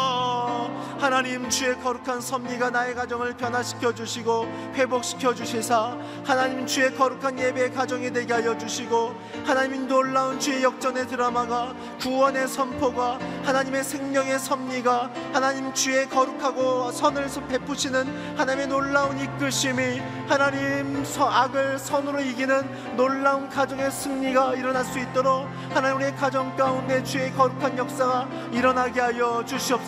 하나님 0.99 1.49
주의 1.49 1.79
거룩한 1.79 2.21
섭리가 2.21 2.69
나의 2.69 2.93
가정을 2.93 3.35
변화시켜 3.37 3.93
주시고 3.93 4.45
회복시켜 4.75 5.33
주시사 5.33 5.97
하나님 6.25 6.65
주의 6.67 6.93
거룩한 6.93 7.39
예배 7.39 7.71
가정이 7.71 8.11
되게 8.11 8.33
하여 8.33 8.57
주시고 8.57 9.15
하나님 9.45 9.87
놀라운 9.87 10.39
주의 10.39 10.61
역전의 10.61 11.07
드라마가 11.07 11.73
구원의 12.01 12.47
선포가 12.47 13.17
하나님의 13.43 13.83
생명의 13.83 14.37
섭리가 14.39 15.09
하나님 15.33 15.73
주의 15.73 16.07
거룩하고 16.07 16.91
선을 16.91 17.27
베푸시는 17.47 18.37
하나님의 18.37 18.67
놀라운 18.67 19.17
이끄심이 19.19 20.01
하나님 20.27 21.03
악을 21.17 21.79
선으로 21.79 22.19
이기는 22.19 22.95
놀라운 22.97 23.49
가정의 23.49 23.89
승리가 23.89 24.55
일어날 24.55 24.83
수 24.83 24.99
있도록 24.99 25.47
하나님 25.73 25.97
우리의 25.97 26.15
가정 26.17 26.55
가운데 26.55 27.03
주의 27.03 27.33
거룩한 27.33 27.77
역사가 27.77 28.27
일어나게 28.51 28.99
하여 28.99 29.43
주시옵소서 29.45 29.78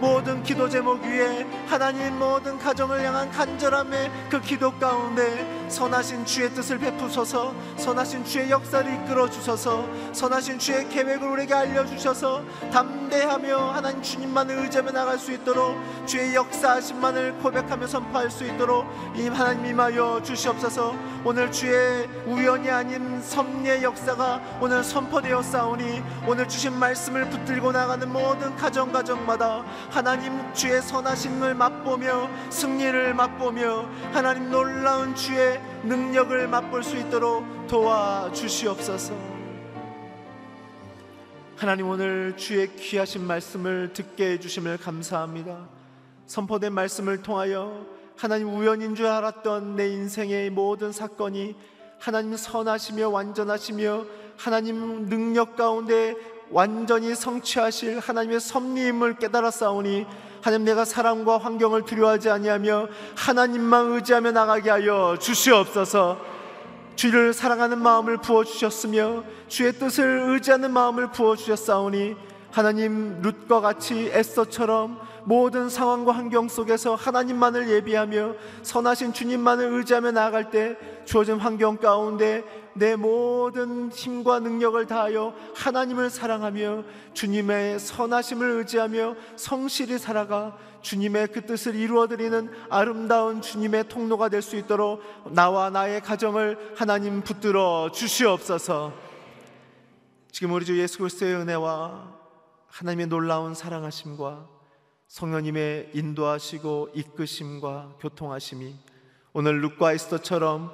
모든 0.00 0.42
기도 0.42 0.68
제목 0.68 1.02
위에 1.02 1.46
하나님 1.66 2.18
모든 2.18 2.58
가정을 2.58 3.04
향한 3.04 3.30
간절함의 3.30 4.10
그 4.28 4.40
기도 4.40 4.70
가운데 4.78 5.68
선하신 5.68 6.26
주의 6.26 6.50
뜻을 6.50 6.78
베푸소서 6.78 7.54
선하신 7.76 8.24
주의 8.24 8.50
역사를 8.50 8.92
이끌어 8.92 9.28
주셔서 9.30 9.88
선하신 10.12 10.58
주의 10.58 10.88
계획을 10.88 11.26
우리에게 11.26 11.54
알려주셔서 11.54 12.42
담대하며 12.72 13.72
하나님 13.72 14.02
주님만을 14.02 14.58
의지하며 14.58 14.92
나갈 14.92 15.18
수 15.18 15.32
있도록 15.32 15.78
주의 16.06 16.34
역사하심만을 16.34 17.38
고백하며 17.38 17.86
선포할 17.86 18.30
수 18.30 18.44
있도록 18.44 18.86
이 19.16 19.28
하나님 19.28 19.66
임하여 19.66 20.22
주시옵소서. 20.22 20.94
오늘 21.24 21.50
주의 21.52 22.08
우연이 22.26 22.68
아닌 22.68 23.22
섭리의 23.22 23.82
역사가 23.82 24.40
오늘 24.60 24.82
선포되어 24.82 25.40
싸우니 25.42 26.02
오늘 26.26 26.48
주신 26.48 26.76
말씀을 26.78 27.30
붙들고 27.30 27.72
나가는 27.72 28.10
모든 28.12 28.54
가정 28.56 28.92
가정 28.92 29.21
마다 29.26 29.64
하나님 29.90 30.32
주의 30.54 30.80
선하심을 30.80 31.54
맛보며 31.54 32.28
승리를 32.50 33.14
맛보며 33.14 33.88
하나님 34.12 34.50
놀라운 34.50 35.14
주의 35.14 35.60
능력을 35.84 36.48
맛볼 36.48 36.82
수 36.82 36.96
있도록 36.96 37.44
도와주시옵소서. 37.68 39.14
하나님 41.56 41.88
오늘 41.88 42.36
주의 42.36 42.74
귀하신 42.74 43.24
말씀을 43.24 43.92
듣게 43.92 44.32
해주심을 44.32 44.78
감사합니다. 44.78 45.68
선포된 46.26 46.72
말씀을 46.72 47.22
통하여 47.22 47.86
하나님 48.16 48.48
우연인 48.48 48.94
줄 48.94 49.06
알았던 49.06 49.76
내 49.76 49.88
인생의 49.88 50.50
모든 50.50 50.90
사건이 50.92 51.54
하나님 51.98 52.36
선하시며 52.36 53.10
완전하시며 53.10 54.04
하나님 54.36 55.08
능력 55.08 55.54
가운데 55.54 56.16
완전히 56.52 57.14
성취하실 57.14 57.98
하나님의 57.98 58.38
섭리임을 58.38 59.16
깨달아 59.16 59.50
싸우니 59.50 60.06
하나님 60.42 60.64
내가 60.66 60.84
사람과 60.84 61.38
환경을 61.38 61.84
두려워하지 61.84 62.28
아니하며 62.28 62.88
하나님만 63.16 63.92
의지하며 63.92 64.32
나가게 64.32 64.68
하여 64.70 65.16
주시옵소서. 65.18 66.18
주를 66.94 67.32
사랑하는 67.32 67.78
마음을 67.78 68.18
부어 68.18 68.44
주셨으며 68.44 69.24
주의 69.48 69.72
뜻을 69.72 70.24
의지하는 70.26 70.72
마음을 70.72 71.10
부어 71.10 71.36
주셨사오니 71.36 72.16
하나님 72.50 73.22
룻과 73.22 73.62
같이 73.62 74.10
에스처럼 74.12 75.00
모든 75.24 75.68
상황과 75.68 76.12
환경 76.12 76.48
속에서 76.48 76.94
하나님만을 76.94 77.68
예비하며 77.70 78.34
선하신 78.62 79.12
주님만을 79.12 79.72
의지하며 79.72 80.12
나아갈 80.12 80.50
때 80.50 80.76
주어진 81.04 81.38
환경 81.38 81.76
가운데 81.76 82.44
내 82.74 82.96
모든 82.96 83.90
힘과 83.90 84.40
능력을 84.40 84.84
다하여 84.86 85.34
하나님을 85.54 86.10
사랑하며 86.10 86.84
주님의 87.12 87.78
선하심을 87.78 88.50
의지하며 88.50 89.14
성실히 89.36 89.98
살아가 89.98 90.56
주님의 90.80 91.28
그 91.28 91.46
뜻을 91.46 91.74
이루어드리는 91.76 92.50
아름다운 92.68 93.40
주님의 93.40 93.88
통로가 93.88 94.28
될 94.28 94.42
수 94.42 94.56
있도록 94.56 95.02
나와 95.30 95.70
나의 95.70 96.00
가정을 96.00 96.74
하나님 96.76 97.22
붙들어 97.22 97.90
주시옵소서. 97.92 98.92
지금 100.32 100.52
우리 100.52 100.64
주 100.64 100.76
예수 100.80 100.98
그리스도의 100.98 101.34
은혜와 101.34 102.12
하나님의 102.68 103.06
놀라운 103.06 103.54
사랑하심과 103.54 104.51
성령님의 105.12 105.90
인도하시고 105.92 106.92
이끄심과 106.94 107.96
교통하심이 108.00 108.74
오늘 109.34 109.60
룩과 109.60 109.92
에스더처럼 109.92 110.72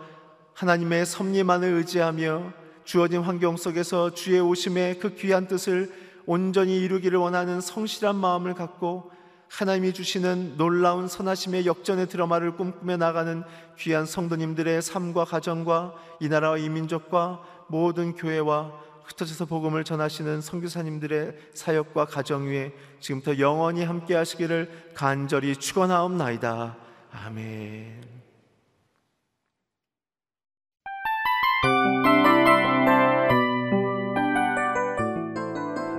하나님의 0.54 1.06
섭리만을 1.06 1.72
의지하며 1.72 2.52
주어진 2.84 3.22
환경 3.22 3.56
속에서 3.56 4.14
주의 4.14 4.38
오심의 4.38 5.00
그 5.00 5.16
귀한 5.16 5.48
뜻을 5.48 5.92
온전히 6.24 6.78
이루기를 6.78 7.18
원하는 7.18 7.60
성실한 7.60 8.14
마음을 8.14 8.54
갖고 8.54 9.10
하나님이 9.48 9.92
주시는 9.92 10.56
놀라운 10.56 11.08
선하심의 11.08 11.66
역전의 11.66 12.06
드라마를 12.06 12.54
꿈꾸며 12.54 12.96
나가는 12.96 13.42
귀한 13.76 14.06
성도님들의 14.06 14.82
삶과 14.82 15.24
가정과 15.24 15.94
이 16.20 16.28
나라와 16.28 16.58
이 16.58 16.68
민족과 16.68 17.42
모든 17.66 18.14
교회와 18.14 18.70
흩어져서 19.08 19.46
복음을 19.46 19.84
전하시는 19.84 20.40
선교사님들의 20.40 21.34
사역과 21.54 22.04
가정 22.06 22.46
위에 22.46 22.72
지금부터 23.00 23.38
영원히 23.38 23.84
함께 23.84 24.14
하시기를 24.14 24.90
간절히 24.94 25.56
축원하옵나이다. 25.56 26.76
아멘. 27.12 28.02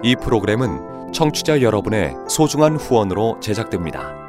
이 0.03 0.15
프로그램은 0.15 1.11
청취자 1.11 1.61
여러분의 1.61 2.15
소중한 2.30 2.77
후원으로 2.77 3.40
제작됩니다. 3.41 4.28